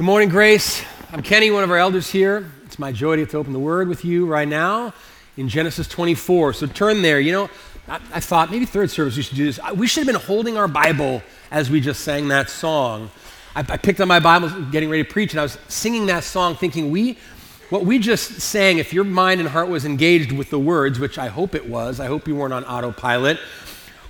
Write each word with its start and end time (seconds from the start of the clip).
Good 0.00 0.06
morning, 0.06 0.30
Grace. 0.30 0.82
I'm 1.12 1.20
Kenny, 1.22 1.50
one 1.50 1.62
of 1.62 1.70
our 1.70 1.76
elders 1.76 2.08
here. 2.08 2.50
It's 2.64 2.78
my 2.78 2.90
joy 2.90 3.16
to 3.16 3.26
to 3.26 3.36
open 3.36 3.52
the 3.52 3.58
Word 3.58 3.86
with 3.86 4.02
you 4.02 4.24
right 4.24 4.48
now 4.48 4.94
in 5.36 5.46
Genesis 5.46 5.86
24. 5.88 6.54
So 6.54 6.66
turn 6.66 7.02
there. 7.02 7.20
You 7.20 7.32
know, 7.32 7.50
I, 7.86 7.96
I 8.14 8.20
thought 8.20 8.50
maybe 8.50 8.64
third 8.64 8.90
service 8.90 9.14
we 9.18 9.22
should 9.22 9.36
do 9.36 9.44
this. 9.44 9.58
I- 9.58 9.72
We 9.72 9.86
should 9.86 10.06
have 10.06 10.14
been 10.14 10.26
holding 10.26 10.56
our 10.56 10.68
Bible 10.68 11.22
as 11.50 11.68
we 11.68 11.82
just 11.82 12.00
sang 12.00 12.28
that 12.28 12.48
song. 12.48 13.10
I, 13.54 13.60
I 13.60 13.76
picked 13.76 14.00
up 14.00 14.08
my 14.08 14.20
Bible, 14.20 14.48
getting 14.70 14.88
ready 14.88 15.04
to 15.04 15.10
preach, 15.10 15.34
and 15.34 15.40
I 15.40 15.42
was 15.42 15.58
singing 15.68 16.06
that 16.06 16.24
song, 16.24 16.56
thinking 16.56 16.90
we. 16.90 17.18
What 17.68 17.84
we 17.84 17.98
just 17.98 18.40
sang, 18.40 18.78
if 18.78 18.94
your 18.94 19.04
mind 19.04 19.38
and 19.40 19.50
heart 19.50 19.68
was 19.68 19.84
engaged 19.84 20.32
with 20.32 20.48
the 20.48 20.58
words, 20.58 20.98
which 20.98 21.18
I 21.18 21.28
hope 21.28 21.54
it 21.54 21.68
was, 21.68 22.00
I 22.00 22.06
hope 22.06 22.26
you 22.26 22.36
weren't 22.36 22.54
on 22.54 22.64
autopilot, 22.64 23.38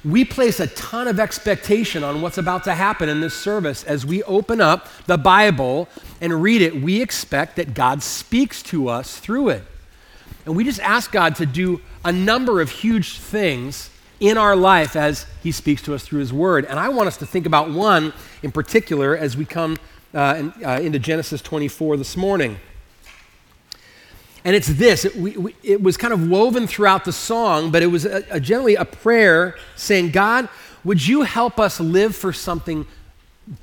we 0.05 0.25
place 0.25 0.61
a 0.61 0.67
ton 0.69 1.09
of 1.09 1.21
expectation 1.21 2.03
on 2.03 2.23
what's 2.23 2.39
about 2.39 2.64
to 2.64 2.75
happen 2.75 3.09
in 3.09 3.21
this 3.21 3.35
service. 3.35 3.85
As 3.85 4.07
we 4.07 4.23
open 4.23 4.61
up 4.61 4.89
the 5.07 5.19
Bible 5.19 5.89
and 6.21 6.43
read 6.43 6.62
it, 6.62 6.80
we 6.80 7.02
expect 7.02 7.56
that 7.56 7.75
God 7.75 8.02
speaks 8.02 8.62
to 8.65 8.89
us 8.89 9.19
through 9.19 9.51
it. 9.51 9.65
And 10.47 10.56
we 10.56 10.65
just 10.65 10.80
ask 10.80 11.12
God 11.12 11.37
to 11.37 11.47
do 11.47 11.80
a 12.05 12.12
number 12.12 12.61
of 12.61 12.70
huge 12.70 13.19
things 13.19 13.91
in 14.20 14.39
our 14.39 14.56
life 14.56 14.97
as 14.97 15.27
He 15.42 15.52
speaks 15.52 15.83
to 15.83 15.95
us 15.95 16.03
through 16.03 16.20
His 16.20 16.33
Word. 16.33 16.64
And 16.64 16.78
I 16.78 16.89
want 16.89 17.09
us 17.09 17.19
to 17.19 17.27
think 17.27 17.45
about 17.45 17.70
one 17.70 18.14
in 18.42 18.53
particular 18.53 19.17
as 19.17 19.37
we 19.37 19.45
come 19.45 19.77
uh, 20.14 20.34
in, 20.39 20.64
uh, 20.64 20.80
into 20.80 20.98
Genesis 20.98 21.42
24 21.42 21.98
this 21.98 22.17
morning. 22.17 22.59
And 24.45 24.57
it's 24.57 24.69
this 24.69 25.05
it, 25.05 25.17
we, 25.17 25.37
we, 25.37 25.55
it 25.62 25.83
was 25.83 25.97
kind 25.97 26.12
of 26.12 26.29
woven 26.29 26.67
throughout 26.67 27.05
the 27.05 27.12
song, 27.12 27.71
but 27.71 27.83
it 27.83 27.89
was 27.89 28.05
a, 28.07 28.25
a 28.31 28.41
generally 28.41 28.75
a 28.75 28.85
prayer 28.85 29.57
saying, 29.77 30.11
God, 30.11 30.48
would 30.85 31.07
you 31.07 31.23
help 31.23 31.61
us 31.61 31.79
live 31.81 32.17
for 32.17 32.33
something 32.33 32.87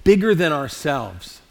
bigger 0.03 0.35
than 0.35 0.51
ourselves? 0.51 1.41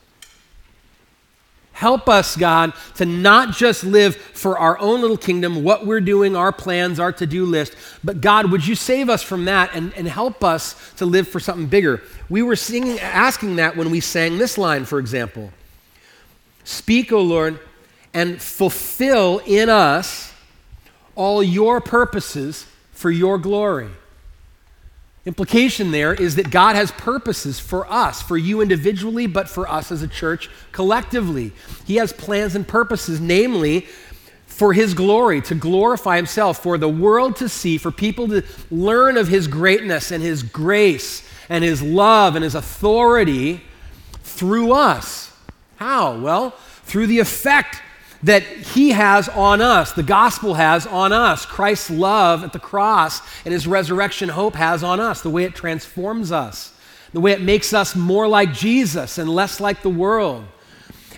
Help 1.73 2.09
us, 2.09 2.39
God, 2.39 2.73
to 2.95 3.05
not 3.05 3.55
just 3.55 3.85
live 3.85 4.17
for 4.17 4.59
our 4.59 4.79
own 4.79 5.03
little 5.03 5.19
kingdom, 5.19 5.63
what 5.63 5.85
we're 5.85 6.01
doing, 6.01 6.35
our 6.35 6.51
plans, 6.51 6.99
our 6.99 7.13
to 7.13 7.27
do 7.27 7.45
list, 7.45 7.77
but 8.03 8.23
God, 8.23 8.51
would 8.51 8.67
you 8.67 8.75
save 8.75 9.11
us 9.11 9.23
from 9.23 9.45
that 9.45 9.75
and, 9.75 9.93
and 9.93 10.09
help 10.09 10.43
us 10.43 10.95
to 10.95 11.05
live 11.05 11.29
for 11.29 11.39
something 11.39 11.67
bigger? 11.67 12.03
We 12.31 12.41
were 12.41 12.57
singing, 12.57 12.99
asking 13.01 13.57
that 13.57 13.77
when 13.77 13.91
we 13.91 14.01
sang 14.01 14.39
this 14.39 14.57
line, 14.57 14.87
for 14.87 14.99
example 14.99 15.53
Speak, 16.65 17.13
O 17.13 17.21
Lord, 17.21 17.61
and 18.17 18.41
fulfill 18.41 19.43
in 19.45 19.69
us 19.69 20.33
all 21.17 21.43
your 21.43 21.83
purposes 21.83 22.65
for 22.93 23.11
your 23.11 23.37
glory. 23.37 23.91
Implication 25.27 25.91
there 25.91 26.15
is 26.15 26.37
that 26.37 26.51
God 26.51 26.77
has 26.77 26.91
purposes 26.93 27.61
for 27.61 27.87
us, 27.93 28.23
for 28.23 28.39
you 28.39 28.63
individually, 28.63 29.27
but 29.27 29.51
for 29.51 29.69
us 29.69 29.93
as 29.93 30.01
a 30.01 30.09
church 30.09 30.49
collectively. 30.73 31.53
He 31.85 31.97
has 31.97 32.11
plans 32.15 32.55
and 32.55 32.67
purposes, 32.67 33.21
namely, 33.21 33.83
for 34.47 34.73
His 34.73 34.95
glory, 34.95 35.43
to 35.43 35.55
glorify 35.55 36.17
Himself, 36.17 36.63
for 36.63 36.79
the 36.79 36.89
world 36.89 37.37
to 37.37 37.51
see, 37.51 37.77
for 37.77 37.91
people 37.91 38.29
to 38.29 38.43
learn 38.71 39.19
of 39.19 39.29
His 39.29 39.47
greatness 39.47 40.11
and 40.11 40.23
His 40.23 40.43
grace 40.43 41.23
and 41.51 41.63
His 41.63 41.83
love 41.83 42.35
and 42.35 42.45
His 42.45 42.55
authority 42.55 43.61
through 44.23 44.73
us. 44.73 45.37
How? 45.77 46.19
Well, 46.19 46.53
through 46.85 47.09
the 47.09 47.19
effect 47.19 47.83
that 48.23 48.43
he 48.43 48.91
has 48.91 49.29
on 49.29 49.61
us, 49.61 49.93
the 49.93 50.03
gospel 50.03 50.55
has 50.55 50.87
on 50.87 51.13
us, 51.13 51.47
Christ's 51.47 51.91
love 51.91 52.45
at 52.45 52.53
the 52.53 52.59
cross 52.59 53.21
and 53.45 53.53
his 53.53 53.67
resurrection 53.67 54.29
hope 54.29 54.55
has 54.55 54.83
on 54.83 55.01
us, 55.01 55.21
the 55.21 55.31
way 55.31 55.45
it 55.45 55.55
transforms 55.55 56.33
us, 56.33 56.73
the 57.13 57.21
way 57.21 57.33
it 57.33 57.41
makes 57.41 57.73
us 57.73 57.95
more 57.95 58.27
like 58.27 58.53
Jesus 58.53 59.19
and 59.19 59.29
less 59.29 59.61
like 59.61 59.83
the 59.83 59.91
world. 59.91 60.45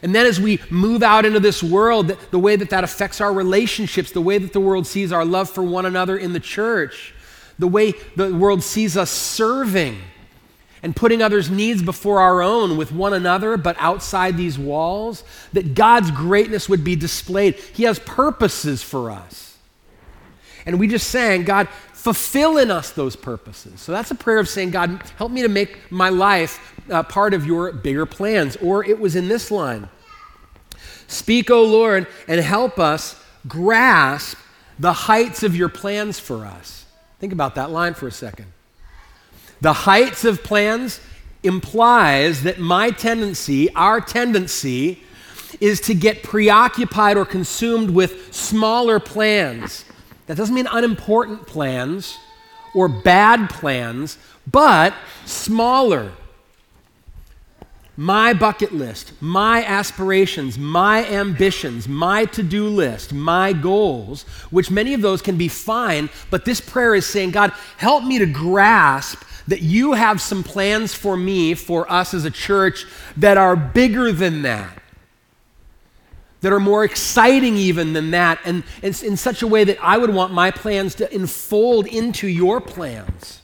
And 0.02 0.14
then 0.14 0.26
as 0.26 0.40
we 0.40 0.60
move 0.70 1.02
out 1.02 1.24
into 1.24 1.40
this 1.40 1.62
world, 1.62 2.16
the 2.30 2.38
way 2.38 2.56
that 2.56 2.70
that 2.70 2.84
affects 2.84 3.20
our 3.20 3.32
relationships, 3.32 4.12
the 4.12 4.20
way 4.20 4.38
that 4.38 4.52
the 4.52 4.60
world 4.60 4.86
sees 4.86 5.12
our 5.12 5.24
love 5.24 5.50
for 5.50 5.62
one 5.62 5.86
another 5.86 6.16
in 6.16 6.32
the 6.32 6.40
church, 6.40 7.14
the 7.58 7.66
way 7.66 7.92
the 8.14 8.34
world 8.34 8.62
sees 8.62 8.96
us 8.96 9.10
serving 9.10 10.00
and 10.82 10.94
putting 10.94 11.22
others' 11.22 11.50
needs 11.50 11.82
before 11.82 12.20
our 12.20 12.42
own 12.42 12.76
with 12.76 12.92
one 12.92 13.12
another, 13.12 13.56
but 13.56 13.76
outside 13.78 14.36
these 14.36 14.58
walls, 14.58 15.24
that 15.52 15.74
God's 15.74 16.10
greatness 16.10 16.68
would 16.68 16.84
be 16.84 16.96
displayed. 16.96 17.54
He 17.54 17.84
has 17.84 17.98
purposes 17.98 18.82
for 18.82 19.10
us. 19.10 19.56
And 20.66 20.78
we 20.78 20.86
just 20.86 21.08
sang, 21.08 21.44
God, 21.44 21.68
fulfill 21.92 22.58
in 22.58 22.70
us 22.70 22.90
those 22.90 23.16
purposes. 23.16 23.80
So 23.80 23.92
that's 23.92 24.10
a 24.10 24.14
prayer 24.14 24.38
of 24.38 24.48
saying, 24.48 24.70
God, 24.70 25.02
help 25.16 25.32
me 25.32 25.42
to 25.42 25.48
make 25.48 25.90
my 25.90 26.10
life 26.10 26.74
uh, 26.90 27.02
part 27.02 27.34
of 27.34 27.46
your 27.46 27.72
bigger 27.72 28.06
plans. 28.06 28.56
Or 28.56 28.84
it 28.84 29.00
was 29.00 29.16
in 29.16 29.28
this 29.28 29.50
line 29.50 29.88
Speak, 31.06 31.50
O 31.50 31.64
Lord, 31.64 32.06
and 32.28 32.38
help 32.40 32.78
us 32.78 33.20
grasp 33.46 34.36
the 34.78 34.92
heights 34.92 35.42
of 35.42 35.56
your 35.56 35.70
plans 35.70 36.20
for 36.20 36.44
us. 36.44 36.84
Think 37.18 37.32
about 37.32 37.54
that 37.54 37.70
line 37.70 37.94
for 37.94 38.06
a 38.06 38.12
second. 38.12 38.52
The 39.60 39.72
heights 39.72 40.24
of 40.24 40.42
plans 40.42 41.00
implies 41.42 42.42
that 42.42 42.58
my 42.58 42.90
tendency, 42.90 43.72
our 43.74 44.00
tendency, 44.00 45.02
is 45.60 45.80
to 45.82 45.94
get 45.94 46.22
preoccupied 46.22 47.16
or 47.16 47.24
consumed 47.24 47.90
with 47.90 48.34
smaller 48.34 49.00
plans. 49.00 49.84
That 50.26 50.36
doesn't 50.36 50.54
mean 50.54 50.68
unimportant 50.70 51.46
plans 51.46 52.18
or 52.74 52.88
bad 52.88 53.50
plans, 53.50 54.18
but 54.50 54.94
smaller. 55.24 56.12
My 58.00 58.32
bucket 58.32 58.72
list, 58.72 59.12
my 59.20 59.64
aspirations, 59.64 60.56
my 60.56 61.04
ambitions, 61.04 61.88
my 61.88 62.26
to 62.26 62.44
do 62.44 62.68
list, 62.68 63.12
my 63.12 63.52
goals, 63.52 64.22
which 64.50 64.70
many 64.70 64.94
of 64.94 65.02
those 65.02 65.20
can 65.20 65.36
be 65.36 65.48
fine, 65.48 66.08
but 66.30 66.44
this 66.44 66.60
prayer 66.60 66.94
is 66.94 67.06
saying, 67.06 67.32
God, 67.32 67.52
help 67.76 68.04
me 68.04 68.20
to 68.20 68.26
grasp 68.26 69.24
that 69.48 69.62
you 69.62 69.94
have 69.94 70.20
some 70.20 70.44
plans 70.44 70.94
for 70.94 71.16
me, 71.16 71.54
for 71.54 71.90
us 71.90 72.14
as 72.14 72.24
a 72.24 72.30
church, 72.30 72.86
that 73.16 73.36
are 73.36 73.56
bigger 73.56 74.12
than 74.12 74.42
that, 74.42 74.80
that 76.42 76.52
are 76.52 76.60
more 76.60 76.84
exciting 76.84 77.56
even 77.56 77.94
than 77.94 78.12
that, 78.12 78.38
and 78.44 78.62
it's 78.80 79.02
in 79.02 79.16
such 79.16 79.42
a 79.42 79.46
way 79.48 79.64
that 79.64 79.78
I 79.82 79.98
would 79.98 80.14
want 80.14 80.32
my 80.32 80.52
plans 80.52 80.94
to 80.94 81.12
enfold 81.12 81.88
into 81.88 82.28
your 82.28 82.60
plans. 82.60 83.42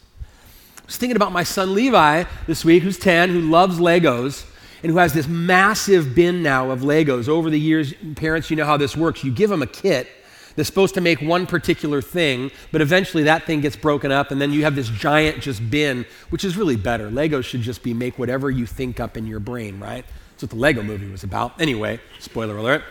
I 0.84 0.86
was 0.86 0.98
thinking 0.98 1.16
about 1.16 1.32
my 1.32 1.44
son 1.44 1.74
Levi 1.74 2.24
this 2.46 2.62
week, 2.62 2.82
who's 2.82 2.98
10, 2.98 3.30
who 3.30 3.40
loves 3.40 3.78
Legos, 3.78 4.44
and 4.82 4.92
who 4.92 4.98
has 4.98 5.14
this 5.14 5.26
massive 5.26 6.14
bin 6.14 6.42
now 6.42 6.70
of 6.70 6.80
Legos. 6.80 7.26
Over 7.26 7.48
the 7.48 7.58
years, 7.58 7.94
parents, 8.16 8.50
you 8.50 8.56
know 8.56 8.66
how 8.66 8.76
this 8.76 8.94
works. 8.94 9.24
You 9.24 9.32
give 9.32 9.48
them 9.48 9.62
a 9.62 9.66
kit 9.66 10.08
that's 10.56 10.68
supposed 10.68 10.92
to 10.96 11.00
make 11.00 11.22
one 11.22 11.46
particular 11.46 12.02
thing, 12.02 12.50
but 12.70 12.82
eventually 12.82 13.22
that 13.22 13.44
thing 13.44 13.62
gets 13.62 13.76
broken 13.76 14.12
up, 14.12 14.30
and 14.30 14.38
then 14.42 14.52
you 14.52 14.64
have 14.64 14.76
this 14.76 14.90
giant 14.90 15.40
just 15.40 15.70
bin, 15.70 16.04
which 16.28 16.44
is 16.44 16.54
really 16.54 16.76
better. 16.76 17.08
Legos 17.08 17.44
should 17.44 17.62
just 17.62 17.82
be 17.82 17.94
make 17.94 18.18
whatever 18.18 18.50
you 18.50 18.66
think 18.66 19.00
up 19.00 19.16
in 19.16 19.26
your 19.26 19.40
brain, 19.40 19.80
right? 19.80 20.04
That's 20.32 20.42
what 20.42 20.50
the 20.50 20.56
Lego 20.56 20.82
movie 20.82 21.08
was 21.08 21.24
about. 21.24 21.58
Anyway, 21.62 21.98
spoiler 22.18 22.58
alert. 22.58 22.84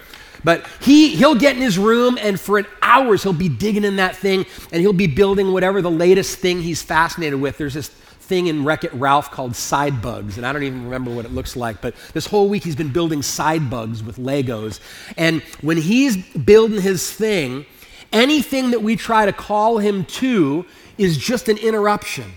But 0.44 0.66
he, 0.82 1.16
he'll 1.16 1.36
get 1.36 1.56
in 1.56 1.62
his 1.62 1.78
room, 1.78 2.18
and 2.22 2.40
for 2.40 2.64
hours 2.82 3.24
he'll 3.24 3.34
be 3.34 3.50
digging 3.50 3.84
in 3.84 3.98
that 3.98 4.16
thing, 4.16 4.46
and 4.72 4.82
he'll 4.82 4.94
be 4.94 5.08
building 5.08 5.54
whatever 5.54 5.82
the 5.82 5.92
latest 5.92 6.40
thing 6.40 6.62
he's 6.62 6.82
fascinated 6.82 7.40
with. 7.40 7.58
There's 7.58 7.74
this 7.74 7.90
thing 7.90 8.48
in 8.48 8.64
Wreck 8.64 8.84
It 8.84 8.94
Ralph 8.94 9.32
called 9.32 9.56
Cy-Bugs, 9.56 10.38
and 10.38 10.46
I 10.46 10.54
don't 10.54 10.64
even 10.64 10.86
remember 10.86 11.12
what 11.12 11.26
it 11.26 11.32
looks 11.32 11.56
like, 11.56 11.82
but 11.82 11.94
this 12.14 12.26
whole 12.26 12.48
week 12.48 12.64
he's 12.64 12.76
been 12.76 12.92
building 12.92 13.22
Cy-Bugs 13.22 14.02
with 14.02 14.18
Legos. 14.18 14.80
And 15.18 15.42
when 15.62 15.78
he's 15.78 16.18
building 16.18 16.82
his 16.82 17.12
thing, 17.12 17.66
anything 18.12 18.72
that 18.72 18.82
we 18.82 18.96
try 18.96 19.26
to 19.26 19.34
call 19.34 19.78
him 19.78 20.06
to 20.06 20.66
is 20.98 21.18
just 21.18 21.50
an 21.50 21.58
interruption 21.58 22.32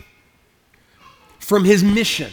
from 1.38 1.64
his 1.64 1.84
mission. 1.84 2.32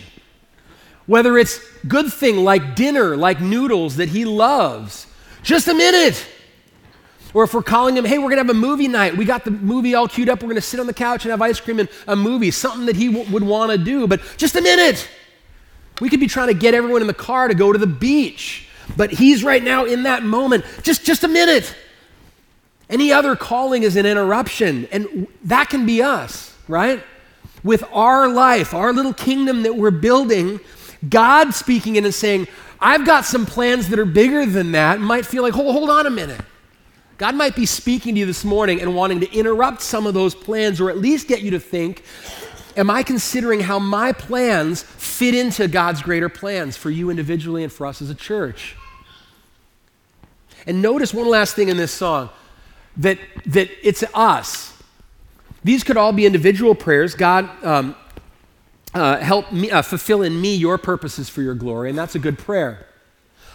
Whether 1.06 1.38
it's 1.38 1.60
good 1.88 2.12
thing 2.12 2.38
like 2.38 2.76
dinner, 2.76 3.16
like 3.16 3.40
noodles 3.40 3.98
that 3.98 4.10
he 4.10 4.26
loves, 4.26 5.06
just 5.44 5.68
a 5.68 5.74
minute. 5.74 6.26
Or 7.34 7.44
if 7.44 7.54
we're 7.54 7.64
calling 7.64 7.98
him, 7.98 8.06
hey, 8.06 8.18
we're 8.18 8.30
going 8.30 8.38
to 8.38 8.44
have 8.44 8.50
a 8.50 8.54
movie 8.54 8.88
night. 8.88 9.18
We 9.18 9.26
got 9.26 9.44
the 9.44 9.52
movie 9.52 9.96
all 9.96 10.08
queued 10.08 10.30
up. 10.30 10.42
We're 10.42 10.50
going 10.50 10.56
to 10.56 10.62
sit 10.62 10.80
on 10.80 10.86
the 10.86 10.94
couch 10.94 11.26
and 11.26 11.32
have 11.32 11.42
ice 11.42 11.60
cream 11.60 11.80
and 11.80 11.90
a 12.08 12.16
movie, 12.16 12.52
something 12.52 12.86
that 12.86 12.96
he 12.96 13.12
w- 13.12 13.32
would 13.32 13.44
want 13.44 13.72
to 13.72 13.78
do. 13.78 14.08
But 14.08 14.22
just 14.38 14.56
a 14.56 14.62
minute. 14.62 15.10
We 16.00 16.10
could 16.10 16.20
be 16.20 16.28
trying 16.28 16.48
to 16.48 16.54
get 16.54 16.74
everyone 16.74 17.02
in 17.02 17.08
the 17.08 17.14
car 17.14 17.48
to 17.48 17.56
go 17.56 17.72
to 17.72 17.80
the 17.80 17.88
beach. 17.88 18.68
But 18.96 19.12
he's 19.12 19.44
right 19.44 19.64
now 19.64 19.86
in 19.86 20.04
that 20.04 20.24
moment. 20.24 20.66
Just, 20.84 21.06
just 21.06 21.24
a 21.24 21.28
minute. 21.28 21.76
Any 22.90 23.12
other 23.12 23.36
calling 23.36 23.84
is 23.84 23.96
an 23.96 24.06
interruption. 24.06 24.88
And 24.92 25.28
that 25.46 25.70
can 25.70 25.86
be 25.86 26.04
us, 26.04 26.56
right? 26.68 27.02
With 27.64 27.84
our 27.94 28.28
life, 28.28 28.74
our 28.74 28.94
little 28.94 29.14
kingdom 29.14 29.64
that 29.64 29.76
we're 29.76 29.92
building, 29.92 30.60
God 31.08 31.54
speaking 31.54 31.96
in 31.96 32.06
and 32.06 32.14
saying, 32.14 32.48
I've 32.86 33.06
got 33.06 33.24
some 33.24 33.46
plans 33.46 33.88
that 33.90 33.98
are 33.98 34.06
bigger 34.06 34.46
than 34.46 34.74
that. 34.74 35.00
Might 35.00 35.26
feel 35.26 35.42
like, 35.42 35.54
hold, 35.54 35.74
hold 35.74 35.90
on 35.90 36.06
a 36.06 36.10
minute. 36.10 36.42
God 37.18 37.34
might 37.34 37.56
be 37.56 37.66
speaking 37.66 38.16
to 38.16 38.20
you 38.20 38.26
this 38.26 38.44
morning 38.44 38.82
and 38.82 38.94
wanting 38.94 39.22
to 39.22 39.32
interrupt 39.34 39.82
some 39.82 40.06
of 40.06 40.14
those 40.14 40.36
plans 40.36 40.82
or 40.82 40.90
at 40.90 40.98
least 40.98 41.30
get 41.30 41.42
you 41.42 41.52
to 41.52 41.60
think 41.60 42.04
am 42.76 42.90
I 42.90 43.04
considering 43.04 43.60
how 43.60 43.78
my 43.78 44.12
plans 44.12 44.82
fit 44.82 45.36
into 45.36 45.68
God's 45.68 46.02
greater 46.02 46.28
plans 46.28 46.76
for 46.76 46.90
you 46.90 47.12
individually 47.12 47.64
and 47.64 47.72
for 47.72 47.86
us 47.86 48.02
as 48.02 48.10
a 48.10 48.16
church? 48.16 48.76
And 50.66 50.82
notice 50.82 51.14
one 51.14 51.30
last 51.30 51.56
thing 51.56 51.70
in 51.70 51.78
this 51.78 51.92
song 51.92 52.30
that, 52.98 53.20
that 53.46 53.70
it's 53.84 54.04
us. 54.14 54.76
These 55.64 55.84
could 55.84 55.98
all 55.98 56.14
be 56.14 56.26
individual 56.26 56.76
prayers. 56.76 57.16
God, 57.16 57.48
um, 57.64 57.96
uh, 58.94 59.18
help 59.18 59.52
me, 59.52 59.72
uh, 59.72 59.82
fulfill 59.82 60.22
in 60.22 60.40
me 60.40 60.56
your 60.56 60.78
purposes 60.78 61.30
for 61.30 61.42
your 61.42 61.56
glory, 61.56 61.90
and 61.90 61.98
that's 61.98 62.16
a 62.16 62.20
good 62.20 62.38
prayer. 62.38 62.86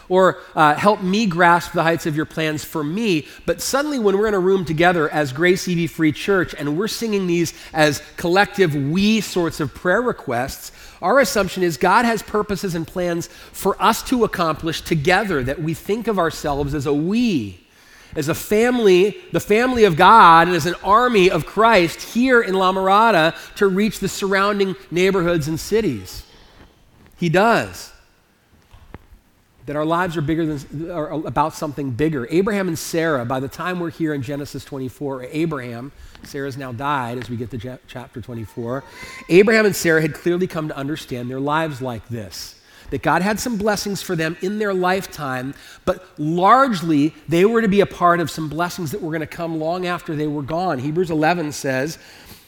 Or 0.08 0.38
uh, 0.54 0.74
help 0.74 1.02
me 1.02 1.26
grasp 1.26 1.72
the 1.72 1.82
heights 1.82 2.06
of 2.06 2.16
your 2.16 2.24
plans 2.24 2.64
for 2.64 2.82
me. 2.82 3.26
But 3.44 3.60
suddenly, 3.60 3.98
when 3.98 4.16
we're 4.16 4.28
in 4.28 4.34
a 4.34 4.40
room 4.40 4.64
together 4.64 5.08
as 5.10 5.32
Grace 5.32 5.68
EV 5.68 5.90
Free 5.90 6.12
Church 6.12 6.54
and 6.58 6.78
we're 6.78 6.88
singing 6.88 7.26
these 7.26 7.52
as 7.74 8.02
collective 8.16 8.74
we 8.74 9.20
sorts 9.20 9.60
of 9.60 9.74
prayer 9.74 10.00
requests, 10.00 10.72
our 11.02 11.20
assumption 11.20 11.62
is 11.62 11.76
God 11.76 12.06
has 12.06 12.22
purposes 12.22 12.74
and 12.74 12.86
plans 12.86 13.26
for 13.26 13.80
us 13.82 14.02
to 14.04 14.24
accomplish 14.24 14.80
together, 14.80 15.42
that 15.42 15.60
we 15.60 15.74
think 15.74 16.08
of 16.08 16.18
ourselves 16.18 16.74
as 16.74 16.86
a 16.86 16.94
we 16.94 17.67
as 18.14 18.28
a 18.28 18.34
family, 18.34 19.16
the 19.32 19.40
family 19.40 19.84
of 19.84 19.96
God, 19.96 20.48
and 20.48 20.56
as 20.56 20.66
an 20.66 20.74
army 20.82 21.30
of 21.30 21.46
Christ 21.46 22.00
here 22.02 22.40
in 22.40 22.54
La 22.54 22.72
Mirada 22.72 23.34
to 23.56 23.66
reach 23.66 24.00
the 24.00 24.08
surrounding 24.08 24.76
neighborhoods 24.90 25.48
and 25.48 25.58
cities. 25.58 26.24
He 27.16 27.28
does. 27.28 27.92
That 29.66 29.76
our 29.76 29.84
lives 29.84 30.16
are 30.16 30.22
bigger 30.22 30.46
than, 30.46 30.90
are 30.90 31.10
about 31.26 31.52
something 31.52 31.90
bigger. 31.90 32.26
Abraham 32.30 32.68
and 32.68 32.78
Sarah, 32.78 33.26
by 33.26 33.38
the 33.38 33.48
time 33.48 33.80
we're 33.80 33.90
here 33.90 34.14
in 34.14 34.22
Genesis 34.22 34.64
24, 34.64 35.24
Abraham, 35.24 35.92
Sarah's 36.22 36.56
now 36.56 36.72
died 36.72 37.18
as 37.18 37.28
we 37.28 37.36
get 37.36 37.50
to 37.50 37.78
chapter 37.86 38.20
24. 38.22 38.82
Abraham 39.28 39.66
and 39.66 39.76
Sarah 39.76 40.00
had 40.00 40.14
clearly 40.14 40.46
come 40.46 40.68
to 40.68 40.76
understand 40.76 41.28
their 41.28 41.40
lives 41.40 41.82
like 41.82 42.08
this 42.08 42.57
that 42.90 43.02
God 43.02 43.22
had 43.22 43.38
some 43.38 43.56
blessings 43.56 44.02
for 44.02 44.16
them 44.16 44.36
in 44.40 44.58
their 44.58 44.74
lifetime, 44.74 45.54
but 45.84 46.06
largely 46.18 47.14
they 47.28 47.44
were 47.44 47.62
to 47.62 47.68
be 47.68 47.80
a 47.80 47.86
part 47.86 48.20
of 48.20 48.30
some 48.30 48.48
blessings 48.48 48.90
that 48.92 49.02
were 49.02 49.10
going 49.10 49.20
to 49.20 49.26
come 49.26 49.58
long 49.58 49.86
after 49.86 50.14
they 50.14 50.26
were 50.26 50.42
gone. 50.42 50.78
Hebrews 50.78 51.10
11 51.10 51.52
says 51.52 51.98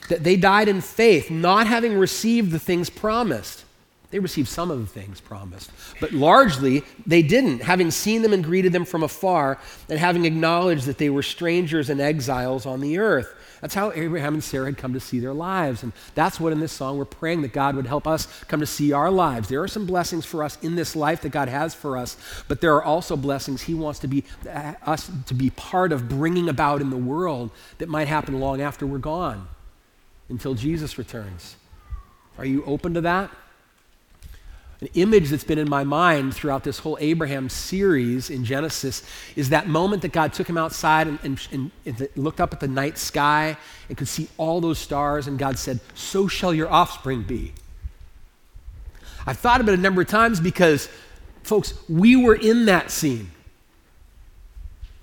that 0.09 0.23
they 0.23 0.35
died 0.35 0.67
in 0.67 0.81
faith, 0.81 1.29
not 1.29 1.67
having 1.67 1.97
received 1.97 2.51
the 2.51 2.59
things 2.59 2.89
promised. 2.89 3.65
They 4.11 4.19
received 4.19 4.49
some 4.49 4.69
of 4.69 4.79
the 4.79 4.85
things 4.85 5.21
promised, 5.21 5.71
but 6.01 6.11
largely 6.11 6.83
they 7.07 7.21
didn't, 7.21 7.61
having 7.61 7.91
seen 7.91 8.21
them 8.21 8.33
and 8.33 8.43
greeted 8.43 8.73
them 8.73 8.83
from 8.83 9.03
afar, 9.03 9.57
and 9.89 9.97
having 9.97 10.25
acknowledged 10.25 10.85
that 10.85 10.97
they 10.97 11.09
were 11.09 11.23
strangers 11.23 11.89
and 11.89 12.01
exiles 12.01 12.65
on 12.65 12.81
the 12.81 12.97
earth. 12.97 13.33
That's 13.61 13.75
how 13.75 13.91
Abraham 13.91 14.33
and 14.33 14.43
Sarah 14.43 14.65
had 14.65 14.77
come 14.77 14.93
to 14.93 14.99
see 14.99 15.19
their 15.19 15.33
lives. 15.33 15.83
And 15.83 15.93
that's 16.15 16.39
what 16.39 16.51
in 16.51 16.59
this 16.59 16.71
song 16.71 16.97
we're 16.97 17.05
praying 17.05 17.43
that 17.43 17.53
God 17.53 17.75
would 17.75 17.85
help 17.85 18.07
us 18.07 18.27
come 18.45 18.59
to 18.59 18.65
see 18.65 18.91
our 18.91 19.11
lives. 19.11 19.47
There 19.47 19.61
are 19.61 19.67
some 19.67 19.85
blessings 19.85 20.25
for 20.25 20.43
us 20.43 20.57
in 20.63 20.75
this 20.75 20.95
life 20.95 21.21
that 21.21 21.29
God 21.29 21.47
has 21.47 21.73
for 21.73 21.95
us, 21.95 22.17
but 22.47 22.59
there 22.59 22.75
are 22.75 22.83
also 22.83 23.15
blessings 23.15 23.61
He 23.61 23.75
wants 23.75 23.99
to 23.99 24.07
be 24.07 24.25
uh, 24.49 24.73
us 24.85 25.09
to 25.27 25.33
be 25.33 25.51
part 25.51 25.91
of 25.91 26.09
bringing 26.09 26.49
about 26.49 26.81
in 26.81 26.89
the 26.89 26.97
world 26.97 27.51
that 27.77 27.87
might 27.87 28.07
happen 28.07 28.39
long 28.39 28.61
after 28.61 28.85
we're 28.85 28.97
gone 28.97 29.47
until 30.27 30.55
Jesus 30.55 30.97
returns. 30.97 31.55
Are 32.37 32.45
you 32.45 32.65
open 32.65 32.95
to 32.95 33.01
that? 33.01 33.29
An 34.81 34.89
image 34.95 35.29
that's 35.29 35.43
been 35.43 35.59
in 35.59 35.69
my 35.69 35.83
mind 35.83 36.33
throughout 36.33 36.63
this 36.63 36.79
whole 36.79 36.97
Abraham 36.99 37.49
series 37.49 38.31
in 38.31 38.43
Genesis 38.43 39.03
is 39.35 39.49
that 39.49 39.67
moment 39.67 40.01
that 40.01 40.11
God 40.11 40.33
took 40.33 40.49
him 40.49 40.57
outside 40.57 41.07
and, 41.07 41.19
and, 41.51 41.71
and, 41.85 42.09
looked 42.15 42.41
up 42.41 42.51
at 42.51 42.59
the 42.59 42.67
night 42.67 42.97
sky 42.97 43.57
and 43.89 43.97
could 43.97 44.07
see 44.07 44.27
all 44.37 44.59
those 44.59 44.79
stars, 44.79 45.27
and 45.27 45.37
God 45.37 45.59
said, 45.59 45.79
So 45.93 46.27
shall 46.27 46.51
your 46.51 46.67
offspring 46.67 47.21
be. 47.21 47.53
I've 49.27 49.37
thought 49.37 49.61
about 49.61 49.73
it 49.73 49.79
a 49.79 49.81
number 49.83 50.01
of 50.01 50.07
times 50.07 50.39
because, 50.39 50.89
folks, 51.43 51.75
we 51.87 52.15
were 52.15 52.33
in 52.33 52.65
that 52.65 52.89
scene. 52.89 53.29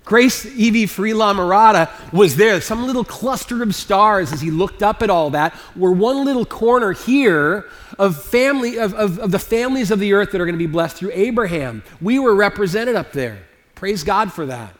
Grace 0.05 0.45
EV 0.45 0.89
Free 0.89 1.13
La 1.13 1.33
Mirada 1.33 1.89
was 2.11 2.35
there. 2.35 2.59
Some 2.61 2.87
little 2.87 3.03
cluster 3.03 3.61
of 3.61 3.75
stars 3.75 4.33
as 4.33 4.41
he 4.41 4.49
looked 4.49 4.81
up 4.81 5.03
at 5.03 5.09
all 5.09 5.29
that 5.31 5.55
were 5.75 5.91
one 5.91 6.25
little 6.25 6.45
corner 6.45 6.93
here 6.93 7.65
of 7.99 8.21
family 8.21 8.77
of, 8.79 8.93
of, 8.95 9.19
of 9.19 9.31
the 9.31 9.39
families 9.39 9.91
of 9.91 9.99
the 9.99 10.13
earth 10.13 10.31
that 10.31 10.41
are 10.41 10.45
going 10.45 10.57
to 10.57 10.65
be 10.65 10.71
blessed 10.71 10.97
through 10.97 11.11
Abraham. 11.13 11.83
We 12.01 12.17
were 12.17 12.33
represented 12.33 12.95
up 12.95 13.11
there. 13.11 13.39
Praise 13.75 14.03
God 14.03 14.33
for 14.33 14.47
that. 14.47 14.73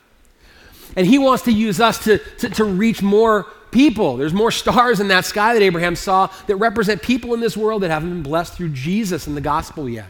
And 0.95 1.05
he 1.05 1.19
wants 1.19 1.43
to 1.43 1.51
use 1.51 1.79
us 1.79 2.03
to, 2.05 2.17
to, 2.39 2.49
to 2.49 2.63
reach 2.63 3.01
more 3.01 3.45
people. 3.71 4.17
There's 4.17 4.33
more 4.33 4.51
stars 4.51 4.99
in 4.99 5.09
that 5.09 5.25
sky 5.25 5.53
that 5.53 5.61
Abraham 5.61 5.95
saw 5.95 6.27
that 6.47 6.55
represent 6.55 7.01
people 7.01 7.33
in 7.33 7.39
this 7.39 7.55
world 7.55 7.83
that 7.83 7.91
haven't 7.91 8.09
been 8.09 8.23
blessed 8.23 8.53
through 8.53 8.69
Jesus 8.69 9.27
and 9.27 9.37
the 9.37 9.41
gospel 9.41 9.87
yet. 9.87 10.07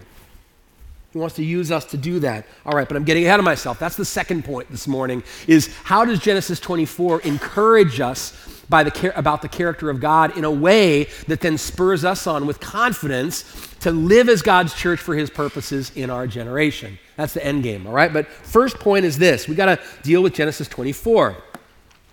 He 1.12 1.18
wants 1.18 1.36
to 1.38 1.44
use 1.44 1.72
us 1.72 1.86
to 1.86 1.98
do 1.98 2.20
that. 2.20 2.46
All 2.66 2.74
right, 2.74 2.88
but 2.88 2.96
I'm 2.96 3.04
getting 3.04 3.26
ahead 3.26 3.40
of 3.40 3.46
myself. 3.46 3.80
That's 3.80 3.96
the 3.96 4.06
second 4.06 4.46
point 4.46 4.70
this 4.70 4.88
morning 4.88 5.24
is 5.48 5.76
how 5.84 6.06
does 6.06 6.20
Genesis 6.20 6.60
24 6.60 7.22
encourage 7.22 8.00
us 8.00 8.34
by 8.70 8.84
the 8.84 9.18
about 9.18 9.42
the 9.42 9.50
character 9.50 9.90
of 9.90 10.00
God 10.00 10.38
in 10.38 10.44
a 10.44 10.52
way 10.52 11.06
that 11.28 11.42
then 11.42 11.58
spurs 11.58 12.06
us 12.06 12.28
on 12.28 12.46
with 12.46 12.60
confidence 12.60 13.44
to 13.80 13.92
live 13.92 14.30
as 14.30 14.44
God's 14.44 14.76
church 14.76 15.00
for 15.00 15.16
his 15.16 15.32
purposes 15.32 15.92
in 15.96 16.12
our 16.12 16.28
generation. 16.28 17.00
That's 17.16 17.34
the 17.34 17.44
end 17.44 17.64
game, 17.64 17.88
all 17.88 17.94
right? 17.94 18.14
But 18.14 18.28
first 18.28 18.78
point 18.78 19.06
is 19.06 19.18
this. 19.18 19.48
We 19.48 19.56
got 19.56 19.66
to 19.66 19.80
deal 20.04 20.22
with 20.22 20.36
Genesis 20.36 20.68
24. 20.68 21.36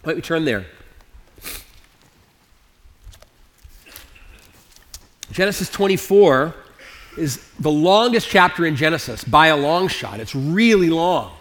Let 0.05 0.17
me 0.17 0.23
turn 0.23 0.47
there. 0.47 0.65
Genesis 5.31 5.69
24 5.69 6.55
is 7.17 7.45
the 7.61 7.71
longest 7.71 8.29
chapter 8.29 8.67
in 8.67 8.77
Genesis 8.77 9.25
by 9.25 9.49
a 9.49 9.57
long 9.57 9.89
shot. 9.89 10.21
It's 10.21 10.35
really 10.35 10.91
long. 10.91 11.33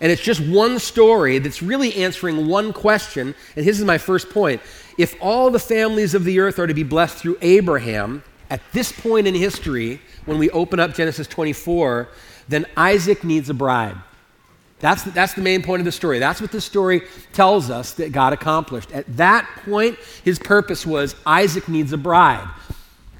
And 0.00 0.10
it's 0.10 0.22
just 0.22 0.40
one 0.40 0.78
story 0.78 1.38
that's 1.38 1.62
really 1.62 1.94
answering 1.96 2.48
one 2.48 2.72
question. 2.72 3.34
And 3.56 3.66
this 3.66 3.78
is 3.78 3.84
my 3.84 3.98
first 3.98 4.30
point. 4.30 4.62
If 4.96 5.14
all 5.20 5.50
the 5.50 5.58
families 5.58 6.14
of 6.14 6.24
the 6.24 6.40
earth 6.40 6.58
are 6.58 6.66
to 6.66 6.74
be 6.74 6.82
blessed 6.82 7.18
through 7.18 7.36
Abraham, 7.42 8.22
at 8.48 8.60
this 8.72 8.92
point 8.92 9.26
in 9.26 9.34
history, 9.34 10.00
when 10.24 10.38
we 10.38 10.50
open 10.50 10.80
up 10.80 10.94
Genesis 10.94 11.26
24, 11.26 12.08
then 12.48 12.66
Isaac 12.76 13.24
needs 13.24 13.50
a 13.50 13.54
bride. 13.54 13.96
That's 14.80 15.02
that's 15.04 15.34
the 15.34 15.42
main 15.42 15.62
point 15.62 15.80
of 15.80 15.84
the 15.84 15.92
story. 15.92 16.18
That's 16.18 16.40
what 16.40 16.52
the 16.52 16.60
story 16.60 17.02
tells 17.34 17.68
us 17.68 17.92
that 17.92 18.12
God 18.12 18.32
accomplished. 18.32 18.90
At 18.92 19.16
that 19.18 19.46
point, 19.66 19.98
his 20.24 20.38
purpose 20.38 20.86
was 20.86 21.14
Isaac 21.26 21.68
needs 21.68 21.92
a 21.92 21.98
bride 21.98 22.48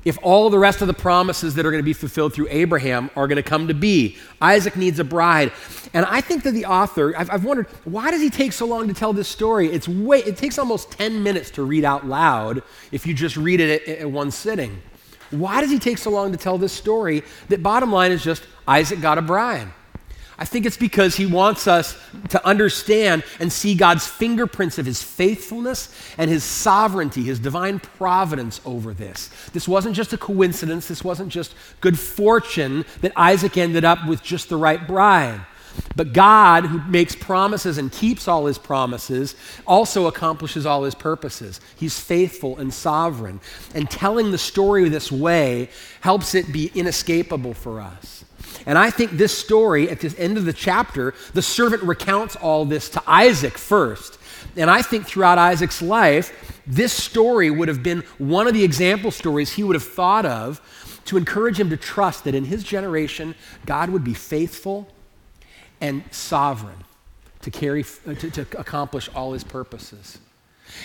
if 0.04 0.18
all 0.22 0.50
the 0.50 0.58
rest 0.58 0.80
of 0.80 0.86
the 0.86 0.94
promises 0.94 1.54
that 1.54 1.66
are 1.66 1.70
going 1.70 1.82
to 1.82 1.84
be 1.84 1.92
fulfilled 1.92 2.32
through 2.32 2.48
Abraham 2.50 3.10
are 3.16 3.26
going 3.28 3.36
to 3.36 3.42
come 3.42 3.68
to 3.68 3.74
be. 3.74 4.16
Isaac 4.40 4.76
needs 4.76 4.98
a 4.98 5.04
bride. 5.04 5.52
And 5.92 6.06
I 6.06 6.20
think 6.20 6.42
that 6.44 6.52
the 6.52 6.66
author, 6.66 7.14
I've, 7.16 7.30
I've, 7.30 7.44
wondered, 7.44 7.66
why 7.84 8.10
does 8.10 8.20
he 8.20 8.30
take 8.30 8.52
so 8.52 8.66
long 8.66 8.88
to 8.88 8.94
tell 8.94 9.12
this 9.12 9.28
story? 9.28 9.68
It's 9.68 9.88
way, 9.88 10.20
it 10.20 10.36
takes 10.36 10.58
almost 10.58 10.90
10 10.92 11.22
minutes 11.22 11.50
to 11.52 11.62
read 11.62 11.84
out 11.84 12.06
loud 12.06 12.62
if 12.92 13.06
you 13.06 13.14
just 13.14 13.36
read 13.36 13.60
it 13.60 13.88
at, 13.88 13.98
at 13.98 14.10
one 14.10 14.30
sitting. 14.30 14.80
Why 15.30 15.60
does 15.60 15.70
he 15.70 15.78
take 15.78 15.98
so 15.98 16.10
long 16.10 16.32
to 16.32 16.38
tell 16.38 16.58
this 16.58 16.72
story 16.72 17.22
that 17.48 17.62
bottom 17.62 17.92
line 17.92 18.12
is 18.12 18.22
just 18.22 18.42
Isaac 18.66 19.00
got 19.00 19.18
a 19.18 19.22
bride? 19.22 19.68
I 20.40 20.46
think 20.46 20.64
it's 20.64 20.78
because 20.78 21.16
he 21.16 21.26
wants 21.26 21.68
us 21.68 21.98
to 22.30 22.44
understand 22.46 23.24
and 23.40 23.52
see 23.52 23.74
God's 23.74 24.06
fingerprints 24.06 24.78
of 24.78 24.86
his 24.86 25.02
faithfulness 25.02 25.94
and 26.16 26.30
his 26.30 26.42
sovereignty, 26.42 27.22
his 27.22 27.38
divine 27.38 27.78
providence 27.78 28.58
over 28.64 28.94
this. 28.94 29.28
This 29.52 29.68
wasn't 29.68 29.94
just 29.94 30.14
a 30.14 30.18
coincidence, 30.18 30.88
this 30.88 31.04
wasn't 31.04 31.28
just 31.28 31.54
good 31.82 31.98
fortune 31.98 32.86
that 33.02 33.12
Isaac 33.16 33.58
ended 33.58 33.84
up 33.84 34.06
with 34.08 34.22
just 34.22 34.48
the 34.48 34.56
right 34.56 34.88
bride. 34.88 35.42
But 35.94 36.14
God, 36.14 36.64
who 36.64 36.80
makes 36.90 37.14
promises 37.14 37.76
and 37.76 37.92
keeps 37.92 38.26
all 38.26 38.46
his 38.46 38.58
promises, 38.58 39.36
also 39.66 40.06
accomplishes 40.06 40.64
all 40.64 40.84
his 40.84 40.94
purposes. 40.94 41.60
He's 41.76 42.00
faithful 42.00 42.56
and 42.56 42.72
sovereign. 42.72 43.40
And 43.74 43.90
telling 43.90 44.30
the 44.30 44.38
story 44.38 44.88
this 44.88 45.12
way 45.12 45.68
helps 46.00 46.34
it 46.34 46.50
be 46.50 46.72
inescapable 46.74 47.54
for 47.54 47.80
us. 47.80 48.24
And 48.66 48.78
I 48.78 48.90
think 48.90 49.12
this 49.12 49.36
story, 49.36 49.88
at 49.88 50.00
the 50.00 50.14
end 50.18 50.36
of 50.36 50.44
the 50.44 50.52
chapter, 50.52 51.14
the 51.34 51.42
servant 51.42 51.82
recounts 51.82 52.36
all 52.36 52.64
this 52.64 52.88
to 52.90 53.02
Isaac 53.06 53.56
first. 53.56 54.18
And 54.56 54.70
I 54.70 54.82
think 54.82 55.06
throughout 55.06 55.38
Isaac's 55.38 55.80
life, 55.80 56.60
this 56.66 56.92
story 56.92 57.50
would 57.50 57.68
have 57.68 57.82
been 57.82 58.00
one 58.18 58.46
of 58.46 58.54
the 58.54 58.64
example 58.64 59.10
stories 59.10 59.52
he 59.52 59.62
would 59.62 59.74
have 59.74 59.84
thought 59.84 60.26
of 60.26 60.60
to 61.06 61.16
encourage 61.16 61.58
him 61.58 61.70
to 61.70 61.76
trust 61.76 62.24
that 62.24 62.34
in 62.34 62.44
his 62.44 62.62
generation, 62.62 63.34
God 63.66 63.90
would 63.90 64.04
be 64.04 64.14
faithful 64.14 64.88
and 65.80 66.04
sovereign 66.10 66.84
to, 67.42 67.50
carry, 67.50 67.84
uh, 68.06 68.14
to, 68.14 68.30
to 68.30 68.42
accomplish 68.58 69.08
all 69.14 69.32
his 69.32 69.44
purposes. 69.44 70.18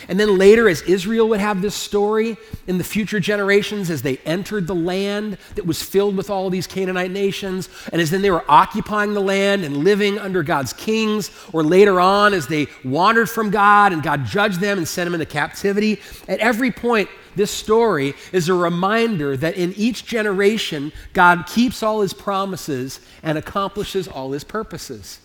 And 0.08 0.20
then 0.20 0.38
later, 0.38 0.70
as 0.70 0.82
Israel 0.84 1.30
would 1.30 1.39
have 1.39 1.62
this 1.62 1.75
story 1.75 2.38
in 2.68 2.77
the 2.77 2.84
future 2.84 3.20
generations, 3.20 3.89
as 3.89 4.01
they 4.01 4.18
entered 4.25 4.68
the 4.68 4.75
land 4.75 5.38
that 5.56 5.65
was 5.65 5.82
filled 5.82 6.18
with 6.18 6.30
all 6.30 6.50
these 6.50 6.68
Canaanite 6.68 7.12
nations, 7.12 7.70
and 7.92 8.01
as 8.01 8.12
then 8.12 8.22
they 8.22 8.32
were 8.32 8.46
occupying 8.50 9.13
the 9.13 9.22
land 9.22 9.63
and 9.63 9.77
living 9.77 10.20
under 10.20 10.44
God's 10.44 10.74
kings, 10.74 11.32
or 11.54 11.63
later 11.63 12.00
on 12.00 12.34
as 12.34 12.48
they 12.48 12.68
wandered 12.84 13.30
from 13.30 13.50
God 13.50 13.94
and 13.94 14.04
God 14.04 14.25
judged 14.25 14.60
them 14.60 14.77
and 14.77 14.88
sent 14.88 15.06
them 15.06 15.13
into 15.13 15.25
captivity, 15.25 16.00
at 16.27 16.39
every 16.39 16.72
point, 16.72 17.10
this 17.36 17.51
story 17.51 18.13
is 18.32 18.48
a 18.48 18.54
reminder 18.54 19.36
that 19.36 19.56
in 19.56 19.74
each 19.74 20.06
generation, 20.06 20.94
God 21.13 21.46
keeps 21.48 21.84
all 21.84 22.01
his 22.01 22.13
promises 22.13 23.01
and 23.22 23.38
accomplishes 23.38 24.08
all 24.08 24.32
his 24.32 24.46
purposes. 24.46 25.20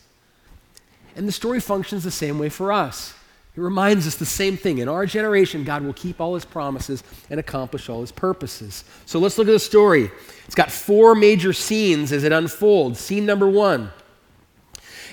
And 1.14 1.28
the 1.28 1.32
story 1.32 1.60
functions 1.60 2.04
the 2.04 2.10
same 2.10 2.38
way 2.38 2.48
for 2.48 2.72
us. 2.72 3.14
It 3.56 3.60
reminds 3.60 4.06
us 4.06 4.14
the 4.14 4.26
same 4.26 4.56
thing. 4.56 4.78
In 4.78 4.88
our 4.88 5.06
generation, 5.06 5.64
God 5.64 5.82
will 5.82 5.92
keep 5.92 6.20
all 6.20 6.34
his 6.34 6.44
promises 6.44 7.02
and 7.28 7.40
accomplish 7.40 7.88
all 7.88 8.00
his 8.00 8.12
purposes. 8.12 8.84
So 9.06 9.18
let's 9.18 9.38
look 9.38 9.48
at 9.48 9.52
the 9.52 9.58
story. 9.58 10.10
It's 10.46 10.54
got 10.54 10.70
four 10.70 11.16
major 11.16 11.52
scenes 11.52 12.12
as 12.12 12.22
it 12.22 12.30
unfolds. 12.30 13.00
Scene 13.00 13.26
number 13.26 13.48
one 13.48 13.90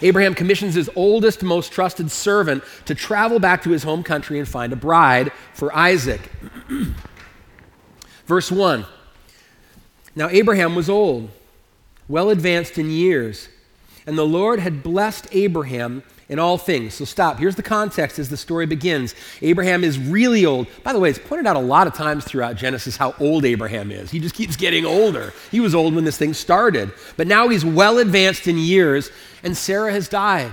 Abraham 0.01 0.35
commissions 0.35 0.75
his 0.75 0.89
oldest, 0.95 1.41
most 1.41 1.71
trusted 1.71 2.11
servant 2.11 2.63
to 2.85 2.93
travel 2.93 3.39
back 3.39 3.63
to 3.63 3.71
his 3.71 3.83
home 3.83 4.03
country 4.03 4.37
and 4.37 4.47
find 4.47 4.71
a 4.71 4.75
bride 4.75 5.31
for 5.53 5.75
Isaac. 5.75 6.21
Verse 8.27 8.51
1 8.51 8.85
Now 10.15 10.29
Abraham 10.29 10.75
was 10.75 10.89
old, 10.89 11.31
well 12.07 12.29
advanced 12.29 12.77
in 12.77 12.91
years, 12.91 13.49
and 14.05 14.15
the 14.15 14.25
Lord 14.25 14.59
had 14.59 14.83
blessed 14.83 15.27
Abraham 15.31 16.03
in 16.29 16.39
all 16.39 16.57
things. 16.57 16.93
So 16.93 17.05
stop. 17.05 17.39
Here's 17.39 17.55
the 17.55 17.63
context 17.63 18.19
as 18.19 18.29
the 18.29 18.37
story 18.37 18.65
begins. 18.65 19.15
Abraham 19.41 19.83
is 19.83 19.97
really 19.97 20.45
old. 20.45 20.67
By 20.83 20.93
the 20.93 20.99
way, 20.99 21.09
it's 21.09 21.19
pointed 21.19 21.47
out 21.47 21.55
a 21.55 21.59
lot 21.59 21.87
of 21.87 21.93
times 21.93 22.25
throughout 22.25 22.57
Genesis 22.57 22.97
how 22.97 23.15
old 23.19 23.45
Abraham 23.45 23.91
is. 23.91 24.11
He 24.11 24.19
just 24.19 24.35
keeps 24.35 24.55
getting 24.55 24.85
older. 24.85 25.33
He 25.51 25.59
was 25.59 25.73
old 25.73 25.95
when 25.95 26.03
this 26.03 26.17
thing 26.17 26.33
started, 26.33 26.91
but 27.15 27.27
now 27.27 27.47
he's 27.47 27.63
well 27.63 27.97
advanced 27.99 28.47
in 28.47 28.57
years, 28.57 29.09
and 29.43 29.55
Sarah 29.55 29.91
has 29.91 30.09
died. 30.09 30.51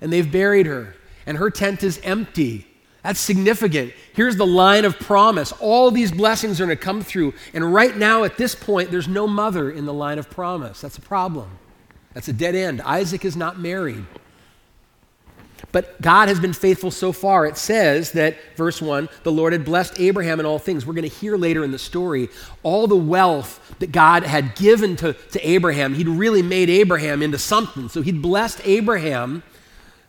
And 0.00 0.12
they've 0.12 0.30
buried 0.30 0.66
her, 0.66 0.94
and 1.26 1.38
her 1.38 1.50
tent 1.50 1.82
is 1.82 2.00
empty. 2.02 2.66
That's 3.02 3.20
significant. 3.20 3.92
Here's 4.14 4.36
the 4.36 4.46
line 4.46 4.84
of 4.84 4.98
promise. 4.98 5.52
All 5.52 5.92
these 5.92 6.10
blessings 6.10 6.60
are 6.60 6.66
going 6.66 6.76
to 6.76 6.82
come 6.82 7.02
through. 7.02 7.34
And 7.54 7.72
right 7.72 7.96
now, 7.96 8.24
at 8.24 8.36
this 8.36 8.54
point, 8.56 8.90
there's 8.90 9.06
no 9.06 9.28
mother 9.28 9.70
in 9.70 9.86
the 9.86 9.94
line 9.94 10.18
of 10.18 10.28
promise. 10.28 10.80
That's 10.80 10.98
a 10.98 11.02
problem. 11.02 11.48
That's 12.14 12.26
a 12.26 12.32
dead 12.32 12.56
end. 12.56 12.82
Isaac 12.82 13.24
is 13.24 13.36
not 13.36 13.60
married. 13.60 14.04
But 15.72 16.00
God 16.00 16.28
has 16.28 16.40
been 16.40 16.52
faithful 16.52 16.90
so 16.90 17.12
far. 17.12 17.46
It 17.46 17.56
says 17.56 18.12
that, 18.12 18.36
verse 18.56 18.80
1, 18.80 19.08
the 19.24 19.32
Lord 19.32 19.52
had 19.52 19.64
blessed 19.64 20.00
Abraham 20.00 20.40
in 20.40 20.46
all 20.46 20.58
things. 20.58 20.86
We're 20.86 20.94
going 20.94 21.08
to 21.08 21.14
hear 21.14 21.36
later 21.36 21.64
in 21.64 21.70
the 21.70 21.78
story 21.78 22.28
all 22.62 22.86
the 22.86 22.96
wealth 22.96 23.74
that 23.80 23.92
God 23.92 24.22
had 24.22 24.54
given 24.54 24.96
to, 24.96 25.12
to 25.12 25.48
Abraham. 25.48 25.94
He'd 25.94 26.08
really 26.08 26.42
made 26.42 26.70
Abraham 26.70 27.22
into 27.22 27.38
something. 27.38 27.88
So 27.88 28.00
he'd 28.00 28.22
blessed 28.22 28.60
Abraham 28.64 29.42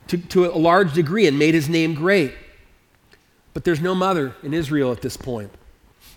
to, 0.07 0.17
to 0.17 0.45
a 0.45 0.57
large 0.57 0.93
degree 0.93 1.27
and 1.27 1.37
made 1.37 1.53
his 1.53 1.67
name 1.67 1.93
great. 1.93 2.33
But 3.53 3.63
there's 3.63 3.81
no 3.81 3.95
mother 3.95 4.35
in 4.43 4.53
Israel 4.53 4.91
at 4.91 5.01
this 5.01 5.17
point. 5.17 5.51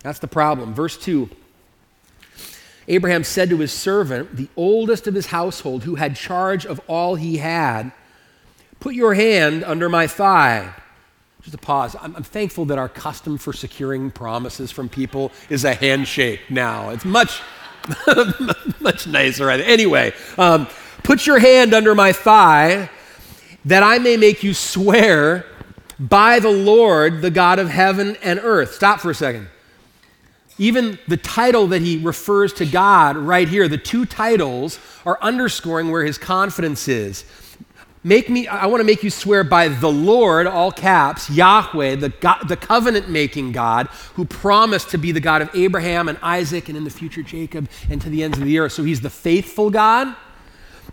That's 0.02 0.18
the 0.18 0.28
problem. 0.28 0.74
Verse 0.74 0.96
2 0.96 1.28
Abraham 2.88 3.22
said 3.22 3.50
to 3.50 3.58
his 3.58 3.72
servant, 3.72 4.36
the 4.36 4.48
oldest 4.56 5.06
of 5.06 5.14
his 5.14 5.26
household, 5.26 5.84
who 5.84 5.94
had 5.94 6.16
charge 6.16 6.66
of 6.66 6.80
all 6.88 7.14
he 7.14 7.36
had, 7.36 7.92
Put 8.80 8.94
your 8.94 9.14
hand 9.14 9.62
under 9.62 9.88
my 9.88 10.06
thigh. 10.06 10.74
Just 11.42 11.54
a 11.54 11.58
pause. 11.58 11.96
I'm, 12.00 12.16
I'm, 12.16 12.22
thankful 12.22 12.66
that 12.66 12.78
our 12.78 12.88
custom 12.88 13.38
for 13.38 13.52
securing 13.52 14.10
promises 14.10 14.70
from 14.70 14.88
people 14.88 15.32
is 15.48 15.64
a 15.64 15.74
handshake 15.74 16.40
now. 16.50 16.90
It's 16.90 17.04
much, 17.04 17.40
much 18.80 19.06
nicer. 19.06 19.48
Anyway, 19.50 20.12
um, 20.36 20.66
put 21.02 21.26
your 21.26 21.38
hand 21.38 21.72
under 21.72 21.94
my 21.94 22.12
thigh 22.12 22.90
that 23.64 23.82
I 23.82 23.98
may 23.98 24.16
make 24.16 24.42
you 24.42 24.54
swear 24.54 25.46
by 25.98 26.40
the 26.40 26.50
Lord, 26.50 27.20
the 27.20 27.30
God 27.30 27.58
of 27.58 27.68
heaven 27.68 28.16
and 28.22 28.40
earth. 28.42 28.74
Stop 28.74 29.00
for 29.00 29.10
a 29.10 29.14
second. 29.14 29.48
Even 30.58 30.98
the 31.08 31.16
title 31.16 31.68
that 31.68 31.80
he 31.80 31.98
refers 31.98 32.52
to 32.54 32.66
God 32.66 33.16
right 33.16 33.48
here, 33.48 33.66
the 33.68 33.78
two 33.78 34.04
titles 34.04 34.78
are 35.06 35.18
underscoring 35.22 35.90
where 35.90 36.04
his 36.04 36.18
confidence 36.18 36.86
is. 36.88 37.24
Make 38.02 38.30
me, 38.30 38.48
I 38.48 38.64
want 38.64 38.80
to 38.80 38.84
make 38.84 39.02
you 39.02 39.10
swear 39.10 39.44
by 39.44 39.68
the 39.68 39.90
Lord, 39.90 40.46
all 40.46 40.72
caps, 40.72 41.28
Yahweh, 41.28 41.96
the, 41.96 42.08
God, 42.08 42.48
the 42.48 42.56
covenant 42.56 43.10
making 43.10 43.52
God, 43.52 43.88
who 44.14 44.24
promised 44.24 44.88
to 44.90 44.98
be 44.98 45.12
the 45.12 45.20
God 45.20 45.42
of 45.42 45.50
Abraham 45.54 46.08
and 46.08 46.16
Isaac 46.22 46.70
and 46.70 46.78
in 46.78 46.84
the 46.84 46.90
future 46.90 47.22
Jacob 47.22 47.68
and 47.90 48.00
to 48.00 48.08
the 48.08 48.22
ends 48.22 48.38
of 48.38 48.44
the 48.44 48.58
earth. 48.58 48.72
So 48.72 48.84
he's 48.84 49.02
the 49.02 49.10
faithful 49.10 49.68
God, 49.68 50.16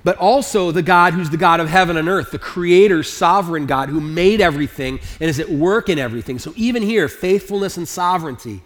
but 0.04 0.18
also 0.18 0.72
the 0.72 0.82
God 0.82 1.14
who's 1.14 1.30
the 1.30 1.38
God 1.38 1.62
of 1.62 1.70
heaven 1.70 1.96
and 1.96 2.10
earth, 2.10 2.32
the 2.32 2.40
creator, 2.40 3.04
sovereign 3.04 3.68
God 3.68 3.88
who 3.88 4.02
made 4.02 4.42
everything 4.42 5.00
and 5.22 5.30
is 5.30 5.40
at 5.40 5.48
work 5.48 5.88
in 5.88 5.98
everything. 5.98 6.40
So 6.40 6.52
even 6.58 6.84
here, 6.84 7.08
faithfulness 7.08 7.78
and 7.78 7.88
sovereignty. 7.88 8.64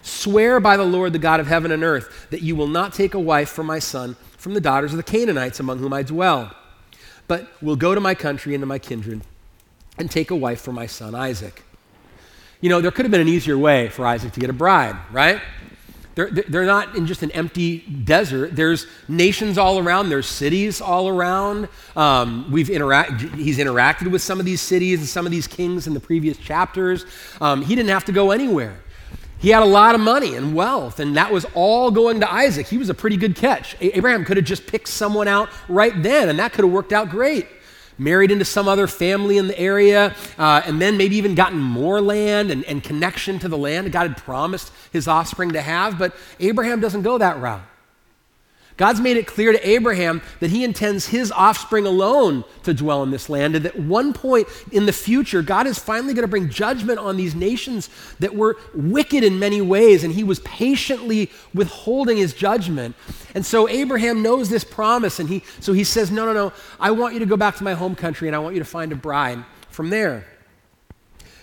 Swear 0.00 0.60
by 0.60 0.78
the 0.78 0.84
Lord, 0.84 1.12
the 1.12 1.18
God 1.18 1.40
of 1.40 1.46
heaven 1.46 1.72
and 1.72 1.84
earth, 1.84 2.28
that 2.30 2.40
you 2.40 2.56
will 2.56 2.68
not 2.68 2.94
take 2.94 3.12
a 3.12 3.20
wife 3.20 3.50
for 3.50 3.62
my 3.62 3.78
son 3.78 4.16
from 4.38 4.54
the 4.54 4.60
daughters 4.62 4.94
of 4.94 4.96
the 4.96 5.02
Canaanites 5.02 5.60
among 5.60 5.76
whom 5.76 5.92
I 5.92 6.02
dwell 6.02 6.56
but 7.30 7.46
will 7.62 7.76
go 7.76 7.94
to 7.94 8.00
my 8.00 8.12
country 8.12 8.56
and 8.56 8.62
to 8.62 8.66
my 8.66 8.80
kindred 8.80 9.20
and 9.98 10.10
take 10.10 10.32
a 10.32 10.34
wife 10.34 10.60
for 10.60 10.72
my 10.72 10.86
son 10.86 11.14
Isaac. 11.14 11.62
You 12.60 12.68
know, 12.68 12.80
there 12.80 12.90
could 12.90 13.04
have 13.04 13.12
been 13.12 13.20
an 13.20 13.28
easier 13.28 13.56
way 13.56 13.88
for 13.88 14.04
Isaac 14.04 14.32
to 14.32 14.40
get 14.40 14.50
a 14.50 14.52
bride, 14.52 14.96
right? 15.12 15.40
They're, 16.16 16.28
they're 16.32 16.66
not 16.66 16.96
in 16.96 17.06
just 17.06 17.22
an 17.22 17.30
empty 17.30 17.78
desert. 17.78 18.56
There's 18.56 18.88
nations 19.06 19.58
all 19.58 19.78
around. 19.78 20.08
There's 20.08 20.26
cities 20.26 20.80
all 20.80 21.08
around. 21.08 21.68
Um, 21.94 22.50
we've 22.50 22.68
interact, 22.68 23.20
he's 23.20 23.58
interacted 23.58 24.10
with 24.10 24.22
some 24.22 24.40
of 24.40 24.44
these 24.44 24.60
cities 24.60 24.98
and 24.98 25.06
some 25.06 25.24
of 25.24 25.30
these 25.30 25.46
kings 25.46 25.86
in 25.86 25.94
the 25.94 26.00
previous 26.00 26.36
chapters. 26.36 27.06
Um, 27.40 27.62
he 27.62 27.76
didn't 27.76 27.90
have 27.90 28.06
to 28.06 28.12
go 28.12 28.32
anywhere. 28.32 28.80
He 29.40 29.48
had 29.48 29.62
a 29.62 29.66
lot 29.66 29.94
of 29.94 30.02
money 30.02 30.34
and 30.34 30.54
wealth, 30.54 31.00
and 31.00 31.16
that 31.16 31.32
was 31.32 31.46
all 31.54 31.90
going 31.90 32.20
to 32.20 32.30
Isaac. 32.30 32.66
He 32.66 32.76
was 32.76 32.90
a 32.90 32.94
pretty 32.94 33.16
good 33.16 33.34
catch. 33.34 33.74
Abraham 33.80 34.24
could 34.26 34.36
have 34.36 34.44
just 34.44 34.66
picked 34.66 34.88
someone 34.88 35.28
out 35.28 35.48
right 35.66 36.02
then, 36.02 36.28
and 36.28 36.38
that 36.38 36.52
could 36.52 36.62
have 36.62 36.72
worked 36.72 36.92
out 36.92 37.08
great. 37.08 37.46
Married 37.96 38.30
into 38.30 38.44
some 38.44 38.68
other 38.68 38.86
family 38.86 39.38
in 39.38 39.46
the 39.46 39.58
area, 39.58 40.14
uh, 40.38 40.62
and 40.66 40.80
then 40.80 40.98
maybe 40.98 41.16
even 41.16 41.34
gotten 41.34 41.58
more 41.58 42.02
land 42.02 42.50
and, 42.50 42.64
and 42.64 42.82
connection 42.82 43.38
to 43.38 43.48
the 43.48 43.56
land 43.56 43.86
that 43.86 43.90
God 43.90 44.08
had 44.08 44.16
promised 44.18 44.72
his 44.92 45.08
offspring 45.08 45.52
to 45.52 45.62
have. 45.62 45.98
But 45.98 46.14
Abraham 46.38 46.80
doesn't 46.80 47.02
go 47.02 47.16
that 47.16 47.40
route. 47.40 47.62
God's 48.80 48.98
made 48.98 49.18
it 49.18 49.26
clear 49.26 49.52
to 49.52 49.68
Abraham 49.68 50.22
that 50.38 50.48
he 50.48 50.64
intends 50.64 51.08
his 51.08 51.30
offspring 51.30 51.84
alone 51.84 52.44
to 52.62 52.72
dwell 52.72 53.02
in 53.02 53.10
this 53.10 53.28
land, 53.28 53.54
and 53.54 53.66
that 53.66 53.78
one 53.78 54.14
point 54.14 54.48
in 54.72 54.86
the 54.86 54.92
future, 54.94 55.42
God 55.42 55.66
is 55.66 55.78
finally 55.78 56.14
going 56.14 56.22
to 56.22 56.30
bring 56.30 56.48
judgment 56.48 56.98
on 56.98 57.18
these 57.18 57.34
nations 57.34 57.90
that 58.20 58.34
were 58.34 58.56
wicked 58.74 59.22
in 59.22 59.38
many 59.38 59.60
ways, 59.60 60.02
and 60.02 60.14
he 60.14 60.24
was 60.24 60.40
patiently 60.40 61.30
withholding 61.52 62.16
his 62.16 62.32
judgment. 62.32 62.96
And 63.34 63.44
so 63.44 63.68
Abraham 63.68 64.22
knows 64.22 64.48
this 64.48 64.64
promise, 64.64 65.18
and 65.18 65.28
he, 65.28 65.44
so 65.60 65.74
he 65.74 65.84
says, 65.84 66.10
No, 66.10 66.24
no, 66.24 66.32
no, 66.32 66.52
I 66.80 66.92
want 66.92 67.12
you 67.12 67.20
to 67.20 67.26
go 67.26 67.36
back 67.36 67.56
to 67.56 67.64
my 67.64 67.74
home 67.74 67.94
country, 67.94 68.28
and 68.28 68.34
I 68.34 68.38
want 68.38 68.54
you 68.54 68.62
to 68.62 68.64
find 68.64 68.92
a 68.92 68.96
bride 68.96 69.44
from 69.68 69.90
there. 69.90 70.24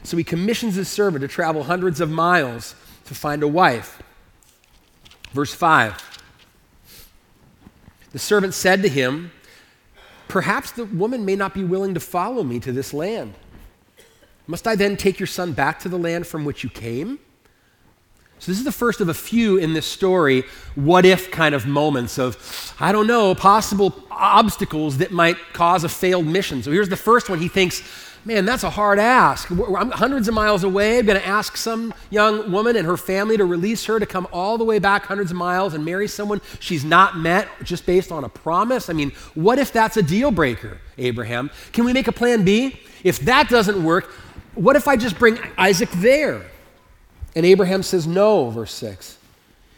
So 0.02 0.18
he 0.18 0.24
commissions 0.24 0.74
his 0.74 0.90
servant 0.90 1.22
to 1.22 1.28
travel 1.28 1.66
hundreds 1.66 2.02
of 2.02 2.10
miles 2.10 2.74
to 3.06 3.14
find 3.14 3.44
a 3.44 3.48
wife. 3.48 4.02
Verse 5.34 5.54
5. 5.54 6.07
The 8.18 8.24
servant 8.24 8.56
said 8.56 8.82
to 8.82 8.90
him, 8.90 9.30
Perhaps 10.28 10.72
the 10.72 10.86
woman 10.86 11.24
may 11.24 11.36
not 11.36 11.54
be 11.54 11.64
willing 11.64 11.94
to 11.94 12.00
follow 12.00 12.42
me 12.42 12.60
to 12.62 12.72
this 12.72 12.92
land. 12.92 13.36
Must 14.48 14.68
I 14.68 14.76
then 14.76 14.98
take 14.98 15.20
your 15.20 15.28
son 15.28 15.54
back 15.54 15.78
to 15.82 15.88
the 15.88 16.00
land 16.00 16.26
from 16.26 16.44
which 16.44 16.64
you 16.64 16.70
came? 16.72 17.20
So, 18.40 18.52
this 18.52 18.58
is 18.58 18.66
the 18.66 18.72
first 18.72 19.02
of 19.02 19.10
a 19.10 19.14
few 19.14 19.58
in 19.58 19.74
this 19.74 19.86
story, 19.86 20.46
what 20.74 21.06
if 21.06 21.30
kind 21.30 21.54
of 21.54 21.68
moments 21.68 22.18
of, 22.18 22.74
I 22.80 22.92
don't 22.92 23.06
know, 23.06 23.36
possible 23.36 23.94
obstacles 24.10 24.98
that 24.98 25.12
might 25.12 25.38
cause 25.54 25.84
a 25.84 25.90
failed 25.90 26.26
mission. 26.26 26.64
So, 26.64 26.72
here's 26.72 26.90
the 26.90 26.98
first 26.98 27.30
one. 27.30 27.38
He 27.38 27.48
thinks, 27.48 27.84
man, 28.28 28.44
that's 28.44 28.64
a 28.64 28.70
hard 28.70 29.00
ask. 29.00 29.50
I'm 29.50 29.90
hundreds 29.90 30.28
of 30.28 30.34
miles 30.34 30.66
away. 30.66 31.00
I'm 31.00 31.06
going 31.06 31.20
to 31.20 31.26
ask 31.26 31.56
some 31.56 31.94
young 32.10 32.52
woman 32.52 32.76
and 32.76 32.86
her 32.86 32.98
family 32.98 33.38
to 33.38 33.46
release 33.46 33.86
her 33.86 34.00
to 34.00 34.06
come 34.06 34.28
all 34.34 34.58
the 34.58 34.66
way 34.66 34.80
back 34.80 35.06
hundreds 35.06 35.32
of 35.32 35.38
miles 35.38 35.74
and 35.74 35.86
marry 35.86 36.10
someone 36.10 36.42
she's 36.60 36.84
not 36.84 37.18
met 37.18 37.48
just 37.64 37.86
based 37.86 38.12
on 38.12 38.26
a 38.26 38.30
promise. 38.30 38.90
I 38.90 38.94
mean, 38.94 39.12
what 39.34 39.60
if 39.60 39.72
that's 39.72 39.96
a 39.96 40.04
deal 40.04 40.30
breaker, 40.30 40.80
Abraham? 40.98 41.50
Can 41.72 41.86
we 41.86 41.94
make 41.94 42.10
a 42.10 42.12
plan 42.12 42.44
B? 42.44 42.80
If 43.02 43.20
that 43.22 43.48
doesn't 43.48 43.82
work, 43.82 44.12
what 44.56 44.76
if 44.76 44.90
I 44.90 44.98
just 44.98 45.18
bring 45.18 45.40
Isaac 45.58 45.90
there? 45.92 46.46
And 47.34 47.46
Abraham 47.46 47.82
says, 47.82 48.06
no, 48.06 48.50
verse 48.50 48.74
6. 48.74 49.18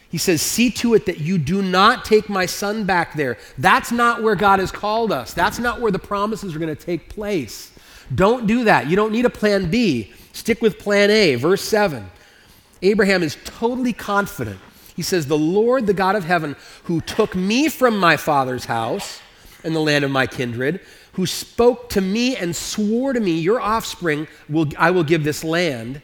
He 0.10 0.18
says, 0.18 0.42
See 0.42 0.72
to 0.72 0.96
it 0.96 1.06
that 1.06 1.20
you 1.20 1.38
do 1.38 1.62
not 1.62 2.04
take 2.04 2.30
my 2.30 2.48
son 2.48 2.86
back 2.86 3.14
there. 3.14 3.38
That's 3.60 3.92
not 3.92 4.24
where 4.24 4.34
God 4.34 4.60
has 4.60 4.72
called 4.72 5.12
us. 5.12 5.36
That's 5.36 5.60
not 5.60 5.80
where 5.82 5.92
the 5.92 6.00
promises 6.00 6.56
are 6.56 6.60
going 6.60 6.76
to 6.76 6.84
take 6.84 7.10
place. 7.10 7.72
Don't 8.14 8.48
do 8.48 8.64
that. 8.66 8.88
You 8.88 8.96
don't 8.96 9.12
need 9.12 9.26
a 9.26 9.30
plan 9.30 9.70
B. 9.70 10.14
Stick 10.34 10.62
with 10.62 10.80
plan 10.80 11.10
A. 11.12 11.36
Verse 11.36 11.62
7. 11.62 12.10
Abraham 12.82 13.24
is 13.24 13.38
totally 13.44 13.94
confident. 13.94 14.60
He 14.96 15.02
says, 15.02 15.28
The 15.28 15.38
Lord, 15.38 15.86
the 15.86 15.94
God 15.94 16.16
of 16.16 16.24
heaven, 16.24 16.56
who 16.84 17.02
took 17.02 17.36
me 17.36 17.70
from 17.70 17.98
my 17.98 18.18
father's 18.18 18.66
house 18.66 19.22
and 19.64 19.76
the 19.76 19.80
land 19.80 20.06
of 20.06 20.12
my 20.12 20.26
kindred, 20.28 20.80
who 21.14 21.26
spoke 21.26 21.90
to 21.90 22.02
me 22.02 22.36
and 22.36 22.56
swore 22.56 23.14
to 23.14 23.20
me, 23.20 23.40
Your 23.40 23.60
offspring, 23.60 24.28
will, 24.48 24.68
I 24.78 24.92
will 24.92 25.04
give 25.04 25.24
this 25.24 25.44
land. 25.44 26.02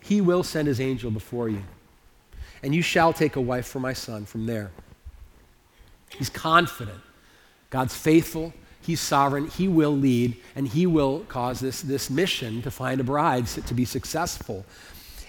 he 0.00 0.20
will 0.20 0.42
send 0.42 0.68
his 0.68 0.80
angel 0.80 1.10
before 1.10 1.48
you. 1.48 1.62
And 2.62 2.74
you 2.74 2.82
shall 2.82 3.12
take 3.12 3.36
a 3.36 3.40
wife 3.40 3.66
for 3.66 3.80
my 3.80 3.92
son 3.92 4.24
from 4.24 4.46
there. 4.46 4.70
He's 6.10 6.30
confident. 6.30 7.00
God's 7.70 7.94
faithful. 7.96 8.52
He's 8.84 9.00
sovereign. 9.00 9.48
He 9.48 9.66
will 9.66 9.96
lead, 9.96 10.36
and 10.54 10.68
he 10.68 10.86
will 10.86 11.20
cause 11.20 11.58
this, 11.60 11.80
this 11.80 12.10
mission 12.10 12.60
to 12.62 12.70
find 12.70 13.00
a 13.00 13.04
bride 13.04 13.46
to 13.46 13.74
be 13.74 13.86
successful. 13.86 14.66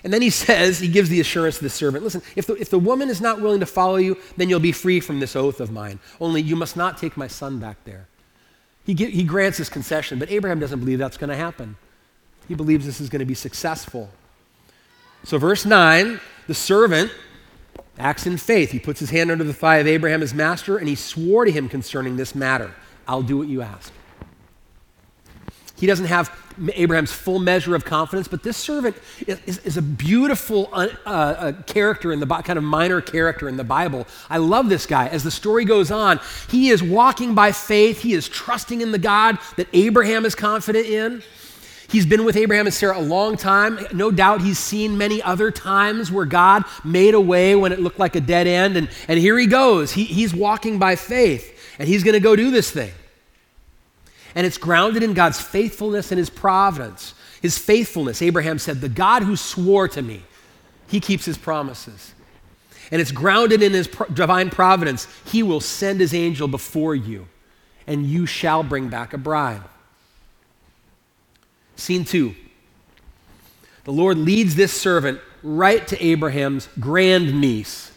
And 0.04 0.14
then 0.14 0.22
he 0.22 0.30
says, 0.46 0.80
he 0.80 0.90
gives 0.90 1.08
the 1.08 1.22
assurance 1.22 1.58
to 1.58 1.64
the 1.64 1.70
servant 1.70 2.04
listen, 2.04 2.22
if 2.36 2.48
the, 2.48 2.56
if 2.56 2.70
the 2.70 2.80
woman 2.80 3.10
is 3.10 3.22
not 3.22 3.40
willing 3.40 3.62
to 3.62 3.66
follow 3.66 3.96
you, 3.96 4.18
then 4.36 4.50
you'll 4.50 4.60
be 4.60 4.74
free 4.74 5.00
from 5.00 5.22
this 5.22 5.38
oath 5.38 5.62
of 5.62 5.72
mine. 5.72 6.00
Only 6.20 6.42
you 6.42 6.58
must 6.58 6.76
not 6.76 6.98
take 6.98 7.16
my 7.16 7.28
son 7.28 7.60
back 7.60 7.78
there. 7.86 8.08
He, 8.86 8.94
he 8.94 9.24
grants 9.24 9.58
this 9.58 9.70
concession, 9.70 10.20
but 10.20 10.30
Abraham 10.30 10.60
doesn't 10.60 10.80
believe 10.80 11.00
that's 11.00 11.18
going 11.18 11.30
to 11.30 11.36
happen. 11.36 11.78
He 12.50 12.56
believes 12.56 12.86
this 12.86 13.00
is 13.00 13.10
going 13.10 13.22
to 13.22 13.26
be 13.26 13.34
successful. 13.34 14.10
So, 15.24 15.38
verse 15.40 15.66
9, 15.66 16.20
the 16.48 16.54
servant 16.54 17.10
acts 17.98 18.28
in 18.28 18.38
faith. 18.38 18.72
He 18.72 18.80
puts 18.80 19.00
his 19.00 19.10
hand 19.10 19.32
under 19.32 19.46
the 19.46 19.54
thigh 19.54 19.78
of 19.78 19.88
Abraham, 19.88 20.22
his 20.22 20.34
master, 20.34 20.78
and 20.78 20.88
he 20.88 20.96
swore 20.96 21.46
to 21.46 21.52
him 21.52 21.70
concerning 21.70 22.18
this 22.18 22.36
matter 22.36 22.76
I'll 23.08 23.22
do 23.22 23.38
what 23.38 23.48
you 23.48 23.62
ask. 23.62 23.92
He 25.78 25.88
doesn't 25.88 26.06
have 26.06 26.32
Abraham's 26.74 27.12
full 27.12 27.40
measure 27.40 27.76
of 27.76 27.84
confidence, 27.84 28.30
but 28.30 28.44
this 28.44 28.56
servant 28.56 28.96
is, 29.28 29.58
is 29.60 29.78
a 29.78 29.82
beautiful 29.82 30.70
uh, 30.72 30.88
uh, 31.06 31.52
character 31.64 32.14
in 32.14 32.22
the 32.22 32.26
kind 32.26 32.58
of 32.58 32.64
minor 32.64 33.02
character 33.02 33.50
in 33.50 33.58
the 33.58 33.64
Bible. 33.64 34.08
I 34.30 34.38
love 34.38 34.70
this 34.70 34.86
guy. 34.86 35.08
As 35.08 35.24
the 35.24 35.32
story 35.32 35.66
goes 35.66 35.92
on, 35.92 36.22
he 36.50 36.70
is 36.70 36.82
walking 36.82 37.36
by 37.36 37.52
faith. 37.52 38.02
He 38.02 38.14
is 38.14 38.30
trusting 38.30 38.80
in 38.80 38.94
the 38.94 38.98
God 38.98 39.38
that 39.58 39.68
Abraham 39.74 40.26
is 40.26 40.34
confident 40.34 40.86
in. 40.86 41.22
He's 41.88 42.06
been 42.06 42.26
with 42.26 42.36
Abraham 42.36 42.66
and 42.66 42.74
Sarah 42.74 42.98
a 42.98 43.02
long 43.02 43.38
time. 43.38 43.80
No 43.94 44.12
doubt 44.12 44.42
he's 44.42 44.58
seen 44.58 44.98
many 44.98 45.22
other 45.22 45.52
times 45.52 46.12
where 46.12 46.26
God 46.26 46.64
made 46.84 47.14
a 47.14 47.22
way 47.22 47.56
when 47.56 47.72
it 47.72 47.80
looked 47.80 48.00
like 48.00 48.16
a 48.16 48.22
dead 48.22 48.48
end. 48.48 48.76
And, 48.76 48.90
and 49.08 49.20
here 49.20 49.38
he 49.38 49.46
goes. 49.46 49.92
He, 49.92 50.06
he's 50.06 50.34
walking 50.34 50.80
by 50.80 50.96
faith, 50.96 51.55
and 51.80 51.88
he's 51.88 52.04
going 52.04 52.14
to 52.14 52.20
go 52.20 52.36
do 52.36 52.52
this 52.52 52.72
thing. 52.72 52.92
And 54.36 54.46
it's 54.46 54.58
grounded 54.58 55.04
in 55.04 55.14
God's 55.14 55.40
faithfulness 55.40 56.12
and 56.12 56.20
his 56.20 56.30
providence. 56.30 57.14
His 57.42 57.58
faithfulness, 57.58 58.22
Abraham 58.22 58.60
said, 58.60 58.82
The 58.82 58.90
God 58.90 59.24
who 59.24 59.36
swore 59.36 59.88
to 59.90 60.02
me, 60.02 60.24
he 60.88 61.00
keeps 61.00 61.26
his 61.26 61.38
promises. 61.38 62.14
And 62.92 63.02
it's 63.02 63.12
grounded 63.12 63.64
in 63.64 63.74
his 63.74 63.88
divine 64.14 64.50
providence. 64.50 65.08
He 65.26 65.42
will 65.42 65.62
send 65.62 66.00
his 66.00 66.14
angel 66.14 66.48
before 66.48 66.96
you, 66.96 67.28
and 67.88 68.06
you 68.06 68.26
shall 68.26 68.62
bring 68.62 68.90
back 68.90 69.14
a 69.14 69.18
bride. 69.18 69.62
Scene 71.76 72.06
two. 72.06 72.36
The 73.86 73.92
Lord 73.92 74.18
leads 74.18 74.56
this 74.56 74.74
servant 74.74 75.20
right 75.44 75.88
to 75.88 76.04
Abraham's 76.04 76.68
grandniece. 76.80 77.92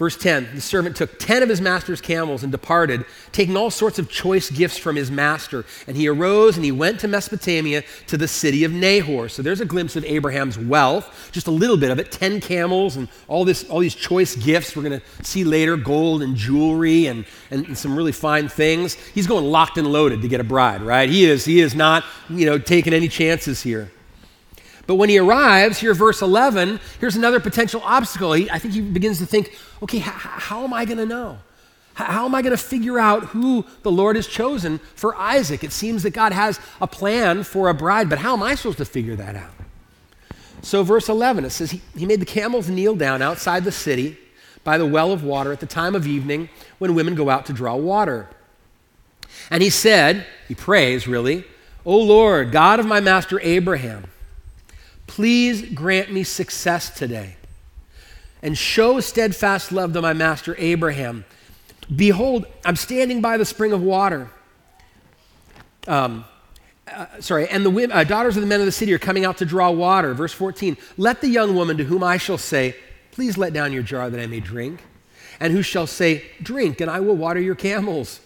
Verse 0.00 0.16
10 0.16 0.48
The 0.54 0.62
servant 0.62 0.96
took 0.96 1.18
10 1.18 1.42
of 1.42 1.50
his 1.50 1.60
master's 1.60 2.00
camels 2.00 2.42
and 2.42 2.50
departed, 2.50 3.04
taking 3.32 3.54
all 3.54 3.70
sorts 3.70 3.98
of 3.98 4.08
choice 4.08 4.48
gifts 4.48 4.78
from 4.78 4.96
his 4.96 5.10
master. 5.10 5.66
And 5.86 5.94
he 5.94 6.08
arose 6.08 6.56
and 6.56 6.64
he 6.64 6.72
went 6.72 7.00
to 7.00 7.08
Mesopotamia 7.08 7.84
to 8.06 8.16
the 8.16 8.26
city 8.26 8.64
of 8.64 8.72
Nahor. 8.72 9.28
So 9.28 9.42
there's 9.42 9.60
a 9.60 9.66
glimpse 9.66 9.96
of 9.96 10.04
Abraham's 10.06 10.58
wealth, 10.58 11.28
just 11.32 11.48
a 11.48 11.50
little 11.50 11.76
bit 11.76 11.90
of 11.90 11.98
it 11.98 12.10
10 12.10 12.40
camels 12.40 12.96
and 12.96 13.08
all, 13.28 13.44
this, 13.44 13.68
all 13.68 13.80
these 13.80 13.94
choice 13.94 14.36
gifts. 14.36 14.74
We're 14.74 14.88
going 14.88 14.98
to 14.98 15.22
see 15.22 15.44
later 15.44 15.76
gold 15.76 16.22
and 16.22 16.34
jewelry 16.34 17.04
and, 17.04 17.26
and, 17.50 17.66
and 17.66 17.76
some 17.76 17.94
really 17.94 18.12
fine 18.12 18.48
things. 18.48 18.94
He's 18.94 19.26
going 19.26 19.44
locked 19.44 19.76
and 19.76 19.86
loaded 19.86 20.22
to 20.22 20.28
get 20.28 20.40
a 20.40 20.44
bride, 20.44 20.80
right? 20.80 21.10
He 21.10 21.26
is, 21.26 21.44
he 21.44 21.60
is 21.60 21.74
not, 21.74 22.04
you 22.30 22.46
know, 22.46 22.56
taking 22.56 22.94
any 22.94 23.08
chances 23.08 23.62
here. 23.62 23.90
But 24.90 24.96
when 24.96 25.08
he 25.08 25.18
arrives, 25.18 25.78
here, 25.78 25.94
verse 25.94 26.20
11, 26.20 26.80
here's 26.98 27.14
another 27.14 27.38
potential 27.38 27.80
obstacle. 27.84 28.32
He, 28.32 28.50
I 28.50 28.58
think 28.58 28.74
he 28.74 28.80
begins 28.80 29.18
to 29.18 29.26
think, 29.26 29.56
okay, 29.82 29.98
h- 29.98 30.04
how 30.04 30.64
am 30.64 30.72
I 30.72 30.84
going 30.84 30.98
to 30.98 31.06
know? 31.06 31.38
H- 31.98 32.06
how 32.06 32.24
am 32.24 32.34
I 32.34 32.42
going 32.42 32.56
to 32.56 32.62
figure 32.62 32.98
out 32.98 33.24
who 33.26 33.64
the 33.82 33.90
Lord 33.90 34.16
has 34.16 34.26
chosen 34.26 34.78
for 34.94 35.14
Isaac? 35.16 35.64
It 35.64 35.72
seems 35.72 36.02
that 36.02 36.10
God 36.10 36.32
has 36.32 36.60
a 36.80 36.86
plan 36.86 37.42
for 37.42 37.68
a 37.68 37.74
bride, 37.74 38.08
but 38.08 38.18
how 38.18 38.34
am 38.34 38.42
I 38.42 38.54
supposed 38.54 38.78
to 38.78 38.84
figure 38.84 39.16
that 39.16 39.36
out? 39.36 39.52
So, 40.62 40.82
verse 40.82 41.08
11, 41.08 41.44
it 41.44 41.50
says, 41.50 41.70
He, 41.70 41.80
he 41.96 42.06
made 42.06 42.20
the 42.20 42.26
camels 42.26 42.68
kneel 42.68 42.94
down 42.94 43.22
outside 43.22 43.64
the 43.64 43.72
city 43.72 44.18
by 44.62 44.76
the 44.76 44.86
well 44.86 45.10
of 45.10 45.24
water 45.24 45.52
at 45.52 45.60
the 45.60 45.66
time 45.66 45.94
of 45.94 46.06
evening 46.06 46.50
when 46.78 46.94
women 46.94 47.14
go 47.14 47.30
out 47.30 47.46
to 47.46 47.52
draw 47.52 47.76
water. 47.76 48.28
And 49.50 49.62
he 49.62 49.70
said, 49.70 50.26
he 50.48 50.54
prays 50.54 51.08
really, 51.08 51.44
O 51.86 51.96
Lord, 51.96 52.52
God 52.52 52.78
of 52.78 52.86
my 52.86 53.00
master 53.00 53.40
Abraham, 53.42 54.04
Please 55.10 55.62
grant 55.74 56.12
me 56.12 56.22
success 56.22 56.88
today 56.88 57.34
and 58.42 58.56
show 58.56 59.00
steadfast 59.00 59.72
love 59.72 59.92
to 59.92 60.02
my 60.02 60.12
master 60.12 60.54
Abraham. 60.58 61.24
Behold, 61.94 62.46
I'm 62.64 62.76
standing 62.76 63.20
by 63.20 63.36
the 63.36 63.44
spring 63.44 63.72
of 63.72 63.82
water. 63.82 64.30
Um, 65.86 66.24
uh, 66.86 67.06
sorry, 67.20 67.48
and 67.48 67.64
the 67.64 67.70
women, 67.70 67.96
uh, 67.96 68.04
daughters 68.04 68.36
of 68.36 68.42
the 68.42 68.46
men 68.46 68.60
of 68.60 68.66
the 68.66 68.72
city 68.72 68.92
are 68.92 68.98
coming 68.98 69.24
out 69.24 69.38
to 69.38 69.44
draw 69.44 69.70
water. 69.70 70.14
Verse 70.14 70.32
14 70.32 70.76
Let 70.96 71.20
the 71.20 71.28
young 71.28 71.54
woman 71.54 71.76
to 71.78 71.84
whom 71.84 72.02
I 72.02 72.16
shall 72.16 72.38
say, 72.38 72.76
Please 73.12 73.36
let 73.36 73.52
down 73.52 73.72
your 73.72 73.82
jar 73.82 74.08
that 74.10 74.20
I 74.20 74.26
may 74.26 74.40
drink, 74.40 74.82
and 75.38 75.52
who 75.52 75.62
shall 75.62 75.86
say, 75.86 76.24
Drink, 76.42 76.80
and 76.80 76.90
I 76.90 77.00
will 77.00 77.16
water 77.16 77.40
your 77.40 77.54
camels. 77.54 78.20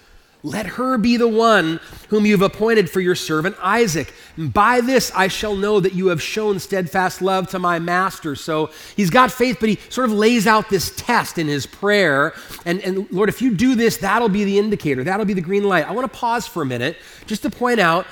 Let 0.44 0.66
her 0.66 0.98
be 0.98 1.16
the 1.16 1.26
one 1.26 1.80
whom 2.10 2.26
you've 2.26 2.42
appointed 2.42 2.90
for 2.90 3.00
your 3.00 3.14
servant 3.14 3.56
Isaac. 3.62 4.12
And 4.36 4.52
by 4.52 4.82
this 4.82 5.10
I 5.16 5.28
shall 5.28 5.56
know 5.56 5.80
that 5.80 5.94
you 5.94 6.08
have 6.08 6.20
shown 6.20 6.58
steadfast 6.58 7.22
love 7.22 7.48
to 7.48 7.58
my 7.58 7.78
master. 7.78 8.36
So 8.36 8.70
he's 8.94 9.08
got 9.08 9.32
faith, 9.32 9.56
but 9.58 9.70
he 9.70 9.78
sort 9.88 10.04
of 10.04 10.12
lays 10.12 10.46
out 10.46 10.68
this 10.68 10.94
test 10.96 11.38
in 11.38 11.46
his 11.46 11.64
prayer. 11.64 12.34
And, 12.66 12.80
and 12.82 13.10
Lord, 13.10 13.30
if 13.30 13.40
you 13.40 13.54
do 13.54 13.74
this, 13.74 13.96
that'll 13.96 14.28
be 14.28 14.44
the 14.44 14.58
indicator, 14.58 15.02
that'll 15.02 15.24
be 15.24 15.32
the 15.32 15.40
green 15.40 15.64
light. 15.64 15.88
I 15.88 15.92
want 15.92 16.12
to 16.12 16.18
pause 16.18 16.46
for 16.46 16.62
a 16.62 16.66
minute 16.66 16.98
just 17.24 17.40
to 17.42 17.50
point 17.50 17.80
out 17.80 18.06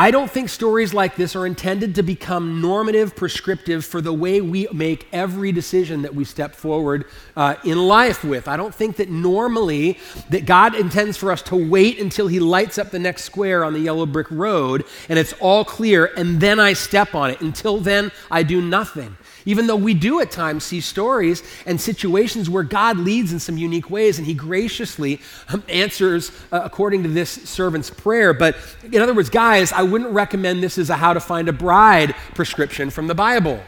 I 0.00 0.12
don't 0.12 0.30
think 0.30 0.48
stories 0.48 0.94
like 0.94 1.16
this 1.16 1.34
are 1.34 1.44
intended 1.44 1.96
to 1.96 2.04
become 2.04 2.60
normative, 2.60 3.16
prescriptive 3.16 3.84
for 3.84 4.00
the 4.00 4.12
way 4.12 4.40
we 4.40 4.68
make 4.72 5.08
every 5.12 5.50
decision 5.50 6.02
that 6.02 6.14
we 6.14 6.24
step 6.24 6.54
forward 6.54 7.06
uh, 7.34 7.56
in 7.64 7.78
life 7.78 8.22
with. 8.22 8.46
I 8.46 8.56
don't 8.56 8.72
think 8.72 8.94
that 8.98 9.10
normally 9.10 9.98
that 10.30 10.46
God 10.46 10.76
intends 10.76 11.16
for 11.16 11.32
us 11.32 11.42
to 11.42 11.56
wait 11.56 11.98
until 11.98 12.28
He 12.28 12.38
lights 12.38 12.78
up 12.78 12.92
the 12.92 13.00
next 13.00 13.24
square 13.24 13.64
on 13.64 13.72
the 13.72 13.80
yellow 13.80 14.06
brick 14.06 14.30
road 14.30 14.84
and 15.08 15.18
it's 15.18 15.32
all 15.40 15.64
clear, 15.64 16.12
and 16.16 16.40
then 16.40 16.60
I 16.60 16.74
step 16.74 17.16
on 17.16 17.32
it. 17.32 17.40
Until 17.40 17.78
then, 17.78 18.12
I 18.30 18.44
do 18.44 18.62
nothing. 18.62 19.16
Even 19.48 19.66
though 19.66 19.76
we 19.76 19.94
do 19.94 20.20
at 20.20 20.30
times 20.30 20.62
see 20.62 20.82
stories 20.82 21.42
and 21.64 21.80
situations 21.80 22.50
where 22.50 22.62
God 22.62 22.98
leads 22.98 23.32
in 23.32 23.40
some 23.40 23.56
unique 23.56 23.88
ways 23.88 24.18
and 24.18 24.26
he 24.26 24.34
graciously 24.34 25.22
um, 25.48 25.62
answers 25.70 26.30
uh, 26.52 26.60
according 26.62 27.02
to 27.04 27.08
this 27.08 27.30
servant's 27.30 27.88
prayer. 27.88 28.34
But 28.34 28.56
in 28.92 29.00
other 29.00 29.14
words, 29.14 29.30
guys, 29.30 29.72
I 29.72 29.84
wouldn't 29.84 30.10
recommend 30.10 30.62
this 30.62 30.76
as 30.76 30.90
a 30.90 30.96
how 30.96 31.14
to 31.14 31.20
find 31.20 31.48
a 31.48 31.54
bride 31.54 32.14
prescription 32.34 32.90
from 32.90 33.06
the 33.06 33.14
Bible. 33.14 33.58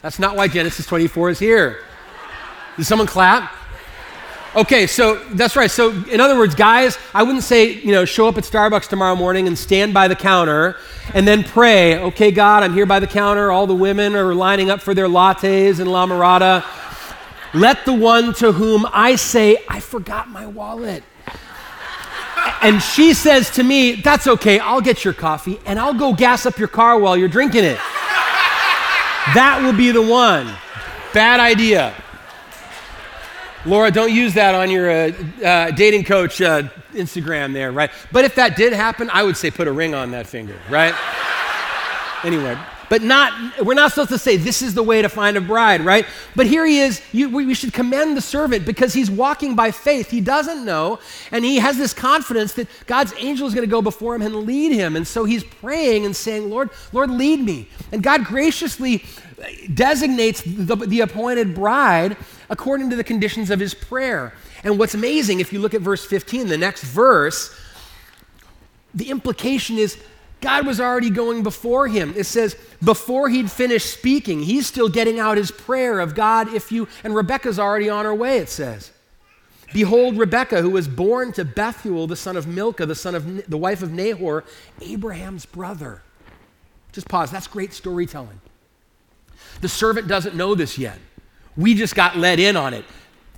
That's 0.00 0.20
not 0.20 0.36
why 0.36 0.46
Genesis 0.46 0.86
24 0.86 1.30
is 1.30 1.38
here. 1.40 1.80
Did 2.76 2.84
someone 2.84 3.08
clap? 3.08 3.52
Okay, 4.54 4.86
so 4.86 5.16
that's 5.32 5.54
right. 5.54 5.70
So, 5.70 5.90
in 6.10 6.20
other 6.20 6.36
words, 6.36 6.54
guys, 6.54 6.96
I 7.12 7.22
wouldn't 7.22 7.44
say, 7.44 7.72
you 7.72 7.92
know, 7.92 8.04
show 8.04 8.26
up 8.26 8.38
at 8.38 8.44
Starbucks 8.44 8.88
tomorrow 8.88 9.14
morning 9.14 9.46
and 9.46 9.58
stand 9.58 9.92
by 9.92 10.08
the 10.08 10.16
counter 10.16 10.76
and 11.12 11.28
then 11.28 11.44
pray, 11.44 11.98
okay, 11.98 12.30
God, 12.30 12.62
I'm 12.62 12.72
here 12.72 12.86
by 12.86 12.98
the 12.98 13.06
counter. 13.06 13.50
All 13.50 13.66
the 13.66 13.74
women 13.74 14.14
are 14.14 14.34
lining 14.34 14.70
up 14.70 14.80
for 14.80 14.94
their 14.94 15.08
lattes 15.08 15.78
and 15.78 15.90
La 15.90 16.06
Mirada. 16.06 16.64
Let 17.52 17.84
the 17.84 17.92
one 17.92 18.32
to 18.34 18.52
whom 18.52 18.86
I 18.92 19.16
say, 19.16 19.58
I 19.68 19.80
forgot 19.80 20.28
my 20.28 20.46
wallet. 20.46 21.02
And 22.62 22.82
she 22.82 23.12
says 23.12 23.50
to 23.52 23.62
me, 23.62 23.96
That's 23.96 24.26
okay, 24.26 24.58
I'll 24.58 24.80
get 24.80 25.04
your 25.04 25.14
coffee 25.14 25.60
and 25.66 25.78
I'll 25.78 25.94
go 25.94 26.14
gas 26.14 26.46
up 26.46 26.58
your 26.58 26.68
car 26.68 26.98
while 26.98 27.16
you're 27.16 27.28
drinking 27.28 27.64
it. 27.64 27.78
That 29.34 29.60
will 29.62 29.76
be 29.76 29.90
the 29.90 30.02
one. 30.02 30.46
Bad 31.12 31.40
idea. 31.40 31.94
Laura, 33.66 33.90
don't 33.90 34.12
use 34.12 34.34
that 34.34 34.54
on 34.54 34.70
your 34.70 34.90
uh, 34.90 35.12
uh, 35.44 35.70
dating 35.72 36.04
coach 36.04 36.40
uh, 36.40 36.62
Instagram 36.92 37.52
there, 37.52 37.72
right? 37.72 37.90
But 38.12 38.24
if 38.24 38.36
that 38.36 38.56
did 38.56 38.72
happen, 38.72 39.10
I 39.12 39.24
would 39.24 39.36
say 39.36 39.50
put 39.50 39.66
a 39.66 39.72
ring 39.72 39.94
on 39.94 40.12
that 40.12 40.26
finger, 40.26 40.56
right? 40.70 40.94
anyway, 42.24 42.56
but 42.88 43.02
not, 43.02 43.64
we're 43.64 43.74
not 43.74 43.90
supposed 43.90 44.10
to 44.10 44.18
say 44.18 44.36
this 44.36 44.62
is 44.62 44.74
the 44.74 44.82
way 44.82 45.02
to 45.02 45.08
find 45.08 45.36
a 45.36 45.40
bride, 45.40 45.80
right? 45.82 46.06
But 46.34 46.46
here 46.46 46.64
he 46.64 46.80
is. 46.80 47.00
You, 47.12 47.28
we 47.28 47.54
should 47.54 47.72
commend 47.72 48.16
the 48.16 48.20
servant 48.20 48.64
because 48.64 48.92
he's 48.92 49.10
walking 49.10 49.54
by 49.56 49.70
faith. 49.70 50.10
He 50.10 50.20
doesn't 50.20 50.64
know, 50.64 50.98
and 51.30 51.44
he 51.44 51.58
has 51.58 51.76
this 51.76 51.92
confidence 51.92 52.54
that 52.54 52.68
God's 52.86 53.12
angel 53.18 53.46
is 53.46 53.54
going 53.54 53.66
to 53.66 53.70
go 53.70 53.82
before 53.82 54.14
him 54.14 54.22
and 54.22 54.34
lead 54.34 54.72
him. 54.72 54.96
And 54.96 55.06
so 55.06 55.24
he's 55.24 55.44
praying 55.44 56.04
and 56.04 56.14
saying, 56.14 56.50
Lord, 56.50 56.70
Lord, 56.92 57.10
lead 57.10 57.40
me. 57.40 57.68
And 57.92 58.02
God 58.02 58.24
graciously 58.24 59.04
designates 59.72 60.42
the, 60.42 60.76
the 60.76 61.00
appointed 61.00 61.54
bride 61.54 62.16
according 62.48 62.90
to 62.90 62.96
the 62.96 63.04
conditions 63.04 63.50
of 63.50 63.60
his 63.60 63.74
prayer. 63.74 64.32
And 64.64 64.78
what's 64.78 64.94
amazing, 64.94 65.40
if 65.40 65.52
you 65.52 65.58
look 65.58 65.74
at 65.74 65.80
verse 65.80 66.04
15, 66.04 66.48
the 66.48 66.58
next 66.58 66.82
verse, 66.84 67.54
the 68.94 69.10
implication 69.10 69.76
is 69.76 69.98
God 70.40 70.66
was 70.66 70.80
already 70.80 71.10
going 71.10 71.42
before 71.42 71.88
him. 71.88 72.12
It 72.16 72.24
says, 72.24 72.56
before 72.84 73.28
he'd 73.28 73.50
finished 73.50 73.90
speaking, 73.90 74.42
he's 74.42 74.66
still 74.66 74.88
getting 74.88 75.18
out 75.18 75.38
his 75.38 75.50
prayer 75.50 75.98
of 75.98 76.14
God, 76.14 76.52
if 76.52 76.70
you, 76.70 76.88
and 77.02 77.14
Rebekah's 77.14 77.58
already 77.58 77.88
on 77.88 78.04
her 78.04 78.14
way, 78.14 78.38
it 78.38 78.48
says. 78.48 78.92
Behold, 79.72 80.16
Rebekah, 80.16 80.62
who 80.62 80.70
was 80.70 80.86
born 80.88 81.32
to 81.32 81.44
Bethuel, 81.44 82.06
the 82.06 82.16
son 82.16 82.36
of 82.36 82.46
Milcah, 82.46 82.86
the 82.86 82.94
son 82.94 83.14
of 83.14 83.48
the 83.48 83.56
wife 83.56 83.82
of 83.82 83.92
Nahor, 83.92 84.44
Abraham's 84.80 85.46
brother. 85.46 86.02
Just 86.92 87.08
pause. 87.08 87.30
That's 87.30 87.46
great 87.46 87.72
storytelling. 87.72 88.40
The 89.60 89.68
servant 89.68 90.06
doesn't 90.06 90.34
know 90.34 90.54
this 90.54 90.78
yet. 90.78 90.98
We 91.56 91.74
just 91.74 91.94
got 91.94 92.16
let 92.16 92.38
in 92.38 92.56
on 92.56 92.74
it. 92.74 92.84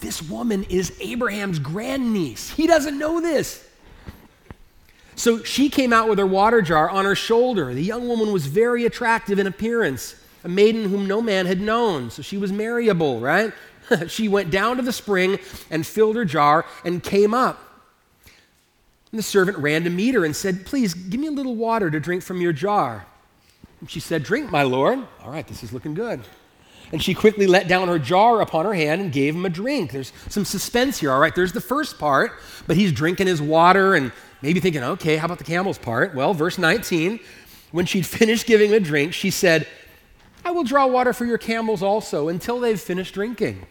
This 0.00 0.22
woman 0.22 0.64
is 0.64 0.96
Abraham's 1.00 1.58
grandniece. 1.58 2.50
He 2.50 2.66
doesn't 2.66 2.98
know 2.98 3.20
this. 3.20 3.67
So 5.18 5.42
she 5.42 5.68
came 5.68 5.92
out 5.92 6.08
with 6.08 6.18
her 6.20 6.26
water 6.26 6.62
jar 6.62 6.88
on 6.88 7.04
her 7.04 7.16
shoulder. 7.16 7.74
The 7.74 7.82
young 7.82 8.06
woman 8.06 8.32
was 8.32 8.46
very 8.46 8.84
attractive 8.84 9.40
in 9.40 9.48
appearance, 9.48 10.14
a 10.44 10.48
maiden 10.48 10.88
whom 10.88 11.08
no 11.08 11.20
man 11.20 11.46
had 11.46 11.60
known. 11.60 12.10
So 12.10 12.22
she 12.22 12.36
was 12.38 12.52
marriable, 12.52 13.18
right? 13.18 13.52
she 14.06 14.28
went 14.28 14.52
down 14.52 14.76
to 14.76 14.82
the 14.82 14.92
spring 14.92 15.40
and 15.72 15.84
filled 15.84 16.14
her 16.14 16.24
jar 16.24 16.64
and 16.84 17.02
came 17.02 17.34
up. 17.34 17.58
And 19.10 19.18
the 19.18 19.24
servant 19.24 19.58
ran 19.58 19.82
to 19.84 19.90
meet 19.90 20.14
her 20.14 20.24
and 20.24 20.36
said, 20.36 20.64
Please, 20.64 20.94
give 20.94 21.18
me 21.18 21.26
a 21.26 21.32
little 21.32 21.56
water 21.56 21.90
to 21.90 21.98
drink 21.98 22.22
from 22.22 22.40
your 22.40 22.52
jar. 22.52 23.04
And 23.80 23.90
she 23.90 23.98
said, 23.98 24.22
Drink, 24.22 24.52
my 24.52 24.62
lord. 24.62 25.00
All 25.24 25.32
right, 25.32 25.46
this 25.48 25.64
is 25.64 25.72
looking 25.72 25.94
good. 25.94 26.22
And 26.92 27.02
she 27.02 27.12
quickly 27.12 27.48
let 27.48 27.66
down 27.66 27.88
her 27.88 27.98
jar 27.98 28.40
upon 28.40 28.66
her 28.66 28.72
hand 28.72 29.00
and 29.00 29.12
gave 29.12 29.34
him 29.34 29.44
a 29.44 29.50
drink. 29.50 29.90
There's 29.90 30.12
some 30.28 30.44
suspense 30.44 30.98
here. 30.98 31.10
All 31.10 31.18
right, 31.18 31.34
there's 31.34 31.52
the 31.52 31.60
first 31.60 31.98
part, 31.98 32.32
but 32.68 32.76
he's 32.76 32.92
drinking 32.92 33.26
his 33.26 33.42
water 33.42 33.96
and 33.96 34.12
maybe 34.42 34.60
thinking, 34.60 34.82
okay, 34.82 35.16
how 35.16 35.26
about 35.26 35.38
the 35.38 35.44
camel's 35.44 35.78
part? 35.78 36.14
Well, 36.14 36.34
verse 36.34 36.58
19, 36.58 37.20
when 37.72 37.86
she'd 37.86 38.06
finished 38.06 38.46
giving 38.46 38.72
a 38.72 38.80
drink, 38.80 39.12
she 39.12 39.30
said, 39.30 39.66
I 40.44 40.50
will 40.50 40.64
draw 40.64 40.86
water 40.86 41.12
for 41.12 41.24
your 41.24 41.38
camels 41.38 41.82
also 41.82 42.28
until 42.28 42.60
they've 42.60 42.80
finished 42.80 43.14
drinking. 43.14 43.66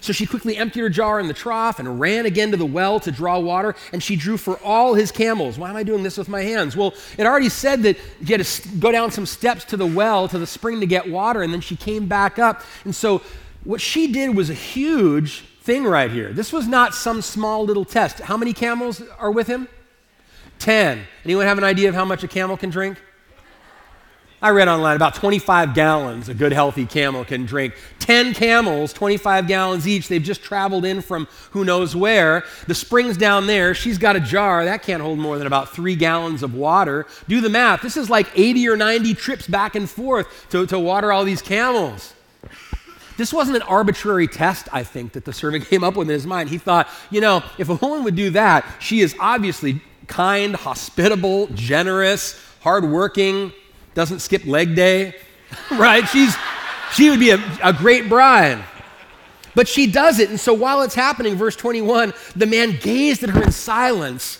So 0.00 0.12
she 0.14 0.24
quickly 0.24 0.56
emptied 0.56 0.80
her 0.80 0.88
jar 0.88 1.20
in 1.20 1.28
the 1.28 1.34
trough 1.34 1.78
and 1.78 2.00
ran 2.00 2.24
again 2.24 2.50
to 2.52 2.56
the 2.56 2.66
well 2.66 3.00
to 3.00 3.12
draw 3.12 3.38
water, 3.38 3.74
and 3.92 4.02
she 4.02 4.16
drew 4.16 4.38
for 4.38 4.58
all 4.64 4.94
his 4.94 5.12
camels. 5.12 5.58
Why 5.58 5.68
am 5.68 5.76
I 5.76 5.82
doing 5.82 6.02
this 6.02 6.16
with 6.16 6.28
my 6.28 6.42
hands? 6.42 6.74
Well, 6.74 6.94
it 7.18 7.26
already 7.26 7.50
said 7.50 7.82
that 7.82 7.98
you 8.20 8.36
had 8.36 8.44
to 8.44 8.68
go 8.78 8.90
down 8.90 9.10
some 9.10 9.26
steps 9.26 9.64
to 9.66 9.76
the 9.76 9.86
well, 9.86 10.26
to 10.28 10.38
the 10.38 10.46
spring 10.46 10.80
to 10.80 10.86
get 10.86 11.10
water, 11.10 11.42
and 11.42 11.52
then 11.52 11.60
she 11.60 11.76
came 11.76 12.06
back 12.06 12.38
up. 12.38 12.62
And 12.84 12.94
so 12.94 13.20
what 13.64 13.80
she 13.80 14.10
did 14.10 14.34
was 14.34 14.48
a 14.48 14.54
huge 14.54 15.44
thing 15.60 15.84
right 15.84 16.10
here. 16.10 16.32
This 16.32 16.52
was 16.52 16.66
not 16.66 16.94
some 16.94 17.22
small 17.22 17.64
little 17.64 17.84
test. 17.84 18.18
How 18.18 18.36
many 18.36 18.52
camels 18.52 19.02
are 19.18 19.30
with 19.30 19.46
him? 19.46 19.68
Ten. 20.58 21.06
Anyone 21.24 21.46
have 21.46 21.58
an 21.58 21.64
idea 21.64 21.88
of 21.88 21.94
how 21.94 22.04
much 22.04 22.24
a 22.24 22.28
camel 22.28 22.56
can 22.56 22.70
drink? 22.70 22.98
I 24.42 24.50
read 24.50 24.68
online 24.68 24.96
about 24.96 25.14
25 25.14 25.74
gallons 25.74 26.30
a 26.30 26.34
good 26.34 26.52
healthy 26.52 26.86
camel 26.86 27.26
can 27.26 27.44
drink. 27.44 27.74
10 27.98 28.32
camels, 28.32 28.94
25 28.94 29.46
gallons 29.46 29.86
each. 29.86 30.08
They've 30.08 30.22
just 30.22 30.42
traveled 30.42 30.86
in 30.86 31.02
from 31.02 31.28
who 31.50 31.62
knows 31.62 31.94
where. 31.94 32.44
The 32.66 32.74
spring's 32.74 33.18
down 33.18 33.46
there. 33.46 33.74
She's 33.74 33.98
got 33.98 34.16
a 34.16 34.20
jar. 34.20 34.64
That 34.64 34.82
can't 34.82 35.02
hold 35.02 35.18
more 35.18 35.36
than 35.36 35.46
about 35.46 35.74
three 35.74 35.94
gallons 35.94 36.42
of 36.42 36.54
water. 36.54 37.06
Do 37.28 37.42
the 37.42 37.50
math. 37.50 37.82
This 37.82 37.98
is 37.98 38.08
like 38.08 38.28
80 38.34 38.66
or 38.70 38.76
90 38.78 39.12
trips 39.14 39.46
back 39.46 39.74
and 39.74 39.88
forth 39.88 40.48
to, 40.50 40.66
to 40.66 40.78
water 40.78 41.12
all 41.12 41.24
these 41.24 41.42
camels. 41.42 42.14
This 43.16 43.32
wasn't 43.32 43.56
an 43.56 43.62
arbitrary 43.62 44.28
test, 44.28 44.68
I 44.72 44.82
think, 44.82 45.12
that 45.12 45.24
the 45.24 45.32
servant 45.32 45.66
came 45.68 45.84
up 45.84 45.96
with 45.96 46.08
in 46.08 46.14
his 46.14 46.26
mind. 46.26 46.48
He 46.48 46.58
thought, 46.58 46.88
you 47.10 47.20
know, 47.20 47.42
if 47.58 47.68
a 47.68 47.74
woman 47.74 48.04
would 48.04 48.16
do 48.16 48.30
that, 48.30 48.64
she 48.78 49.00
is 49.00 49.14
obviously 49.18 49.80
kind, 50.06 50.54
hospitable, 50.56 51.46
generous, 51.48 52.40
hardworking, 52.60 53.52
doesn't 53.94 54.20
skip 54.20 54.44
leg 54.46 54.74
day, 54.74 55.14
right? 55.70 56.06
She's, 56.08 56.36
she 56.94 57.10
would 57.10 57.20
be 57.20 57.30
a, 57.30 57.38
a 57.62 57.72
great 57.72 58.08
bride. 58.08 58.64
But 59.54 59.68
she 59.68 59.86
does 59.86 60.18
it. 60.18 60.30
And 60.30 60.38
so 60.38 60.54
while 60.54 60.82
it's 60.82 60.94
happening, 60.94 61.34
verse 61.34 61.56
21, 61.56 62.12
the 62.36 62.46
man 62.46 62.78
gazed 62.80 63.22
at 63.24 63.30
her 63.30 63.42
in 63.42 63.52
silence. 63.52 64.38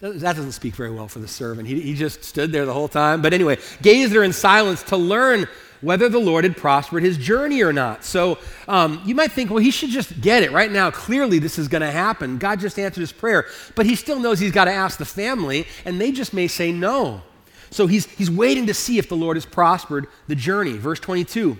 That 0.00 0.20
doesn't 0.20 0.52
speak 0.52 0.74
very 0.74 0.90
well 0.90 1.08
for 1.08 1.18
the 1.18 1.28
servant. 1.28 1.68
He, 1.68 1.80
he 1.80 1.94
just 1.94 2.24
stood 2.24 2.52
there 2.52 2.66
the 2.66 2.72
whole 2.72 2.88
time. 2.88 3.22
But 3.22 3.34
anyway, 3.34 3.58
gazed 3.82 4.12
at 4.12 4.16
her 4.16 4.22
in 4.22 4.32
silence 4.32 4.82
to 4.84 4.96
learn 4.96 5.48
whether 5.80 6.08
the 6.08 6.18
Lord 6.18 6.44
had 6.44 6.56
prospered 6.56 7.02
his 7.02 7.16
journey 7.16 7.62
or 7.62 7.72
not. 7.72 8.04
So 8.04 8.38
um, 8.68 9.02
you 9.04 9.14
might 9.14 9.32
think, 9.32 9.50
well, 9.50 9.58
he 9.58 9.70
should 9.70 9.90
just 9.90 10.20
get 10.20 10.42
it 10.42 10.52
right 10.52 10.70
now. 10.70 10.90
Clearly, 10.90 11.38
this 11.38 11.58
is 11.58 11.68
going 11.68 11.82
to 11.82 11.90
happen. 11.90 12.38
God 12.38 12.60
just 12.60 12.78
answered 12.78 13.00
his 13.00 13.12
prayer. 13.12 13.46
But 13.74 13.86
he 13.86 13.94
still 13.94 14.18
knows 14.18 14.38
he's 14.38 14.52
got 14.52 14.66
to 14.66 14.72
ask 14.72 14.98
the 14.98 15.04
family, 15.04 15.66
and 15.84 16.00
they 16.00 16.12
just 16.12 16.34
may 16.34 16.48
say 16.48 16.72
no. 16.72 17.22
So 17.70 17.86
he's, 17.86 18.06
he's 18.06 18.30
waiting 18.30 18.66
to 18.66 18.74
see 18.74 18.98
if 18.98 19.08
the 19.08 19.16
Lord 19.16 19.36
has 19.36 19.46
prospered 19.46 20.06
the 20.26 20.34
journey. 20.34 20.76
Verse 20.76 21.00
22. 21.00 21.56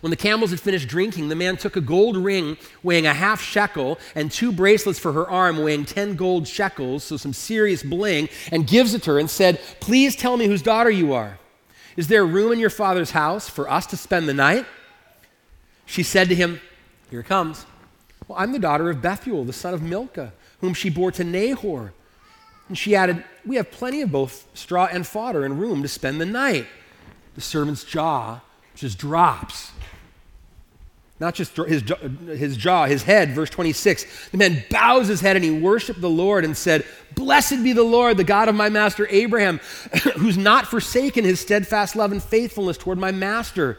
When 0.00 0.10
the 0.10 0.16
camels 0.16 0.50
had 0.50 0.58
finished 0.58 0.88
drinking, 0.88 1.28
the 1.28 1.36
man 1.36 1.56
took 1.56 1.76
a 1.76 1.80
gold 1.80 2.16
ring 2.16 2.56
weighing 2.82 3.06
a 3.06 3.14
half 3.14 3.40
shekel 3.40 4.00
and 4.16 4.32
two 4.32 4.50
bracelets 4.50 4.98
for 4.98 5.12
her 5.12 5.30
arm 5.30 5.62
weighing 5.62 5.84
10 5.84 6.16
gold 6.16 6.48
shekels, 6.48 7.04
so 7.04 7.16
some 7.16 7.32
serious 7.32 7.84
bling, 7.84 8.28
and 8.50 8.66
gives 8.66 8.94
it 8.94 9.04
to 9.04 9.12
her 9.12 9.18
and 9.20 9.30
said, 9.30 9.60
Please 9.78 10.16
tell 10.16 10.36
me 10.36 10.46
whose 10.46 10.60
daughter 10.60 10.90
you 10.90 11.12
are. 11.12 11.38
Is 11.96 12.08
there 12.08 12.24
room 12.24 12.52
in 12.52 12.58
your 12.58 12.70
father's 12.70 13.10
house 13.10 13.48
for 13.48 13.70
us 13.70 13.86
to 13.86 13.96
spend 13.96 14.28
the 14.28 14.34
night? 14.34 14.66
She 15.84 16.02
said 16.02 16.28
to 16.28 16.34
him, 16.34 16.60
Here 17.10 17.20
it 17.20 17.26
comes. 17.26 17.66
Well, 18.26 18.38
I'm 18.38 18.52
the 18.52 18.58
daughter 18.58 18.88
of 18.88 19.02
Bethuel, 19.02 19.44
the 19.44 19.52
son 19.52 19.74
of 19.74 19.82
Milcah, 19.82 20.32
whom 20.60 20.74
she 20.74 20.88
bore 20.88 21.12
to 21.12 21.24
Nahor. 21.24 21.92
And 22.68 22.78
she 22.78 22.96
added, 22.96 23.24
We 23.44 23.56
have 23.56 23.70
plenty 23.70 24.00
of 24.00 24.10
both 24.10 24.48
straw 24.54 24.88
and 24.90 25.06
fodder 25.06 25.44
and 25.44 25.60
room 25.60 25.82
to 25.82 25.88
spend 25.88 26.20
the 26.20 26.26
night. 26.26 26.66
The 27.34 27.40
servant's 27.40 27.84
jaw 27.84 28.40
just 28.74 28.98
drops. 28.98 29.72
Not 31.22 31.36
just 31.36 31.56
his, 31.56 31.84
his 32.26 32.56
jaw, 32.56 32.86
his 32.86 33.04
head, 33.04 33.30
verse 33.30 33.48
26. 33.48 34.30
The 34.32 34.38
man 34.38 34.64
bows 34.68 35.06
his 35.06 35.20
head 35.20 35.36
and 35.36 35.44
he 35.44 35.52
worshiped 35.52 36.00
the 36.00 36.10
Lord 36.10 36.44
and 36.44 36.56
said, 36.56 36.84
Blessed 37.14 37.62
be 37.62 37.72
the 37.72 37.84
Lord, 37.84 38.16
the 38.16 38.24
God 38.24 38.48
of 38.48 38.56
my 38.56 38.68
master 38.68 39.06
Abraham, 39.08 39.58
who's 40.16 40.36
not 40.36 40.66
forsaken 40.66 41.24
his 41.24 41.38
steadfast 41.38 41.94
love 41.94 42.10
and 42.10 42.20
faithfulness 42.20 42.76
toward 42.76 42.98
my 42.98 43.12
master. 43.12 43.78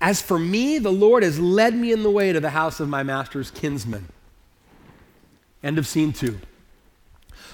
As 0.00 0.22
for 0.22 0.38
me, 0.38 0.78
the 0.78 0.90
Lord 0.90 1.24
has 1.24 1.38
led 1.38 1.74
me 1.74 1.92
in 1.92 2.02
the 2.02 2.10
way 2.10 2.32
to 2.32 2.40
the 2.40 2.48
house 2.48 2.80
of 2.80 2.88
my 2.88 3.02
master's 3.02 3.50
kinsman. 3.50 4.08
End 5.62 5.76
of 5.76 5.86
scene 5.86 6.14
two. 6.14 6.38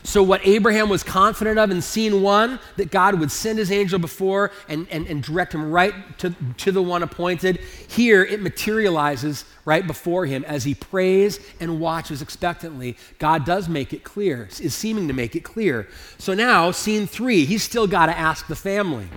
So, 0.06 0.22
what 0.22 0.46
Abraham 0.46 0.90
was 0.90 1.02
confident 1.02 1.58
of 1.58 1.70
in 1.70 1.80
scene 1.80 2.20
one, 2.20 2.60
that 2.76 2.90
God 2.90 3.18
would 3.18 3.30
send 3.30 3.58
his 3.58 3.72
angel 3.72 3.98
before 3.98 4.50
and, 4.68 4.86
and, 4.90 5.06
and 5.06 5.22
direct 5.22 5.54
him 5.54 5.70
right 5.70 5.94
to, 6.18 6.34
to 6.58 6.70
the 6.70 6.82
one 6.82 7.02
appointed, 7.02 7.56
here 7.88 8.22
it 8.22 8.42
materializes 8.42 9.46
right 9.64 9.86
before 9.86 10.26
him 10.26 10.44
as 10.44 10.64
he 10.64 10.74
prays 10.74 11.40
and 11.58 11.80
watches 11.80 12.20
expectantly. 12.20 12.98
God 13.18 13.46
does 13.46 13.66
make 13.66 13.94
it 13.94 14.04
clear, 14.04 14.46
is 14.60 14.74
seeming 14.74 15.08
to 15.08 15.14
make 15.14 15.34
it 15.34 15.40
clear. 15.40 15.88
So, 16.18 16.34
now, 16.34 16.70
scene 16.70 17.06
three, 17.06 17.46
he's 17.46 17.62
still 17.62 17.86
got 17.86 18.06
to 18.06 18.16
ask 18.16 18.46
the 18.46 18.56
family. 18.56 19.08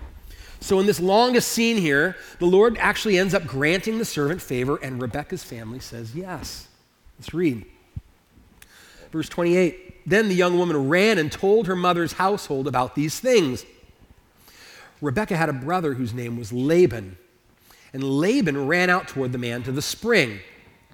So, 0.62 0.80
in 0.80 0.86
this 0.86 1.02
longest 1.02 1.50
scene 1.50 1.76
here, 1.76 2.16
the 2.40 2.46
Lord 2.46 2.78
actually 2.80 3.18
ends 3.18 3.34
up 3.34 3.46
granting 3.46 3.98
the 3.98 4.06
servant 4.06 4.42
favor, 4.42 4.78
and 4.78 5.02
Rebekah's 5.02 5.44
family 5.44 5.80
says 5.80 6.16
yes. 6.16 6.70
Let's 7.20 7.34
read. 7.34 7.66
Verse 9.12 9.28
28. 9.28 9.97
Then 10.08 10.30
the 10.30 10.36
young 10.36 10.58
woman 10.58 10.88
ran 10.88 11.18
and 11.18 11.30
told 11.30 11.68
her 11.68 11.76
mother's 11.76 12.14
household 12.14 12.66
about 12.66 12.96
these 12.96 13.20
things. 13.20 13.66
Rebekah 15.02 15.36
had 15.36 15.50
a 15.50 15.54
brother 15.54 15.96
whose 15.96 16.14
name 16.14 16.38
was 16.38 16.54
Laban. 16.54 17.18
And 17.92 18.02
Laban 18.02 18.68
ran 18.68 18.90
out 18.90 19.10
toward 19.10 19.34
the 19.34 19.38
man 19.38 19.64
to 19.64 19.72
the 19.74 19.82
spring. 19.82 20.40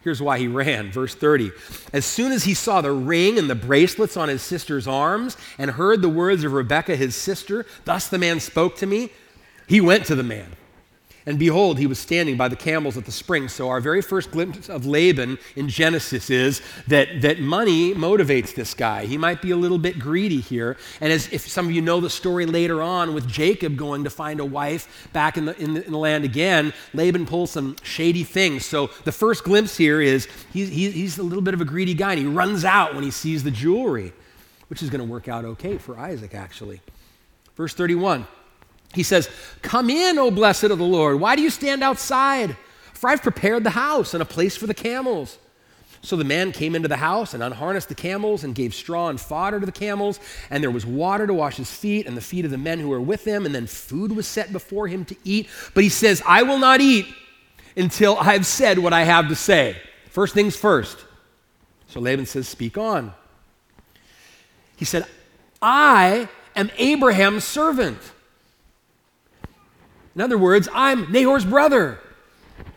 Here's 0.04 0.22
why 0.22 0.40
he 0.40 0.48
ran. 0.48 0.92
Verse 0.92 1.14
30. 1.14 1.52
As 1.94 2.06
soon 2.06 2.32
as 2.32 2.44
he 2.44 2.56
saw 2.56 2.82
the 2.82 2.92
ring 2.92 3.38
and 3.38 3.48
the 3.48 3.56
bracelets 3.56 4.18
on 4.18 4.30
his 4.30 4.42
sister's 4.42 4.88
arms 4.88 5.38
and 5.60 5.72
heard 5.72 6.02
the 6.02 6.10
words 6.10 6.44
of 6.44 6.52
Rebekah, 6.52 6.96
his 6.96 7.16
sister, 7.16 7.68
thus 7.86 8.08
the 8.08 8.18
man 8.18 8.40
spoke 8.40 8.76
to 8.78 8.88
me, 8.88 9.12
he 9.68 9.80
went 9.80 10.06
to 10.06 10.16
the 10.16 10.24
man. 10.24 10.56
And 11.26 11.40
behold, 11.40 11.80
he 11.80 11.88
was 11.88 12.00
standing 12.00 12.36
by 12.36 12.50
the 12.50 12.56
camels 12.56 12.98
at 12.98 13.06
the 13.06 13.12
spring. 13.12 13.48
So, 13.48 13.70
our 13.70 13.80
very 13.80 14.02
first 14.02 14.32
glimpse 14.32 14.70
of 14.70 14.86
Laban 14.86 15.38
in 15.56 15.70
Genesis 15.70 16.30
is 16.30 16.62
that, 16.88 17.22
that 17.22 17.40
money 17.40 17.94
motivates 17.94 18.54
this 18.54 18.74
guy. 18.74 19.06
He 19.06 19.18
might 19.18 19.42
be 19.42 19.52
a 19.52 19.56
little 19.56 19.78
bit 19.78 20.00
greedy 20.00 20.42
here. 20.42 20.76
And 21.00 21.14
as 21.14 21.32
if 21.32 21.48
some 21.48 21.68
of 21.68 21.72
you 21.72 21.82
know 21.82 22.02
the 22.02 22.10
story 22.10 22.46
later 22.46 22.82
on 22.82 23.14
with 23.14 23.26
Jacob 23.28 23.78
going 23.78 24.04
to 24.04 24.10
find 24.10 24.42
a 24.42 24.46
wife 24.46 25.10
back 25.14 25.38
in 25.38 25.46
the, 25.46 25.58
in 25.62 25.76
the, 25.76 25.86
in 25.86 25.92
the 25.94 25.98
land 25.98 26.26
again, 26.26 26.74
Laban 26.94 27.26
pulls 27.26 27.52
some 27.52 27.78
shady 27.84 28.24
things. 28.24 28.66
So, 28.66 28.88
the 29.06 29.14
first 29.14 29.46
glimpse 29.46 29.78
here 29.78 30.02
is 30.02 30.28
he's, 30.52 30.70
he's 30.70 31.18
a 31.18 31.24
little 31.24 31.44
bit 31.44 31.54
of 31.54 31.62
a 31.62 31.66
greedy 31.66 31.94
guy, 31.94 32.12
and 32.14 32.20
he 32.20 32.28
runs 32.28 32.66
out 32.66 32.96
when 32.96 33.04
he 33.04 33.12
sees 33.12 33.44
the 33.44 33.52
jewelry, 33.52 34.12
which 34.68 34.84
is 34.84 34.90
going 34.90 35.06
to 35.06 35.10
work 35.10 35.30
out 35.30 35.46
okay 35.46 35.78
for 35.78 35.98
Isaac, 35.98 36.36
actually. 36.36 36.82
Verse 37.56 37.74
31. 37.74 38.28
He 38.94 39.04
says, 39.04 39.30
Come 39.62 39.90
in, 39.90 40.18
O 40.18 40.32
blessed 40.32 40.66
of 40.66 40.78
the 40.78 40.86
Lord. 40.86 41.20
Why 41.20 41.36
do 41.36 41.42
you 41.42 41.50
stand 41.50 41.84
outside? 41.84 42.56
For 42.94 43.10
I've 43.10 43.24
prepared 43.24 43.64
the 43.64 43.72
house 43.72 44.14
and 44.14 44.22
a 44.22 44.26
place 44.26 44.56
for 44.56 44.68
the 44.68 44.74
camels. 44.74 45.38
So 46.04 46.18
the 46.18 46.26
man 46.26 46.52
came 46.52 46.76
into 46.76 46.90
the 46.90 46.98
house 46.98 47.34
and 47.34 47.42
unharnessed 47.42 47.88
the 47.88 47.96
camels 47.96 48.44
and 48.44 48.54
gave 48.54 48.74
straw 48.74 49.08
and 49.08 49.20
fodder 49.20 49.62
to 49.62 49.66
the 49.66 49.72
camels, 49.72 50.20
and 50.50 50.62
there 50.62 50.70
was 50.70 50.86
water 50.86 51.26
to 51.26 51.34
wash 51.34 51.56
his 51.56 51.72
feet 51.72 52.06
and 52.06 52.18
the 52.18 52.22
feet 52.22 52.44
of 52.44 52.52
the 52.52 52.58
men 52.58 52.80
who 52.80 52.90
were 52.90 53.00
with 53.00 53.26
him, 53.26 53.46
and 53.46 53.56
then 53.56 53.68
food 53.68 54.12
was 54.12 54.28
set 54.28 54.52
before 54.52 54.88
him 54.88 55.06
to 55.06 55.16
eat. 55.24 55.48
But 55.74 55.84
he 55.84 55.90
says, 55.90 56.22
I 56.28 56.44
will 56.44 56.60
not 56.60 56.82
eat 56.82 57.08
until 57.78 58.18
I've 58.18 58.46
said 58.46 58.80
what 58.80 58.92
I 58.92 59.04
have 59.04 59.30
to 59.30 59.36
say. 59.36 59.78
First 60.10 60.34
things 60.34 60.58
first. 60.58 61.06
So 61.88 62.02
Laban 62.02 62.26
says, 62.26 62.50
Speak 62.50 62.78
on. 62.78 63.14
He 64.76 64.86
said, 64.86 65.06
I 65.62 66.28
am 66.54 66.70
Abraham's 66.78 67.46
servant. 67.46 68.00
In 70.16 70.22
other 70.22 70.38
words, 70.38 70.68
I'm 70.74 71.12
Nahor's 71.12 71.46
brother. 71.46 72.00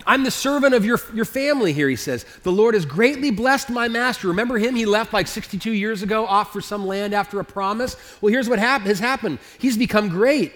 I'm 0.06 0.24
the 0.24 0.30
servant 0.30 0.74
of 0.74 0.84
your, 0.84 1.00
your 1.12 1.24
family 1.24 1.72
here, 1.72 1.88
he 1.88 1.96
says. 1.96 2.24
The 2.44 2.52
Lord 2.52 2.74
has 2.74 2.86
greatly 2.86 3.30
blessed 3.30 3.70
my 3.70 3.88
master. 3.88 4.28
Remember 4.28 4.56
him? 4.56 4.76
He 4.76 4.86
left 4.86 5.12
like 5.12 5.26
62 5.26 5.72
years 5.72 6.02
ago 6.02 6.26
off 6.26 6.52
for 6.52 6.60
some 6.60 6.86
land 6.86 7.12
after 7.12 7.40
a 7.40 7.44
promise. 7.44 7.96
Well, 8.20 8.32
here's 8.32 8.48
what 8.48 8.58
hap- 8.58 8.82
has 8.82 9.00
happened 9.00 9.38
he's 9.58 9.76
become 9.76 10.08
great. 10.08 10.52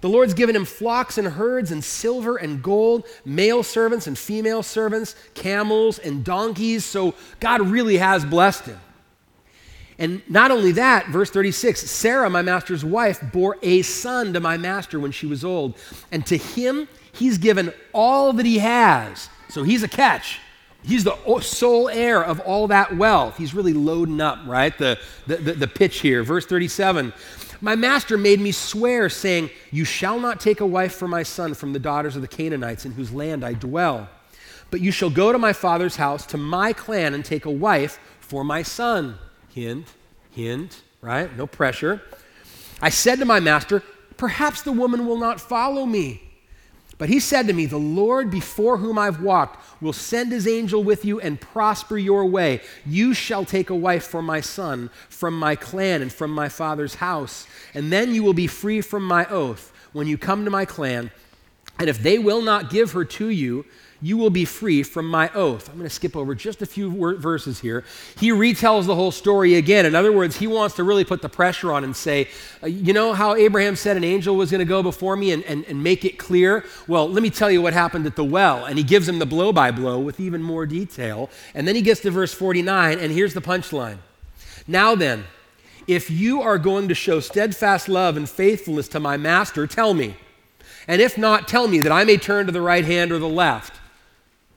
The 0.00 0.08
Lord's 0.08 0.34
given 0.34 0.56
him 0.56 0.64
flocks 0.64 1.18
and 1.18 1.28
herds 1.28 1.70
and 1.70 1.84
silver 1.84 2.36
and 2.36 2.62
gold, 2.62 3.06
male 3.24 3.62
servants 3.62 4.06
and 4.06 4.18
female 4.18 4.62
servants, 4.62 5.14
camels 5.34 5.98
and 5.98 6.24
donkeys. 6.24 6.84
So 6.84 7.14
God 7.38 7.60
really 7.60 7.98
has 7.98 8.24
blessed 8.24 8.64
him. 8.64 8.80
And 10.00 10.22
not 10.30 10.50
only 10.50 10.72
that, 10.72 11.08
verse 11.08 11.30
36 11.30 11.88
Sarah, 11.88 12.30
my 12.30 12.40
master's 12.40 12.84
wife, 12.84 13.22
bore 13.32 13.58
a 13.62 13.82
son 13.82 14.32
to 14.32 14.40
my 14.40 14.56
master 14.56 14.98
when 14.98 15.12
she 15.12 15.26
was 15.26 15.44
old. 15.44 15.76
And 16.10 16.26
to 16.26 16.38
him, 16.38 16.88
he's 17.12 17.36
given 17.36 17.72
all 17.92 18.32
that 18.32 18.46
he 18.46 18.58
has. 18.58 19.28
So 19.50 19.62
he's 19.62 19.82
a 19.82 19.88
catch. 19.88 20.40
He's 20.82 21.04
the 21.04 21.16
sole 21.42 21.90
heir 21.90 22.24
of 22.24 22.40
all 22.40 22.68
that 22.68 22.96
wealth. 22.96 23.36
He's 23.36 23.52
really 23.52 23.74
loading 23.74 24.22
up, 24.22 24.38
right? 24.46 24.76
The, 24.76 24.98
the, 25.26 25.36
the, 25.36 25.52
the 25.52 25.68
pitch 25.68 26.00
here. 26.00 26.22
Verse 26.22 26.46
37 26.46 27.12
My 27.60 27.76
master 27.76 28.16
made 28.16 28.40
me 28.40 28.52
swear, 28.52 29.10
saying, 29.10 29.50
You 29.70 29.84
shall 29.84 30.18
not 30.18 30.40
take 30.40 30.60
a 30.60 30.66
wife 30.66 30.94
for 30.94 31.08
my 31.08 31.22
son 31.22 31.52
from 31.52 31.74
the 31.74 31.78
daughters 31.78 32.16
of 32.16 32.22
the 32.22 32.28
Canaanites 32.28 32.86
in 32.86 32.92
whose 32.92 33.12
land 33.12 33.44
I 33.44 33.52
dwell. 33.52 34.08
But 34.70 34.80
you 34.80 34.92
shall 34.92 35.10
go 35.10 35.30
to 35.30 35.38
my 35.38 35.52
father's 35.52 35.96
house, 35.96 36.24
to 36.26 36.38
my 36.38 36.72
clan, 36.72 37.12
and 37.12 37.22
take 37.22 37.44
a 37.44 37.50
wife 37.50 37.98
for 38.20 38.44
my 38.44 38.62
son. 38.62 39.18
Hint, 39.60 39.88
hint, 40.30 40.80
right? 41.02 41.36
No 41.36 41.46
pressure. 41.46 42.00
I 42.80 42.88
said 42.88 43.18
to 43.18 43.26
my 43.26 43.40
master, 43.40 43.82
Perhaps 44.16 44.62
the 44.62 44.72
woman 44.72 45.06
will 45.06 45.18
not 45.18 45.38
follow 45.38 45.84
me. 45.84 46.22
But 46.96 47.10
he 47.10 47.20
said 47.20 47.46
to 47.46 47.52
me, 47.52 47.66
The 47.66 47.76
Lord 47.76 48.30
before 48.30 48.78
whom 48.78 48.98
I've 48.98 49.20
walked 49.20 49.82
will 49.82 49.92
send 49.92 50.32
his 50.32 50.48
angel 50.48 50.82
with 50.82 51.04
you 51.04 51.20
and 51.20 51.38
prosper 51.38 51.98
your 51.98 52.24
way. 52.24 52.62
You 52.86 53.12
shall 53.12 53.44
take 53.44 53.68
a 53.68 53.74
wife 53.74 54.04
for 54.04 54.22
my 54.22 54.40
son 54.40 54.88
from 55.10 55.38
my 55.38 55.56
clan 55.56 56.00
and 56.00 56.10
from 56.10 56.30
my 56.30 56.48
father's 56.48 56.94
house, 56.94 57.46
and 57.74 57.92
then 57.92 58.14
you 58.14 58.22
will 58.22 58.32
be 58.32 58.46
free 58.46 58.80
from 58.80 59.04
my 59.04 59.26
oath 59.26 59.74
when 59.92 60.06
you 60.06 60.16
come 60.16 60.46
to 60.46 60.50
my 60.50 60.64
clan. 60.64 61.10
And 61.78 61.90
if 61.90 62.02
they 62.02 62.18
will 62.18 62.40
not 62.40 62.70
give 62.70 62.92
her 62.92 63.04
to 63.04 63.28
you, 63.28 63.66
you 64.02 64.16
will 64.16 64.30
be 64.30 64.44
free 64.44 64.82
from 64.82 65.06
my 65.06 65.30
oath. 65.34 65.68
I'm 65.68 65.76
going 65.76 65.88
to 65.88 65.94
skip 65.94 66.16
over 66.16 66.34
just 66.34 66.62
a 66.62 66.66
few 66.66 67.16
verses 67.16 67.60
here. 67.60 67.84
He 68.18 68.30
retells 68.30 68.86
the 68.86 68.94
whole 68.94 69.10
story 69.10 69.56
again. 69.56 69.84
In 69.84 69.94
other 69.94 70.12
words, 70.12 70.36
he 70.36 70.46
wants 70.46 70.76
to 70.76 70.84
really 70.84 71.04
put 71.04 71.20
the 71.20 71.28
pressure 71.28 71.72
on 71.72 71.84
and 71.84 71.94
say, 71.94 72.28
uh, 72.62 72.66
You 72.66 72.92
know 72.92 73.12
how 73.12 73.34
Abraham 73.34 73.76
said 73.76 73.96
an 73.96 74.04
angel 74.04 74.36
was 74.36 74.50
going 74.50 74.60
to 74.60 74.64
go 74.64 74.82
before 74.82 75.16
me 75.16 75.32
and, 75.32 75.44
and, 75.44 75.64
and 75.66 75.82
make 75.82 76.04
it 76.04 76.18
clear? 76.18 76.64
Well, 76.86 77.08
let 77.08 77.22
me 77.22 77.30
tell 77.30 77.50
you 77.50 77.60
what 77.60 77.74
happened 77.74 78.06
at 78.06 78.16
the 78.16 78.24
well. 78.24 78.64
And 78.64 78.78
he 78.78 78.84
gives 78.84 79.08
him 79.08 79.18
the 79.18 79.26
blow 79.26 79.52
by 79.52 79.70
blow 79.70 80.00
with 80.00 80.18
even 80.18 80.42
more 80.42 80.64
detail. 80.64 81.28
And 81.54 81.68
then 81.68 81.74
he 81.74 81.82
gets 81.82 82.00
to 82.00 82.10
verse 82.10 82.32
49, 82.32 82.98
and 82.98 83.12
here's 83.12 83.34
the 83.34 83.42
punchline. 83.42 83.98
Now 84.66 84.94
then, 84.94 85.24
if 85.86 86.10
you 86.10 86.40
are 86.40 86.58
going 86.58 86.88
to 86.88 86.94
show 86.94 87.20
steadfast 87.20 87.88
love 87.88 88.16
and 88.16 88.28
faithfulness 88.28 88.88
to 88.88 89.00
my 89.00 89.16
master, 89.16 89.66
tell 89.66 89.92
me. 89.92 90.16
And 90.86 91.02
if 91.02 91.18
not, 91.18 91.48
tell 91.48 91.68
me 91.68 91.80
that 91.80 91.92
I 91.92 92.04
may 92.04 92.16
turn 92.16 92.46
to 92.46 92.52
the 92.52 92.62
right 92.62 92.84
hand 92.84 93.12
or 93.12 93.18
the 93.18 93.28
left. 93.28 93.79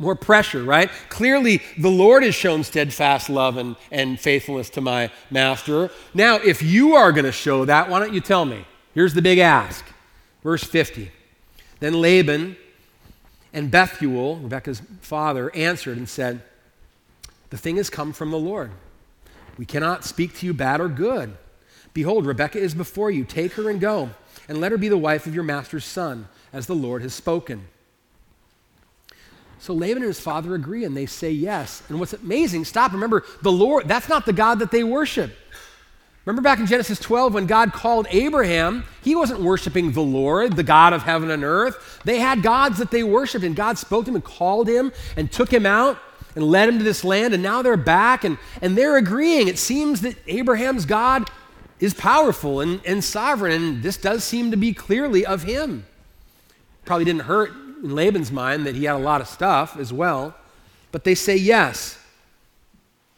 More 0.03 0.15
pressure, 0.15 0.61
right? 0.61 0.91
Clearly, 1.07 1.61
the 1.77 1.89
Lord 1.89 2.23
has 2.23 2.35
shown 2.35 2.65
steadfast 2.65 3.29
love 3.29 3.55
and, 3.55 3.77
and 3.89 4.19
faithfulness 4.19 4.69
to 4.71 4.81
my 4.81 5.09
master. 5.31 5.89
Now, 6.13 6.35
if 6.35 6.61
you 6.61 6.95
are 6.95 7.13
going 7.13 7.23
to 7.23 7.31
show 7.31 7.63
that, 7.63 7.89
why 7.89 7.99
don't 7.99 8.13
you 8.13 8.19
tell 8.19 8.43
me? 8.43 8.65
Here's 8.93 9.13
the 9.13 9.21
big 9.21 9.39
ask. 9.39 9.85
Verse 10.43 10.63
50. 10.63 11.09
Then 11.79 12.01
Laban 12.01 12.57
and 13.53 13.71
Bethuel, 13.71 14.35
Rebekah's 14.37 14.81
father, 14.99 15.55
answered 15.55 15.97
and 15.97 16.09
said, 16.09 16.41
The 17.49 17.57
thing 17.57 17.77
has 17.77 17.89
come 17.89 18.11
from 18.11 18.29
the 18.29 18.37
Lord. 18.37 18.71
We 19.57 19.65
cannot 19.65 20.03
speak 20.03 20.35
to 20.39 20.45
you 20.45 20.53
bad 20.53 20.81
or 20.81 20.89
good. 20.89 21.37
Behold, 21.93 22.25
Rebekah 22.25 22.59
is 22.59 22.73
before 22.73 23.09
you. 23.09 23.23
Take 23.23 23.53
her 23.53 23.69
and 23.69 23.79
go, 23.79 24.09
and 24.49 24.59
let 24.59 24.73
her 24.73 24.77
be 24.77 24.89
the 24.89 24.97
wife 24.97 25.27
of 25.27 25.33
your 25.33 25.45
master's 25.45 25.85
son, 25.85 26.27
as 26.51 26.67
the 26.67 26.75
Lord 26.75 27.03
has 27.03 27.13
spoken. 27.13 27.67
So 29.63 29.73
Laban 29.73 30.03
and 30.03 30.07
his 30.07 30.19
father 30.19 30.55
agree 30.55 30.83
and 30.83 30.95
they 30.95 31.05
say 31.05 31.31
yes. 31.31 31.83
And 31.87 31.97
what's 31.97 32.11
amazing, 32.11 32.65
stop, 32.65 32.91
remember, 32.91 33.23
the 33.43 33.51
Lord, 33.51 33.87
that's 33.87 34.09
not 34.09 34.25
the 34.25 34.33
God 34.33 34.59
that 34.59 34.71
they 34.71 34.83
worship. 34.83 35.33
Remember 36.25 36.41
back 36.41 36.59
in 36.59 36.65
Genesis 36.65 36.99
12 36.99 37.33
when 37.33 37.45
God 37.45 37.71
called 37.71 38.05
Abraham, 38.09 38.83
he 39.01 39.15
wasn't 39.15 39.39
worshiping 39.39 39.93
the 39.93 40.01
Lord, 40.01 40.57
the 40.57 40.63
God 40.63 40.91
of 40.91 41.03
heaven 41.03 41.31
and 41.31 41.45
earth. 41.45 42.01
They 42.03 42.19
had 42.19 42.43
gods 42.43 42.77
that 42.79 42.91
they 42.91 43.03
worshiped, 43.03 43.45
and 43.45 43.55
God 43.55 43.77
spoke 43.77 44.03
to 44.03 44.11
him 44.11 44.15
and 44.15 44.23
called 44.25 44.67
him 44.67 44.91
and 45.15 45.31
took 45.31 45.49
him 45.49 45.65
out 45.65 45.97
and 46.35 46.43
led 46.43 46.67
him 46.67 46.79
to 46.79 46.83
this 46.83 47.05
land, 47.05 47.33
and 47.33 47.41
now 47.41 47.61
they're 47.61 47.77
back 47.77 48.25
and, 48.25 48.37
and 48.61 48.77
they're 48.77 48.97
agreeing. 48.97 49.47
It 49.47 49.57
seems 49.57 50.01
that 50.01 50.17
Abraham's 50.27 50.85
God 50.85 51.29
is 51.79 51.93
powerful 51.93 52.59
and, 52.59 52.81
and 52.85 53.01
sovereign, 53.01 53.53
and 53.53 53.81
this 53.81 53.95
does 53.95 54.25
seem 54.25 54.51
to 54.51 54.57
be 54.57 54.73
clearly 54.73 55.25
of 55.25 55.43
him. 55.43 55.85
Probably 56.83 57.05
didn't 57.05 57.21
hurt 57.21 57.62
in 57.83 57.93
Laban's 57.93 58.31
mind 58.31 58.65
that 58.65 58.75
he 58.75 58.85
had 58.85 58.95
a 58.95 58.97
lot 58.97 59.21
of 59.21 59.27
stuff 59.27 59.77
as 59.77 59.91
well, 59.91 60.33
but 60.91 61.03
they 61.03 61.13
say 61.13 61.35
yes. 61.35 61.99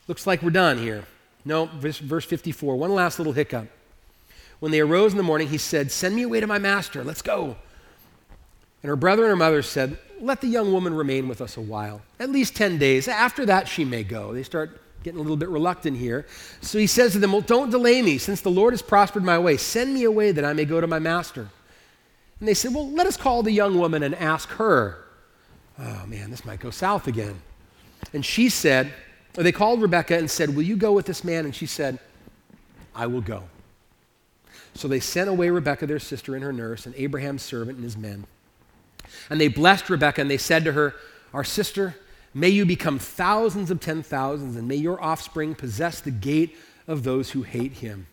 Looks 0.07 0.27
like 0.27 0.41
we're 0.41 0.49
done 0.49 0.79
here. 0.79 1.05
No, 1.45 1.67
verse 1.67 2.25
54, 2.25 2.75
one 2.75 2.93
last 2.93 3.19
little 3.19 3.33
hiccup. 3.33 3.67
When 4.59 4.71
they 4.71 4.79
arose 4.79 5.11
in 5.11 5.17
the 5.17 5.23
morning, 5.23 5.47
he 5.49 5.59
said, 5.59 5.91
Send 5.91 6.15
me 6.15 6.23
away 6.23 6.39
to 6.39 6.47
my 6.47 6.57
master, 6.57 7.03
let's 7.03 7.21
go. 7.21 7.55
And 8.81 8.89
her 8.89 8.95
brother 8.95 9.23
and 9.23 9.29
her 9.29 9.35
mother 9.35 9.61
said, 9.61 9.97
Let 10.19 10.41
the 10.41 10.47
young 10.47 10.71
woman 10.71 10.95
remain 10.95 11.27
with 11.27 11.41
us 11.41 11.57
a 11.57 11.61
while, 11.61 12.01
at 12.19 12.31
least 12.31 12.55
10 12.55 12.79
days. 12.79 13.07
After 13.07 13.45
that, 13.45 13.67
she 13.67 13.85
may 13.85 14.03
go. 14.03 14.33
They 14.33 14.43
start 14.43 14.81
getting 15.03 15.19
a 15.19 15.21
little 15.21 15.37
bit 15.37 15.49
reluctant 15.49 15.97
here. 15.97 16.25
So 16.61 16.79
he 16.79 16.87
says 16.87 17.11
to 17.11 17.19
them, 17.19 17.31
Well, 17.31 17.41
don't 17.41 17.69
delay 17.69 18.01
me, 18.01 18.17
since 18.17 18.41
the 18.41 18.49
Lord 18.49 18.73
has 18.73 18.81
prospered 18.81 19.23
my 19.23 19.37
way. 19.37 19.57
Send 19.57 19.93
me 19.93 20.03
away 20.03 20.31
that 20.31 20.45
I 20.45 20.53
may 20.53 20.65
go 20.65 20.81
to 20.81 20.87
my 20.87 20.99
master. 20.99 21.49
And 22.39 22.47
they 22.47 22.53
said, 22.53 22.73
Well, 22.73 22.89
let 22.89 23.07
us 23.07 23.17
call 23.17 23.43
the 23.43 23.51
young 23.51 23.77
woman 23.77 24.03
and 24.03 24.15
ask 24.15 24.49
her. 24.49 25.03
Oh, 25.79 26.05
man, 26.07 26.31
this 26.31 26.45
might 26.45 26.59
go 26.59 26.69
south 26.69 27.07
again. 27.07 27.41
And 28.13 28.25
she 28.25 28.49
said, 28.49 28.93
or 29.37 29.43
they 29.43 29.51
called 29.51 29.81
Rebekah 29.81 30.17
and 30.17 30.31
said, 30.31 30.55
Will 30.55 30.63
you 30.63 30.77
go 30.77 30.93
with 30.93 31.05
this 31.05 31.23
man? 31.23 31.45
And 31.45 31.55
she 31.55 31.65
said, 31.65 31.99
I 32.93 33.07
will 33.07 33.21
go. 33.21 33.43
So 34.73 34.87
they 34.87 34.99
sent 34.99 35.29
away 35.29 35.49
Rebekah, 35.49 35.87
their 35.87 35.99
sister, 35.99 36.35
and 36.35 36.43
her 36.43 36.53
nurse, 36.53 36.85
and 36.85 36.95
Abraham's 36.95 37.41
servant 37.41 37.77
and 37.77 37.83
his 37.83 37.97
men. 37.97 38.25
And 39.29 39.39
they 39.39 39.47
blessed 39.47 39.89
Rebekah, 39.89 40.21
and 40.21 40.29
they 40.29 40.37
said 40.37 40.63
to 40.65 40.73
her, 40.73 40.95
Our 41.33 41.43
sister, 41.43 41.95
may 42.33 42.49
you 42.49 42.65
become 42.65 42.99
thousands 42.99 43.71
of 43.71 43.79
ten 43.79 44.03
thousands, 44.03 44.55
and 44.55 44.67
may 44.67 44.75
your 44.75 45.01
offspring 45.01 45.55
possess 45.55 45.99
the 46.01 46.11
gate 46.11 46.55
of 46.87 47.03
those 47.03 47.31
who 47.31 47.43
hate 47.43 47.73
him. 47.73 48.07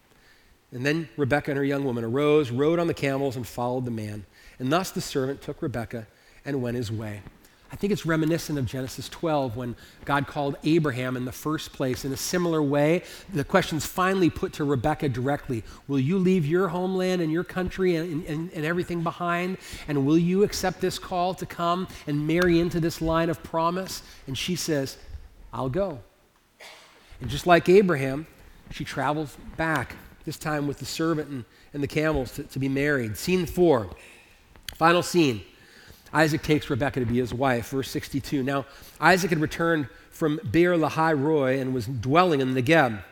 And 0.72 0.84
then 0.86 1.08
Rebekah 1.16 1.50
and 1.50 1.58
her 1.58 1.64
young 1.64 1.84
woman 1.84 2.02
arose, 2.02 2.50
rode 2.50 2.78
on 2.78 2.86
the 2.86 2.94
camels, 2.94 3.36
and 3.36 3.46
followed 3.46 3.84
the 3.84 3.90
man. 3.90 4.24
And 4.58 4.72
thus 4.72 4.90
the 4.90 5.00
servant 5.00 5.42
took 5.42 5.60
Rebekah 5.60 6.06
and 6.44 6.62
went 6.62 6.76
his 6.76 6.90
way. 6.90 7.22
I 7.70 7.76
think 7.76 7.90
it's 7.90 8.04
reminiscent 8.04 8.58
of 8.58 8.66
Genesis 8.66 9.08
12 9.08 9.56
when 9.56 9.76
God 10.04 10.26
called 10.26 10.56
Abraham 10.62 11.16
in 11.16 11.24
the 11.24 11.32
first 11.32 11.72
place. 11.72 12.04
In 12.04 12.12
a 12.12 12.18
similar 12.18 12.62
way, 12.62 13.02
the 13.32 13.44
question's 13.44 13.86
finally 13.86 14.28
put 14.28 14.52
to 14.54 14.64
Rebekah 14.64 15.08
directly 15.08 15.64
Will 15.88 15.98
you 15.98 16.18
leave 16.18 16.44
your 16.44 16.68
homeland 16.68 17.22
and 17.22 17.32
your 17.32 17.44
country 17.44 17.96
and, 17.96 18.26
and, 18.26 18.52
and 18.52 18.64
everything 18.66 19.02
behind? 19.02 19.56
And 19.88 20.04
will 20.04 20.18
you 20.18 20.42
accept 20.42 20.82
this 20.82 20.98
call 20.98 21.32
to 21.34 21.46
come 21.46 21.88
and 22.06 22.26
marry 22.26 22.60
into 22.60 22.78
this 22.78 23.00
line 23.00 23.30
of 23.30 23.42
promise? 23.42 24.02
And 24.26 24.36
she 24.36 24.54
says, 24.54 24.98
I'll 25.50 25.70
go. 25.70 26.00
And 27.22 27.30
just 27.30 27.46
like 27.46 27.70
Abraham, 27.70 28.26
she 28.70 28.84
travels 28.84 29.34
back 29.56 29.96
this 30.24 30.38
time 30.38 30.66
with 30.66 30.78
the 30.78 30.84
servant 30.84 31.28
and, 31.28 31.44
and 31.74 31.82
the 31.82 31.88
camels 31.88 32.32
to, 32.32 32.44
to 32.44 32.58
be 32.58 32.68
married. 32.68 33.16
Scene 33.16 33.46
four, 33.46 33.88
final 34.74 35.02
scene. 35.02 35.42
Isaac 36.12 36.42
takes 36.42 36.68
Rebekah 36.68 37.00
to 37.00 37.06
be 37.06 37.18
his 37.18 37.32
wife. 37.32 37.70
Verse 37.70 37.90
62. 37.90 38.42
Now, 38.42 38.66
Isaac 39.00 39.30
had 39.30 39.40
returned 39.40 39.88
from 40.10 40.38
Beer 40.50 40.76
Lahai 40.76 41.18
Roi 41.18 41.58
and 41.58 41.72
was 41.72 41.86
dwelling 41.86 42.40
in 42.40 42.54
the 42.54 42.62
Negeb. 42.62 43.02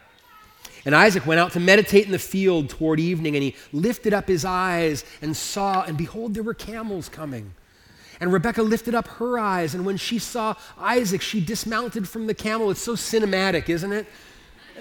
And 0.85 0.95
Isaac 0.95 1.27
went 1.27 1.41
out 1.41 1.53
to 1.53 1.61
meditate 1.61 2.07
in 2.07 2.13
the 2.13 2.19
field 2.19 2.71
toward 2.71 3.01
evening, 3.01 3.37
and 3.37 3.43
he 3.43 3.57
lifted 3.73 4.15
up 4.15 4.29
his 4.29 4.45
eyes 4.45 5.05
and 5.21 5.37
saw, 5.37 5.83
and 5.83 5.97
behold, 5.97 6.35
there 6.35 6.43
were 6.43 6.55
camels 6.55 7.09
coming. 7.09 7.53
And 8.19 8.33
Rebekah 8.33 8.63
lifted 8.63 8.95
up 8.95 9.09
her 9.09 9.39
eyes, 9.39 9.75
and 9.75 9.85
when 9.85 9.97
she 9.97 10.19
saw 10.19 10.55
Isaac, 10.79 11.23
she 11.23 11.41
dismounted 11.41 12.09
from 12.09 12.27
the 12.27 12.35
camel. 12.35 12.71
It's 12.71 12.83
so 12.83 12.95
cinematic, 12.95 13.69
isn't 13.69 13.93
it? 13.93 14.07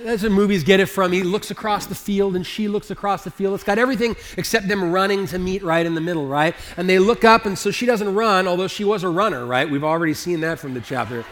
That's 0.04 0.22
where 0.22 0.32
movies 0.32 0.64
get 0.64 0.80
it 0.80 0.86
from. 0.86 1.12
He 1.12 1.24
looks 1.24 1.52
across 1.52 1.86
the 1.86 1.96
field 1.96 2.36
and 2.36 2.46
she 2.46 2.68
looks 2.68 2.90
across 2.92 3.24
the 3.24 3.32
field. 3.32 3.56
It's 3.56 3.64
got 3.64 3.78
everything 3.78 4.16
except 4.38 4.68
them 4.68 4.92
running 4.92 5.28
to 5.28 5.40
meet 5.40 5.64
right 5.64 5.86
in 5.86 5.96
the 5.96 6.02
middle, 6.02 6.26
right? 6.26 6.56
And 6.78 6.90
they 6.90 7.00
look 7.00 7.24
up, 7.24 7.46
and 7.46 7.58
so 7.58 7.72
she 7.72 7.86
doesn't 7.86 8.14
run, 8.14 8.48
although 8.48 8.68
she 8.68 8.84
was 8.84 9.04
a 9.04 9.10
runner, 9.10 9.46
right? 9.46 9.70
We've 9.70 9.84
already 9.84 10.14
seen 10.14 10.42
that 10.42 10.60
from 10.60 10.74
the 10.74 10.82
chapter. 10.82 11.26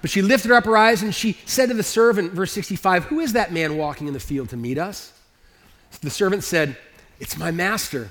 But 0.00 0.10
she 0.10 0.22
lifted 0.22 0.50
up 0.50 0.64
her 0.64 0.76
eyes 0.76 1.02
and 1.02 1.14
she 1.14 1.36
said 1.44 1.68
to 1.68 1.74
the 1.74 1.82
servant, 1.82 2.32
verse 2.32 2.52
65, 2.52 3.04
Who 3.04 3.20
is 3.20 3.34
that 3.34 3.52
man 3.52 3.76
walking 3.76 4.06
in 4.06 4.14
the 4.14 4.20
field 4.20 4.48
to 4.50 4.56
meet 4.56 4.78
us? 4.78 5.12
The 6.00 6.10
servant 6.10 6.44
said, 6.44 6.76
It's 7.18 7.36
my 7.36 7.50
master. 7.50 8.10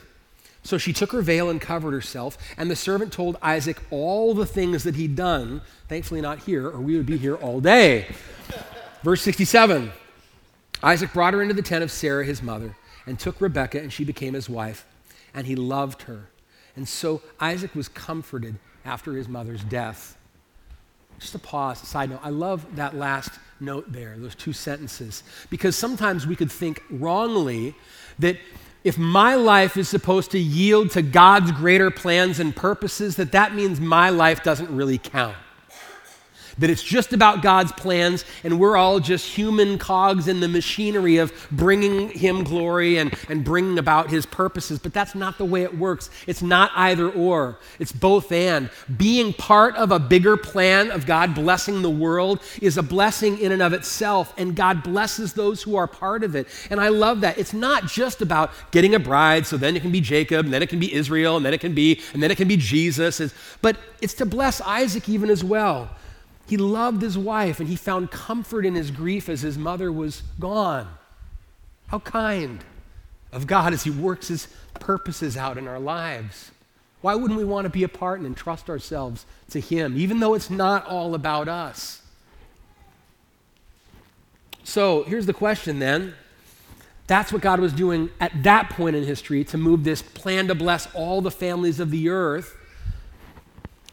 So 0.62 0.78
she 0.78 0.94
took 0.94 1.14
her 1.14 1.22
veil 1.22 1.50
and 1.50 1.60
covered 1.60 1.94
herself, 1.94 2.38
and 2.58 2.70
the 2.70 2.76
servant 2.76 3.14
told 3.14 3.38
Isaac 3.42 3.82
all 3.90 4.34
the 4.34 4.46
things 4.46 4.84
that 4.84 4.96
he'd 4.96 5.16
done. 5.16 5.62
Thankfully, 5.88 6.22
not 6.22 6.40
here, 6.40 6.68
or 6.68 6.80
we 6.80 6.98
would 6.98 7.06
be 7.06 7.18
here 7.18 7.36
all 7.36 7.62
day. 7.62 8.08
Verse 9.04 9.22
67 9.22 9.92
Isaac 10.82 11.14
brought 11.14 11.34
her 11.34 11.42
into 11.42 11.54
the 11.54 11.62
tent 11.62 11.84
of 11.84 11.92
Sarah, 11.92 12.26
his 12.26 12.42
mother, 12.42 12.76
and 13.06 13.20
took 13.20 13.42
Rebekah, 13.42 13.82
and 13.82 13.92
she 13.92 14.06
became 14.06 14.34
his 14.34 14.50
wife, 14.50 14.86
and 15.34 15.46
he 15.46 15.56
loved 15.56 16.04
her. 16.04 16.30
And 16.76 16.88
so 16.88 17.22
Isaac 17.40 17.76
was 17.76 17.90
comforted 17.90 18.56
after 18.86 19.14
his 19.14 19.28
mother's 19.28 19.64
death. 19.64 20.18
Just 21.20 21.36
a 21.36 21.40
pause, 21.40 21.84
a 21.84 21.86
side 21.86 22.10
note. 22.10 22.22
I 22.24 22.30
love 22.30 22.66
that 22.78 22.96
last 22.96 23.32
note 23.60 23.92
there, 23.92 24.16
those 24.18 24.36
two 24.36 24.54
sentences, 24.54 25.24
because 25.50 25.76
sometimes 25.76 26.26
we 26.26 26.38
could 26.38 26.52
think 26.52 26.82
wrongly 26.90 27.76
that 28.20 28.38
if 28.86 28.98
my 28.98 29.36
life 29.36 29.76
is 29.76 29.90
supposed 29.90 30.32
to 30.32 30.40
yield 30.40 30.92
to 30.92 31.02
God's 31.02 31.52
greater 31.52 31.92
plans 31.92 32.40
and 32.40 32.56
purposes, 32.56 33.18
that 33.18 33.34
that 33.34 33.54
means 33.54 33.82
my 33.82 34.10
life 34.10 34.44
doesn't 34.44 34.74
really 34.74 34.98
count 34.98 35.36
that 36.60 36.70
it's 36.70 36.84
just 36.84 37.14
about 37.14 37.42
God's 37.42 37.72
plans 37.72 38.26
and 38.44 38.60
we're 38.60 38.78
all 38.78 39.00
just 39.00 39.26
human 39.26 39.78
cogs 39.78 40.28
in 40.28 40.40
the 40.40 40.48
machinery 40.48 41.18
of 41.18 41.34
bringing 41.52 42.10
Him 42.10 42.44
glory 42.44 42.98
and, 42.98 43.14
and 43.28 43.44
bringing 43.44 43.80
about 43.80 44.10
His 44.10 44.26
purposes. 44.26 44.80
But 44.80 44.94
that's 44.94 45.16
not 45.16 45.38
the 45.38 45.46
way 45.46 45.64
it 45.64 45.78
works. 45.78 46.10
It's 46.28 46.42
not 46.42 46.72
either 46.76 47.10
or, 47.10 47.58
it's 47.80 47.92
both 47.92 48.32
and. 48.32 48.70
Being 48.98 49.34
part 49.34 49.76
of 49.76 49.92
a 49.92 50.00
bigger 50.00 50.38
plan 50.38 50.92
of 50.92 51.06
God 51.06 51.34
blessing 51.34 51.82
the 51.82 51.90
world 51.90 52.42
is 52.62 52.78
a 52.78 52.84
blessing 52.84 53.40
in 53.40 53.52
and 53.52 53.62
of 53.62 53.74
itself, 53.74 54.34
and 54.38 54.56
God 54.56 54.84
blesses 54.84 55.34
those 55.34 55.64
who 55.64 55.76
are 55.76 55.88
part 55.88 56.24
of 56.24 56.36
it. 56.36 56.48
And 56.70 56.80
I 56.80 56.90
love 56.90 57.22
that. 57.22 57.38
It's 57.38 57.54
not 57.54 57.86
just 57.86 58.22
about 58.22 58.52
getting 58.72 58.96
a 58.96 59.00
bride, 59.00 59.46
so 59.46 59.58
then 59.58 59.76
it 59.76 59.82
can 59.82 59.92
be 59.92 60.02
Jacob, 60.02 60.46
and 60.46 60.54
then 60.54 60.62
it 60.62 60.70
can 60.70 60.80
be 60.80 60.94
Israel, 60.94 61.38
and 61.38 61.46
then 61.46 61.54
it 61.54 61.62
can 61.62 61.74
be, 61.74 62.02
and 62.14 62.22
then 62.22 62.32
it 62.32 62.36
can 62.36 62.48
be 62.48 62.58
Jesus. 62.58 63.22
But 63.62 63.78
it's 64.02 64.14
to 64.16 64.26
bless 64.26 64.62
Isaac 64.62 65.10
even 65.10 65.30
as 65.30 65.44
well. 65.44 65.90
He 66.50 66.58
loved 66.58 67.04
his 67.04 67.16
wife 67.16 67.60
and 67.60 67.70
he 67.70 67.76
found 67.76 68.10
comfort 68.10 68.66
in 68.66 68.74
his 68.74 68.90
grief 68.90 69.30
as 69.30 69.42
his 69.42 69.56
mother 69.56 69.92
was 69.92 70.24
gone. 70.40 70.88
How 71.90 72.00
kind 72.00 72.64
of 73.32 73.46
God 73.46 73.72
as 73.72 73.84
he 73.84 73.92
works 73.92 74.30
his 74.30 74.48
purposes 74.80 75.38
out 75.38 75.60
in 75.60 75.68
our 75.68 75.80
lives. 75.80 76.50
Why 77.02 77.14
wouldn't 77.14 77.38
we 77.38 77.46
want 77.46 77.66
to 77.66 77.70
be 77.70 77.84
a 77.84 77.88
part 77.88 78.18
and 78.18 78.26
entrust 78.26 78.68
ourselves 78.68 79.28
to 79.52 79.60
him, 79.60 79.96
even 79.96 80.22
though 80.22 80.34
it's 80.34 80.50
not 80.50 80.88
all 80.88 81.14
about 81.14 81.48
us? 81.48 82.02
So 84.64 85.04
here's 85.04 85.28
the 85.28 85.34
question 85.36 85.78
then. 85.78 86.16
That's 87.06 87.32
what 87.32 87.44
God 87.44 87.60
was 87.60 87.74
doing 87.74 88.10
at 88.20 88.42
that 88.42 88.72
point 88.72 88.96
in 88.96 89.04
history 89.04 89.44
to 89.44 89.58
move 89.60 89.84
this 89.84 90.02
plan 90.02 90.48
to 90.48 90.56
bless 90.56 90.92
all 90.96 91.22
the 91.22 91.30
families 91.30 91.80
of 91.80 91.92
the 91.92 92.10
earth 92.10 92.56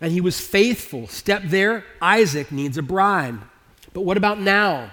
and 0.01 0.13
he 0.13 0.21
was 0.21 0.41
faithful. 0.41 1.07
Step 1.09 1.43
there, 1.45 1.85
Isaac 2.01 2.53
needs 2.53 2.77
a 2.77 2.83
bride. 2.83 3.39
But 3.93 4.03
what 4.03 4.17
about 4.17 4.39
now? 4.39 4.91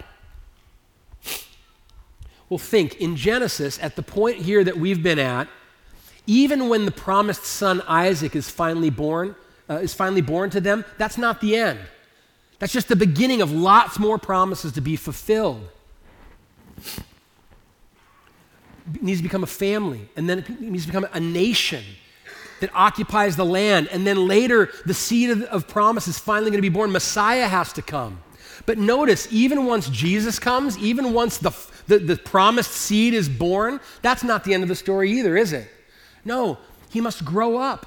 Well, 2.50 2.58
think 2.58 2.96
in 3.02 3.16
Genesis, 3.16 3.80
at 3.82 3.96
the 3.96 4.04
point 4.04 4.38
here 4.38 4.64
that 4.64 4.78
we've 4.78 5.02
been 5.02 5.20
at, 5.20 5.48
even 6.26 6.70
when 6.70 6.86
the 6.86 6.92
promised 6.92 7.44
son 7.44 7.82
Isaac 7.88 8.36
is 8.36 8.50
finally 8.50 8.90
born, 8.90 9.36
uh, 9.70 9.76
is 9.76 9.94
finally 9.94 10.22
born 10.22 10.50
to 10.52 10.62
them, 10.62 10.86
that's 10.98 11.18
not 11.18 11.42
the 11.42 11.56
end. 11.56 11.80
That's 12.60 12.72
just 12.72 12.88
the 12.88 12.96
beginning 12.96 13.42
of 13.42 13.52
lots 13.52 14.00
more 14.00 14.18
promises 14.18 14.72
to 14.74 14.82
be 14.82 14.96
fulfilled. 14.96 15.68
It 18.94 19.02
needs 19.02 19.20
to 19.20 19.24
become 19.24 19.44
a 19.44 19.48
family, 19.48 20.08
and 20.16 20.30
then 20.30 20.40
it 20.40 20.62
needs 20.62 20.86
to 20.86 20.92
become 20.92 21.08
a 21.12 21.20
nation 21.20 21.84
that 22.64 22.72
occupies 22.74 23.36
the 23.36 23.44
land. 23.44 23.90
And 23.92 24.08
then 24.08 24.26
later, 24.26 24.72
the 24.86 24.94
seed 24.94 25.32
of, 25.32 25.42
of 25.44 25.68
promise 25.68 26.08
is 26.08 26.18
finally 26.18 26.50
going 26.50 26.60
to 26.60 26.62
be 26.62 26.70
born. 26.70 26.94
Messiah 26.94 27.46
has 27.46 27.74
to 27.74 27.82
come. 27.82 28.24
But 28.66 28.78
notice, 28.78 29.28
even 29.32 29.66
once 29.66 29.90
Jesus 29.90 30.40
comes, 30.40 30.78
even 30.78 31.12
once 31.12 31.40
the, 31.40 31.52
the, 31.88 32.00
the 32.00 32.16
promised 32.16 32.72
seed 32.72 33.14
is 33.14 33.28
born, 33.28 33.82
that's 34.02 34.24
not 34.24 34.46
the 34.46 34.54
end 34.54 34.64
of 34.64 34.70
the 34.70 34.76
story 34.76 35.12
either, 35.12 35.36
is 35.36 35.52
it? 35.52 35.70
No, 36.24 36.58
he 36.90 37.02
must 37.02 37.26
grow 37.26 37.58
up. 37.58 37.86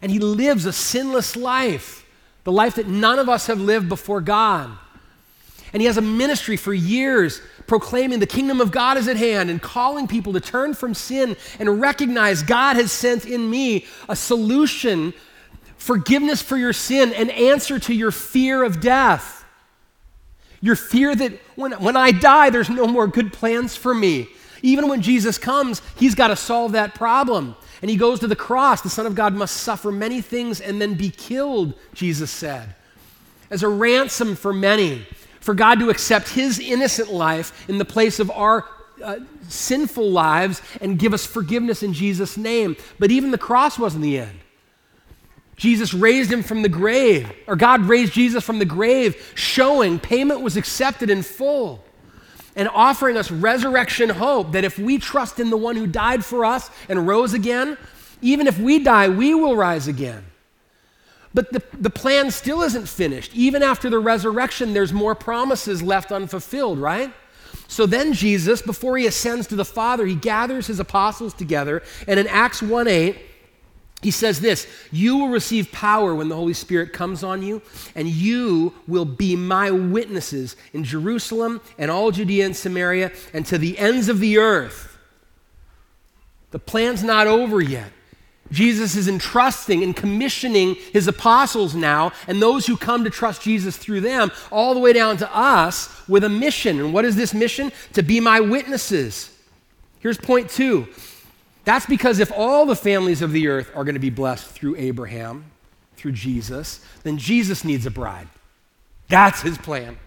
And 0.00 0.10
he 0.10 0.18
lives 0.18 0.64
a 0.64 0.72
sinless 0.72 1.36
life, 1.36 2.06
the 2.44 2.52
life 2.52 2.76
that 2.76 2.88
none 2.88 3.18
of 3.18 3.28
us 3.28 3.48
have 3.48 3.60
lived 3.60 3.90
before 3.90 4.22
God. 4.22 4.70
And 5.72 5.80
he 5.80 5.86
has 5.86 5.96
a 5.96 6.02
ministry 6.02 6.56
for 6.56 6.74
years 6.74 7.40
proclaiming 7.66 8.18
the 8.18 8.26
kingdom 8.26 8.60
of 8.60 8.72
God 8.72 8.96
is 8.96 9.06
at 9.06 9.16
hand 9.16 9.50
and 9.50 9.62
calling 9.62 10.08
people 10.08 10.32
to 10.32 10.40
turn 10.40 10.74
from 10.74 10.94
sin 10.94 11.36
and 11.58 11.80
recognize 11.80 12.42
God 12.42 12.76
has 12.76 12.90
sent 12.90 13.24
in 13.24 13.48
me 13.48 13.86
a 14.08 14.16
solution, 14.16 15.14
forgiveness 15.76 16.42
for 16.42 16.56
your 16.56 16.72
sin, 16.72 17.12
an 17.12 17.30
answer 17.30 17.78
to 17.78 17.94
your 17.94 18.10
fear 18.10 18.64
of 18.64 18.80
death. 18.80 19.44
Your 20.60 20.76
fear 20.76 21.14
that 21.14 21.32
when, 21.54 21.72
when 21.72 21.96
I 21.96 22.10
die, 22.10 22.50
there's 22.50 22.68
no 22.68 22.86
more 22.86 23.06
good 23.06 23.32
plans 23.32 23.76
for 23.76 23.94
me. 23.94 24.28
Even 24.62 24.88
when 24.88 25.00
Jesus 25.00 25.38
comes, 25.38 25.80
he's 25.96 26.14
got 26.14 26.28
to 26.28 26.36
solve 26.36 26.72
that 26.72 26.94
problem. 26.94 27.54
And 27.80 27.90
he 27.90 27.96
goes 27.96 28.20
to 28.20 28.26
the 28.26 28.36
cross. 28.36 28.82
The 28.82 28.90
Son 28.90 29.06
of 29.06 29.14
God 29.14 29.32
must 29.32 29.58
suffer 29.58 29.90
many 29.90 30.20
things 30.20 30.60
and 30.60 30.82
then 30.82 30.94
be 30.94 31.08
killed, 31.08 31.74
Jesus 31.94 32.30
said, 32.30 32.74
as 33.50 33.62
a 33.62 33.68
ransom 33.68 34.36
for 34.36 34.52
many 34.52 35.06
for 35.50 35.54
God 35.54 35.80
to 35.80 35.90
accept 35.90 36.28
his 36.28 36.60
innocent 36.60 37.12
life 37.12 37.68
in 37.68 37.78
the 37.78 37.84
place 37.84 38.20
of 38.20 38.30
our 38.30 38.68
uh, 39.02 39.18
sinful 39.48 40.08
lives 40.08 40.62
and 40.80 40.96
give 40.96 41.12
us 41.12 41.26
forgiveness 41.26 41.82
in 41.82 41.92
Jesus' 41.92 42.36
name. 42.36 42.76
But 43.00 43.10
even 43.10 43.32
the 43.32 43.36
cross 43.36 43.76
wasn't 43.76 44.04
the 44.04 44.18
end. 44.18 44.38
Jesus 45.56 45.92
raised 45.92 46.30
him 46.30 46.44
from 46.44 46.62
the 46.62 46.68
grave, 46.68 47.32
or 47.48 47.56
God 47.56 47.80
raised 47.86 48.12
Jesus 48.12 48.44
from 48.44 48.60
the 48.60 48.64
grave, 48.64 49.32
showing 49.34 49.98
payment 49.98 50.40
was 50.40 50.56
accepted 50.56 51.10
in 51.10 51.22
full 51.22 51.82
and 52.54 52.68
offering 52.68 53.16
us 53.16 53.32
resurrection 53.32 54.08
hope 54.08 54.52
that 54.52 54.62
if 54.62 54.78
we 54.78 54.98
trust 54.98 55.40
in 55.40 55.50
the 55.50 55.56
one 55.56 55.74
who 55.74 55.88
died 55.88 56.24
for 56.24 56.44
us 56.44 56.70
and 56.88 57.08
rose 57.08 57.34
again, 57.34 57.76
even 58.22 58.46
if 58.46 58.56
we 58.60 58.78
die, 58.78 59.08
we 59.08 59.34
will 59.34 59.56
rise 59.56 59.88
again. 59.88 60.29
But 61.32 61.52
the, 61.52 61.62
the 61.78 61.90
plan 61.90 62.30
still 62.30 62.62
isn't 62.62 62.88
finished. 62.88 63.34
Even 63.34 63.62
after 63.62 63.88
the 63.88 64.00
resurrection, 64.00 64.72
there's 64.72 64.92
more 64.92 65.14
promises 65.14 65.82
left 65.82 66.10
unfulfilled, 66.10 66.78
right? 66.78 67.12
So 67.68 67.86
then 67.86 68.12
Jesus, 68.12 68.62
before 68.62 68.98
he 68.98 69.06
ascends 69.06 69.46
to 69.48 69.56
the 69.56 69.64
Father, 69.64 70.04
he 70.06 70.16
gathers 70.16 70.66
his 70.66 70.80
apostles 70.80 71.32
together, 71.32 71.82
and 72.08 72.18
in 72.18 72.26
Acts 72.26 72.62
1 72.62 72.88
8, 72.88 73.16
he 74.02 74.10
says 74.10 74.40
this 74.40 74.66
You 74.90 75.18
will 75.18 75.28
receive 75.28 75.70
power 75.70 76.14
when 76.14 76.28
the 76.28 76.34
Holy 76.34 76.54
Spirit 76.54 76.92
comes 76.92 77.22
on 77.22 77.42
you, 77.42 77.62
and 77.94 78.08
you 78.08 78.74
will 78.88 79.04
be 79.04 79.36
my 79.36 79.70
witnesses 79.70 80.56
in 80.72 80.84
Jerusalem 80.84 81.60
and 81.78 81.90
all 81.90 82.10
Judea 82.10 82.46
and 82.46 82.56
Samaria 82.56 83.12
and 83.32 83.44
to 83.46 83.58
the 83.58 83.78
ends 83.78 84.08
of 84.08 84.20
the 84.20 84.38
earth. 84.38 84.98
The 86.50 86.58
plan's 86.58 87.04
not 87.04 87.26
over 87.26 87.60
yet. 87.60 87.92
Jesus 88.50 88.96
is 88.96 89.08
entrusting 89.08 89.82
and 89.82 89.94
commissioning 89.94 90.74
his 90.92 91.06
apostles 91.06 91.74
now 91.74 92.12
and 92.26 92.42
those 92.42 92.66
who 92.66 92.76
come 92.76 93.04
to 93.04 93.10
trust 93.10 93.42
Jesus 93.42 93.76
through 93.76 94.00
them, 94.00 94.32
all 94.50 94.74
the 94.74 94.80
way 94.80 94.92
down 94.92 95.16
to 95.18 95.36
us 95.36 96.06
with 96.08 96.24
a 96.24 96.28
mission. 96.28 96.80
And 96.80 96.92
what 96.92 97.04
is 97.04 97.16
this 97.16 97.32
mission? 97.32 97.70
To 97.92 98.02
be 98.02 98.18
my 98.20 98.40
witnesses. 98.40 99.30
Here's 100.00 100.18
point 100.18 100.50
two 100.50 100.88
that's 101.64 101.86
because 101.86 102.18
if 102.18 102.32
all 102.32 102.66
the 102.66 102.74
families 102.74 103.22
of 103.22 103.32
the 103.32 103.48
earth 103.48 103.70
are 103.74 103.84
going 103.84 103.94
to 103.94 104.00
be 104.00 104.10
blessed 104.10 104.46
through 104.46 104.76
Abraham, 104.76 105.44
through 105.96 106.12
Jesus, 106.12 106.84
then 107.02 107.18
Jesus 107.18 107.64
needs 107.64 107.86
a 107.86 107.90
bride. 107.90 108.28
That's 109.08 109.42
his 109.42 109.58
plan. 109.58 109.98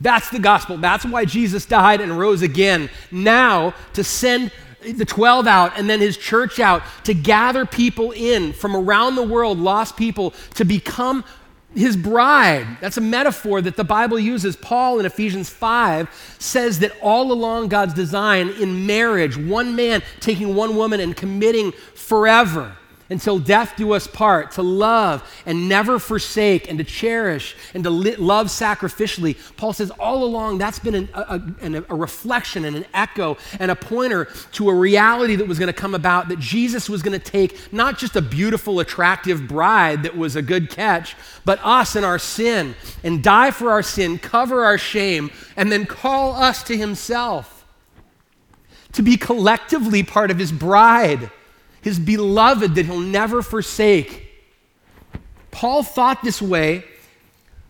That's 0.00 0.30
the 0.30 0.38
gospel. 0.38 0.78
That's 0.78 1.04
why 1.04 1.26
Jesus 1.26 1.66
died 1.66 2.00
and 2.00 2.18
rose 2.18 2.40
again. 2.40 2.88
Now, 3.10 3.74
to 3.92 4.02
send 4.02 4.50
the 4.82 5.04
12 5.04 5.46
out 5.46 5.78
and 5.78 5.88
then 5.88 6.00
his 6.00 6.16
church 6.16 6.58
out 6.60 6.82
to 7.04 7.14
gather 7.14 7.66
people 7.66 8.12
in 8.12 8.52
from 8.52 8.76
around 8.76 9.14
the 9.14 9.22
world, 9.22 9.58
lost 9.58 9.96
people, 9.96 10.32
to 10.54 10.64
become 10.64 11.24
his 11.74 11.96
bride. 11.96 12.66
That's 12.80 12.96
a 12.96 13.02
metaphor 13.02 13.60
that 13.62 13.76
the 13.76 13.84
Bible 13.84 14.18
uses. 14.18 14.56
Paul 14.56 14.98
in 14.98 15.06
Ephesians 15.06 15.48
5 15.48 16.36
says 16.38 16.80
that 16.80 16.92
all 17.00 17.30
along 17.30 17.68
God's 17.68 17.94
design 17.94 18.48
in 18.60 18.86
marriage, 18.86 19.36
one 19.36 19.76
man 19.76 20.02
taking 20.18 20.54
one 20.56 20.76
woman 20.76 21.00
and 21.00 21.16
committing 21.16 21.72
forever. 21.94 22.76
Until 23.10 23.40
death 23.40 23.74
do 23.76 23.92
us 23.92 24.06
part, 24.06 24.52
to 24.52 24.62
love 24.62 25.28
and 25.44 25.68
never 25.68 25.98
forsake, 25.98 26.70
and 26.70 26.78
to 26.78 26.84
cherish 26.84 27.56
and 27.74 27.82
to 27.82 27.90
li- 27.90 28.16
love 28.16 28.46
sacrificially. 28.46 29.36
Paul 29.56 29.72
says 29.72 29.90
all 29.98 30.22
along 30.24 30.58
that's 30.58 30.78
been 30.78 30.94
an, 30.94 31.08
a, 31.12 31.42
a, 31.60 31.84
a 31.88 31.94
reflection 31.94 32.64
and 32.64 32.76
an 32.76 32.86
echo 32.94 33.36
and 33.58 33.70
a 33.70 33.76
pointer 33.76 34.26
to 34.52 34.70
a 34.70 34.74
reality 34.74 35.34
that 35.36 35.48
was 35.48 35.58
going 35.58 35.66
to 35.66 35.72
come 35.72 35.94
about 35.94 36.28
that 36.28 36.38
Jesus 36.38 36.88
was 36.88 37.02
going 37.02 37.18
to 37.18 37.30
take 37.30 37.72
not 37.72 37.98
just 37.98 38.14
a 38.14 38.22
beautiful, 38.22 38.80
attractive 38.80 39.48
bride 39.48 40.04
that 40.04 40.16
was 40.16 40.36
a 40.36 40.42
good 40.42 40.70
catch, 40.70 41.16
but 41.44 41.58
us 41.64 41.96
and 41.96 42.06
our 42.06 42.18
sin 42.18 42.76
and 43.02 43.22
die 43.22 43.50
for 43.50 43.70
our 43.70 43.82
sin, 43.82 44.18
cover 44.18 44.64
our 44.64 44.78
shame, 44.78 45.30
and 45.56 45.72
then 45.72 45.84
call 45.84 46.34
us 46.34 46.62
to 46.62 46.76
himself 46.76 47.66
to 48.92 49.02
be 49.02 49.16
collectively 49.16 50.02
part 50.02 50.30
of 50.30 50.38
his 50.38 50.52
bride 50.52 51.30
his 51.82 51.98
beloved 51.98 52.74
that 52.74 52.86
he'll 52.86 53.00
never 53.00 53.42
forsake. 53.42 54.28
Paul 55.50 55.82
thought 55.82 56.22
this 56.22 56.40
way 56.40 56.84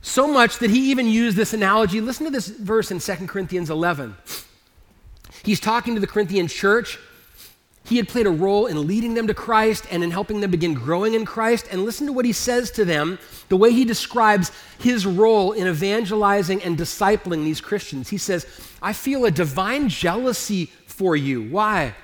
so 0.03 0.27
much 0.27 0.59
that 0.59 0.71
he 0.71 0.91
even 0.91 1.07
used 1.07 1.37
this 1.37 1.53
analogy. 1.53 2.01
Listen 2.01 2.25
to 2.25 2.31
this 2.31 2.49
verse 2.49 2.91
in 2.91 3.01
2 3.01 3.27
Corinthians 3.27 3.71
11. 3.71 4.17
He's 5.43 5.61
talking 5.61 5.95
to 5.95 6.01
the 6.01 6.07
Corinthian 6.07 6.49
church. 6.49 6.99
He 7.85 7.97
had 7.97 8.09
played 8.09 8.27
a 8.27 8.31
role 8.31 8.67
in 8.67 8.87
leading 8.87 9.15
them 9.15 9.27
to 9.27 9.35
Christ 9.35 9.87
and 9.91 10.05
in 10.05 10.11
helping 10.11 10.41
them 10.41 10.51
begin 10.51 10.75
growing 10.75 11.15
in 11.15 11.25
Christ. 11.25 11.67
And 11.71 11.85
listen 11.85 12.07
to 12.07 12.13
what 12.13 12.25
he 12.25 12.33
says 12.33 12.71
to 12.73 12.85
them, 12.85 13.19
the 13.49 13.57
way 13.57 13.73
he 13.73 13.85
describes 13.85 14.53
his 14.79 15.07
role 15.07 15.53
in 15.53 15.67
evangelizing 15.67 16.63
and 16.63 16.79
discipling 16.79 17.45
these 17.45 17.61
Christians. 17.61 18.09
He 18.09 18.19
says, 18.19 18.47
I 18.83 18.93
feel 18.93 19.25
a 19.25 19.31
divine 19.31 19.89
jealousy 19.89 20.67
for 20.87 21.17
you. 21.17 21.43
Why? 21.43 21.95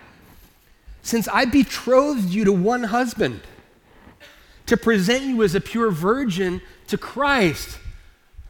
Since 1.06 1.28
I 1.28 1.44
betrothed 1.44 2.30
you 2.30 2.44
to 2.44 2.52
one 2.52 2.82
husband 2.82 3.40
to 4.66 4.76
present 4.76 5.22
you 5.22 5.44
as 5.44 5.54
a 5.54 5.60
pure 5.60 5.92
virgin 5.92 6.60
to 6.88 6.98
Christ. 6.98 7.78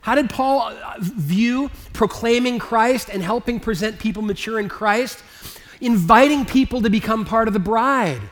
How 0.00 0.14
did 0.14 0.30
Paul 0.30 0.72
view 0.98 1.70
proclaiming 1.92 2.58
Christ 2.58 3.10
and 3.10 3.22
helping 3.22 3.60
present 3.60 3.98
people 3.98 4.22
mature 4.22 4.58
in 4.58 4.70
Christ? 4.70 5.22
Inviting 5.82 6.46
people 6.46 6.80
to 6.80 6.88
become 6.88 7.26
part 7.26 7.46
of 7.46 7.52
the 7.52 7.60
bride. 7.60 8.22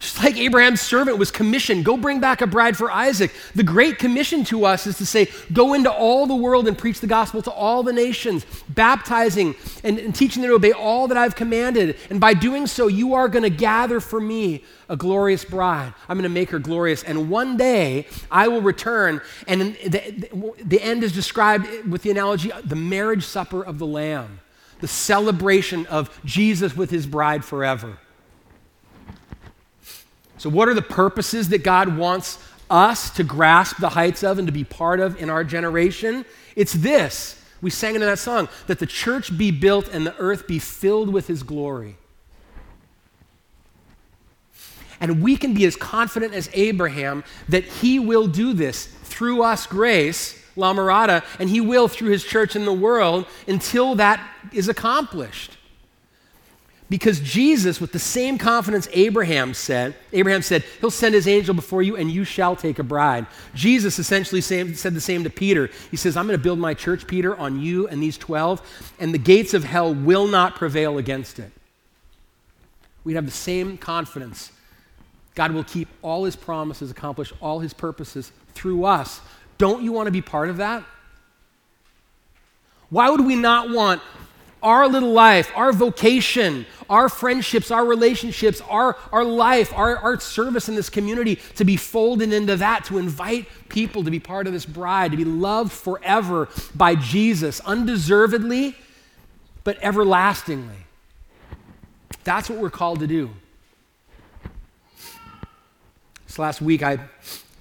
Just 0.00 0.18
like 0.24 0.38
Abraham's 0.38 0.80
servant 0.80 1.18
was 1.18 1.30
commissioned, 1.30 1.84
go 1.84 1.94
bring 1.98 2.20
back 2.20 2.40
a 2.40 2.46
bride 2.46 2.74
for 2.74 2.90
Isaac. 2.90 3.32
The 3.54 3.62
great 3.62 3.98
commission 3.98 4.44
to 4.44 4.64
us 4.64 4.86
is 4.86 4.96
to 4.96 5.04
say, 5.04 5.28
go 5.52 5.74
into 5.74 5.92
all 5.92 6.26
the 6.26 6.34
world 6.34 6.66
and 6.66 6.76
preach 6.76 7.00
the 7.00 7.06
gospel 7.06 7.42
to 7.42 7.50
all 7.50 7.82
the 7.82 7.92
nations, 7.92 8.46
baptizing 8.70 9.54
and, 9.84 9.98
and 9.98 10.14
teaching 10.14 10.40
them 10.40 10.52
to 10.52 10.54
obey 10.54 10.72
all 10.72 11.06
that 11.08 11.18
I've 11.18 11.36
commanded. 11.36 11.98
And 12.08 12.18
by 12.18 12.32
doing 12.32 12.66
so, 12.66 12.86
you 12.86 13.12
are 13.12 13.28
going 13.28 13.42
to 13.42 13.50
gather 13.50 14.00
for 14.00 14.22
me 14.22 14.64
a 14.88 14.96
glorious 14.96 15.44
bride. 15.44 15.92
I'm 16.08 16.16
going 16.16 16.22
to 16.22 16.30
make 16.30 16.48
her 16.48 16.58
glorious. 16.58 17.02
And 17.02 17.28
one 17.28 17.58
day 17.58 18.06
I 18.30 18.48
will 18.48 18.62
return. 18.62 19.20
And 19.46 19.76
the, 19.84 20.54
the 20.64 20.80
end 20.80 21.04
is 21.04 21.12
described 21.12 21.66
with 21.86 22.00
the 22.02 22.10
analogy 22.10 22.50
the 22.64 22.74
marriage 22.74 23.24
supper 23.24 23.62
of 23.62 23.78
the 23.78 23.86
Lamb, 23.86 24.40
the 24.80 24.88
celebration 24.88 25.84
of 25.86 26.18
Jesus 26.24 26.74
with 26.74 26.90
his 26.90 27.06
bride 27.06 27.44
forever. 27.44 27.98
So, 30.40 30.48
what 30.48 30.70
are 30.70 30.74
the 30.74 30.80
purposes 30.80 31.50
that 31.50 31.62
God 31.62 31.98
wants 31.98 32.38
us 32.70 33.10
to 33.10 33.22
grasp 33.22 33.76
the 33.76 33.90
heights 33.90 34.24
of 34.24 34.38
and 34.38 34.48
to 34.48 34.52
be 34.52 34.64
part 34.64 34.98
of 34.98 35.20
in 35.20 35.28
our 35.28 35.44
generation? 35.44 36.24
It's 36.56 36.72
this. 36.72 37.38
We 37.60 37.68
sang 37.68 37.94
into 37.94 38.06
that 38.06 38.18
song 38.18 38.48
that 38.66 38.78
the 38.78 38.86
church 38.86 39.36
be 39.36 39.50
built 39.50 39.88
and 39.88 40.06
the 40.06 40.16
earth 40.16 40.46
be 40.46 40.58
filled 40.58 41.12
with 41.12 41.26
his 41.26 41.42
glory. 41.42 41.98
And 44.98 45.22
we 45.22 45.36
can 45.36 45.52
be 45.52 45.66
as 45.66 45.76
confident 45.76 46.32
as 46.32 46.48
Abraham 46.54 47.22
that 47.50 47.64
he 47.64 47.98
will 47.98 48.26
do 48.26 48.54
this 48.54 48.86
through 48.86 49.42
us, 49.42 49.66
grace, 49.66 50.42
La 50.56 50.72
Mirada, 50.72 51.22
and 51.38 51.50
he 51.50 51.60
will 51.60 51.86
through 51.86 52.12
his 52.12 52.24
church 52.24 52.56
in 52.56 52.64
the 52.64 52.72
world 52.72 53.26
until 53.46 53.94
that 53.96 54.26
is 54.54 54.70
accomplished. 54.70 55.58
Because 56.90 57.20
Jesus, 57.20 57.80
with 57.80 57.92
the 57.92 58.00
same 58.00 58.36
confidence 58.36 58.88
Abraham 58.92 59.54
said, 59.54 59.94
Abraham 60.12 60.42
said, 60.42 60.64
He'll 60.80 60.90
send 60.90 61.14
His 61.14 61.28
angel 61.28 61.54
before 61.54 61.82
you 61.82 61.96
and 61.96 62.10
you 62.10 62.24
shall 62.24 62.56
take 62.56 62.80
a 62.80 62.82
bride. 62.82 63.26
Jesus 63.54 64.00
essentially 64.00 64.40
said 64.40 64.74
the 64.74 65.00
same 65.00 65.22
to 65.22 65.30
Peter. 65.30 65.70
He 65.92 65.96
says, 65.96 66.16
I'm 66.16 66.26
going 66.26 66.36
to 66.36 66.42
build 66.42 66.58
my 66.58 66.74
church, 66.74 67.06
Peter, 67.06 67.36
on 67.36 67.60
you 67.60 67.86
and 67.86 68.02
these 68.02 68.18
12, 68.18 68.94
and 68.98 69.14
the 69.14 69.18
gates 69.18 69.54
of 69.54 69.62
hell 69.62 69.94
will 69.94 70.26
not 70.26 70.56
prevail 70.56 70.98
against 70.98 71.38
it. 71.38 71.52
We'd 73.04 73.14
have 73.14 73.24
the 73.24 73.30
same 73.30 73.78
confidence. 73.78 74.50
God 75.36 75.52
will 75.52 75.64
keep 75.64 75.86
all 76.02 76.24
His 76.24 76.34
promises, 76.34 76.90
accomplish 76.90 77.32
all 77.40 77.60
His 77.60 77.72
purposes 77.72 78.32
through 78.54 78.84
us. 78.84 79.20
Don't 79.58 79.84
you 79.84 79.92
want 79.92 80.08
to 80.08 80.12
be 80.12 80.22
part 80.22 80.50
of 80.50 80.56
that? 80.56 80.82
Why 82.88 83.08
would 83.10 83.24
we 83.24 83.36
not 83.36 83.70
want 83.70 84.02
our 84.62 84.88
little 84.88 85.12
life, 85.12 85.50
our 85.54 85.72
vocation, 85.72 86.66
our 86.88 87.08
friendships, 87.08 87.70
our 87.70 87.84
relationships, 87.84 88.60
our, 88.68 88.96
our 89.12 89.24
life, 89.24 89.72
our, 89.74 89.96
our 89.96 90.20
service 90.20 90.68
in 90.68 90.74
this 90.74 90.90
community 90.90 91.36
to 91.56 91.64
be 91.64 91.76
folded 91.76 92.32
into 92.32 92.56
that, 92.56 92.84
to 92.86 92.98
invite 92.98 93.48
people 93.68 94.04
to 94.04 94.10
be 94.10 94.20
part 94.20 94.46
of 94.46 94.52
this 94.52 94.66
bride, 94.66 95.12
to 95.12 95.16
be 95.16 95.24
loved 95.24 95.72
forever 95.72 96.48
by 96.74 96.94
Jesus, 96.94 97.60
undeservedly, 97.60 98.76
but 99.64 99.78
everlastingly. 99.82 100.86
That's 102.24 102.50
what 102.50 102.58
we're 102.58 102.70
called 102.70 103.00
to 103.00 103.06
do. 103.06 103.30
This 106.26 106.38
last 106.38 106.60
week, 106.60 106.82
I 106.82 106.98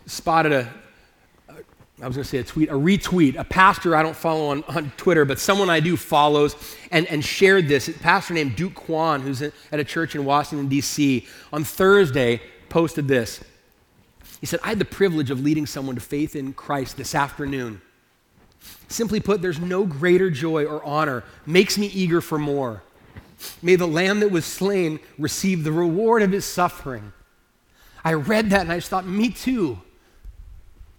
spotted 0.06 0.52
a, 0.52 0.74
I 2.02 2.08
was 2.08 2.16
going 2.16 2.24
to 2.24 2.30
say 2.30 2.38
a 2.38 2.44
tweet, 2.44 2.70
a 2.70 2.74
retweet. 2.74 3.36
A 3.36 3.44
pastor 3.44 3.94
I 3.96 4.04
don't 4.04 4.16
follow 4.16 4.48
on, 4.50 4.64
on 4.70 4.92
Twitter, 4.96 5.26
but 5.26 5.38
someone 5.38 5.70
I 5.70 5.82
do 5.82 5.98
follows 5.98 6.56
and, 6.92 7.06
and 7.08 7.24
shared 7.24 7.68
this. 7.68 7.90
A 7.90 7.94
pastor 7.94 8.34
named 8.34 8.56
Duke 8.56 8.74
Kwon, 8.74 9.22
who's 9.22 9.42
at 9.42 9.54
a 9.72 9.84
church 9.84 10.16
in 10.16 10.24
Washington, 10.24 10.70
D.C., 10.70 11.28
on 11.52 11.66
Thursday 11.66 12.42
posted 12.70 13.08
this. 13.08 13.42
He 14.40 14.46
said, 14.46 14.62
I 14.64 14.70
had 14.70 14.80
the 14.80 14.86
privilege 14.86 15.30
of 15.30 15.42
leading 15.42 15.66
someone 15.66 15.96
to 15.96 16.02
faith 16.02 16.36
in 16.38 16.54
Christ 16.54 16.96
this 16.96 17.14
afternoon. 17.14 17.82
Simply 18.88 19.20
put, 19.20 19.42
there's 19.42 19.60
no 19.60 19.86
greater 19.86 20.30
joy 20.30 20.66
or 20.66 20.84
honor, 20.86 21.24
makes 21.46 21.78
me 21.78 21.88
eager 21.88 22.22
for 22.22 22.40
more. 22.40 22.82
May 23.62 23.76
the 23.76 23.88
lamb 23.88 24.22
that 24.22 24.32
was 24.32 24.46
slain 24.46 25.00
receive 25.18 25.64
the 25.64 25.72
reward 25.72 26.22
of 26.22 26.32
his 26.32 26.46
suffering. 26.46 27.12
I 28.04 28.14
read 28.14 28.52
that 28.52 28.62
and 28.62 28.72
I 28.72 28.78
just 28.78 28.90
thought, 28.90 29.06
me 29.06 29.30
too. 29.30 29.82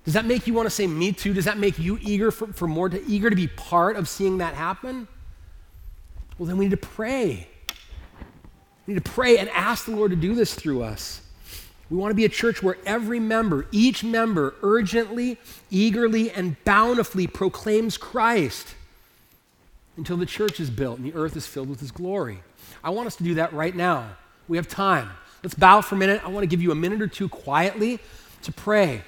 Does 0.05 0.15
that 0.15 0.25
make 0.25 0.47
you 0.47 0.55
want 0.55 0.67
to 0.67 0.71
say 0.71 0.87
me 0.87 1.13
too? 1.13 1.35
Does 1.35 1.45
that 1.45 1.59
make 1.59 1.79
you 1.79 1.99
eager 2.01 2.31
for, 2.31 2.49
for 2.53 2.67
more, 2.67 2.89
to, 2.89 3.05
eager 3.07 3.31
to 3.31 3.37
be 3.37 3.49
part 3.49 3.97
of 3.97 4.09
seeing 4.09 4.39
that 4.39 4.55
happen? 4.55 5.07
Well, 6.39 6.47
then 6.47 6.57
we 6.57 6.65
need 6.67 6.71
to 6.71 6.77
pray. 6.77 7.47
We 8.87 8.95
need 8.95 9.05
to 9.05 9.11
pray 9.11 9.39
and 9.39 9.49
ask 9.51 9.85
the 9.85 9.95
Lord 9.95 10.11
to 10.11 10.17
do 10.17 10.35
this 10.35 10.55
through 10.55 10.83
us. 10.83 11.21
We 11.91 11.97
want 11.97 12.13
to 12.13 12.15
be 12.15 12.25
a 12.25 12.31
church 12.31 12.63
where 12.63 12.79
every 12.87 13.19
member, 13.19 13.67
each 13.73 14.05
member, 14.05 14.55
urgently, 14.63 15.39
eagerly, 15.71 16.31
and 16.31 16.57
bountifully 16.65 17.27
proclaims 17.27 17.99
Christ 17.99 18.75
until 19.97 20.17
the 20.17 20.25
church 20.25 20.61
is 20.61 20.71
built 20.71 20.99
and 20.99 21.07
the 21.07 21.15
earth 21.15 21.37
is 21.37 21.47
filled 21.47 21.69
with 21.69 21.81
his 21.81 21.91
glory. 21.91 22.43
I 22.83 22.91
want 22.91 23.09
us 23.09 23.17
to 23.17 23.25
do 23.25 23.35
that 23.35 23.53
right 23.53 23.75
now. 23.75 24.17
We 24.49 24.57
have 24.57 24.69
time. 24.69 25.11
Let's 25.43 25.55
bow 25.55 25.81
for 25.81 25.97
a 25.97 25.99
minute. 25.99 26.23
I 26.25 26.29
want 26.29 26.45
to 26.45 26.49
give 26.49 26.63
you 26.63 26.71
a 26.71 26.77
minute 26.77 27.03
or 27.03 27.07
two 27.07 27.29
quietly 27.29 27.99
to 28.43 28.53
pray. 28.53 29.03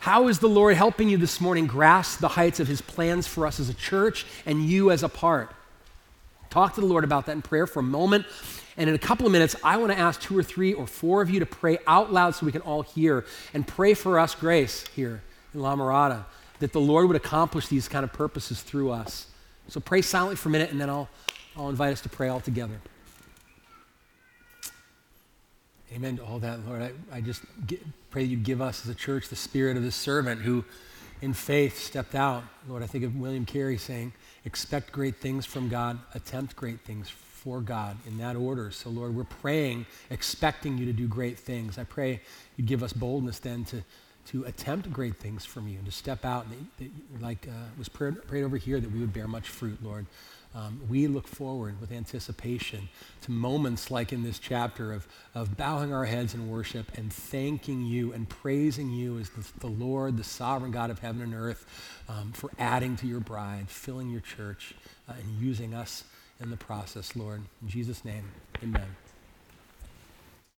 How 0.00 0.28
is 0.28 0.38
the 0.38 0.48
Lord 0.48 0.76
helping 0.76 1.10
you 1.10 1.18
this 1.18 1.42
morning 1.42 1.66
grasp 1.66 2.20
the 2.20 2.28
heights 2.28 2.58
of 2.58 2.66
his 2.66 2.80
plans 2.80 3.26
for 3.26 3.46
us 3.46 3.60
as 3.60 3.68
a 3.68 3.74
church 3.74 4.24
and 4.46 4.64
you 4.64 4.90
as 4.90 5.02
a 5.02 5.10
part? 5.10 5.52
Talk 6.48 6.74
to 6.76 6.80
the 6.80 6.86
Lord 6.86 7.04
about 7.04 7.26
that 7.26 7.32
in 7.32 7.42
prayer 7.42 7.66
for 7.66 7.80
a 7.80 7.82
moment. 7.82 8.24
And 8.78 8.88
in 8.88 8.96
a 8.96 8.98
couple 8.98 9.26
of 9.26 9.32
minutes, 9.32 9.54
I 9.62 9.76
want 9.76 9.92
to 9.92 9.98
ask 9.98 10.18
two 10.18 10.36
or 10.38 10.42
three 10.42 10.72
or 10.72 10.86
four 10.86 11.20
of 11.20 11.28
you 11.28 11.40
to 11.40 11.46
pray 11.46 11.78
out 11.86 12.10
loud 12.10 12.34
so 12.34 12.46
we 12.46 12.52
can 12.52 12.62
all 12.62 12.80
hear 12.80 13.26
and 13.52 13.68
pray 13.68 13.92
for 13.92 14.18
us 14.18 14.34
grace 14.34 14.86
here 14.96 15.20
in 15.52 15.60
La 15.60 15.76
Mirada, 15.76 16.24
that 16.60 16.72
the 16.72 16.80
Lord 16.80 17.06
would 17.08 17.16
accomplish 17.16 17.68
these 17.68 17.86
kind 17.86 18.02
of 18.02 18.10
purposes 18.10 18.62
through 18.62 18.90
us. 18.90 19.26
So 19.68 19.80
pray 19.80 20.00
silently 20.00 20.36
for 20.36 20.48
a 20.48 20.52
minute, 20.52 20.70
and 20.70 20.80
then 20.80 20.88
I'll, 20.88 21.10
I'll 21.54 21.68
invite 21.68 21.92
us 21.92 22.00
to 22.00 22.08
pray 22.08 22.28
all 22.28 22.40
together. 22.40 22.80
Amen 25.92 26.18
to 26.18 26.24
all 26.24 26.38
that, 26.38 26.64
Lord. 26.68 26.82
I, 26.82 26.92
I 27.16 27.20
just 27.20 27.42
get, 27.66 27.84
pray 28.10 28.22
that 28.22 28.28
you'd 28.28 28.44
give 28.44 28.60
us 28.60 28.84
as 28.84 28.90
a 28.90 28.94
church 28.94 29.28
the 29.28 29.34
spirit 29.34 29.76
of 29.76 29.82
this 29.82 29.96
servant 29.96 30.40
who, 30.40 30.64
in 31.20 31.32
faith, 31.32 31.78
stepped 31.78 32.14
out. 32.14 32.44
Lord, 32.68 32.84
I 32.84 32.86
think 32.86 33.02
of 33.02 33.16
William 33.16 33.44
Carey 33.44 33.76
saying, 33.76 34.12
expect 34.44 34.92
great 34.92 35.16
things 35.16 35.46
from 35.46 35.68
God, 35.68 35.98
attempt 36.14 36.54
great 36.54 36.80
things 36.82 37.10
for 37.10 37.60
God 37.60 37.96
in 38.06 38.18
that 38.18 38.36
order. 38.36 38.70
So, 38.70 38.88
Lord, 38.88 39.16
we're 39.16 39.24
praying, 39.24 39.86
expecting 40.10 40.78
you 40.78 40.86
to 40.86 40.92
do 40.92 41.08
great 41.08 41.36
things. 41.36 41.76
I 41.76 41.84
pray 41.84 42.20
you'd 42.56 42.68
give 42.68 42.84
us 42.84 42.92
boldness 42.92 43.40
then 43.40 43.64
to, 43.66 43.82
to 44.26 44.44
attempt 44.44 44.92
great 44.92 45.16
things 45.16 45.44
from 45.44 45.66
you 45.66 45.78
and 45.78 45.86
to 45.86 45.92
step 45.92 46.24
out, 46.24 46.46
and 46.46 46.68
that, 46.78 46.84
that, 46.84 47.22
like 47.22 47.48
uh, 47.48 47.64
was 47.76 47.88
prayed, 47.88 48.14
prayed 48.28 48.44
over 48.44 48.56
here, 48.58 48.78
that 48.78 48.92
we 48.92 49.00
would 49.00 49.12
bear 49.12 49.26
much 49.26 49.48
fruit, 49.48 49.82
Lord. 49.82 50.06
Um, 50.54 50.80
we 50.88 51.06
look 51.06 51.28
forward 51.28 51.80
with 51.80 51.92
anticipation 51.92 52.88
to 53.22 53.30
moments 53.30 53.90
like 53.90 54.12
in 54.12 54.22
this 54.24 54.38
chapter 54.38 54.92
of, 54.92 55.06
of 55.34 55.56
bowing 55.56 55.92
our 55.92 56.04
heads 56.04 56.34
in 56.34 56.50
worship 56.50 56.86
and 56.96 57.12
thanking 57.12 57.86
you 57.86 58.12
and 58.12 58.28
praising 58.28 58.90
you 58.90 59.18
as 59.18 59.30
the, 59.30 59.46
the 59.60 59.68
Lord, 59.68 60.16
the 60.16 60.24
sovereign 60.24 60.72
God 60.72 60.90
of 60.90 60.98
heaven 60.98 61.22
and 61.22 61.34
earth, 61.34 61.66
um, 62.08 62.32
for 62.32 62.50
adding 62.58 62.96
to 62.96 63.06
your 63.06 63.20
bride, 63.20 63.68
filling 63.68 64.10
your 64.10 64.22
church, 64.22 64.74
uh, 65.08 65.12
and 65.12 65.40
using 65.40 65.72
us 65.72 66.04
in 66.40 66.50
the 66.50 66.56
process, 66.56 67.14
Lord. 67.14 67.42
In 67.62 67.68
Jesus' 67.68 68.04
name, 68.04 68.24
amen. 68.62 68.96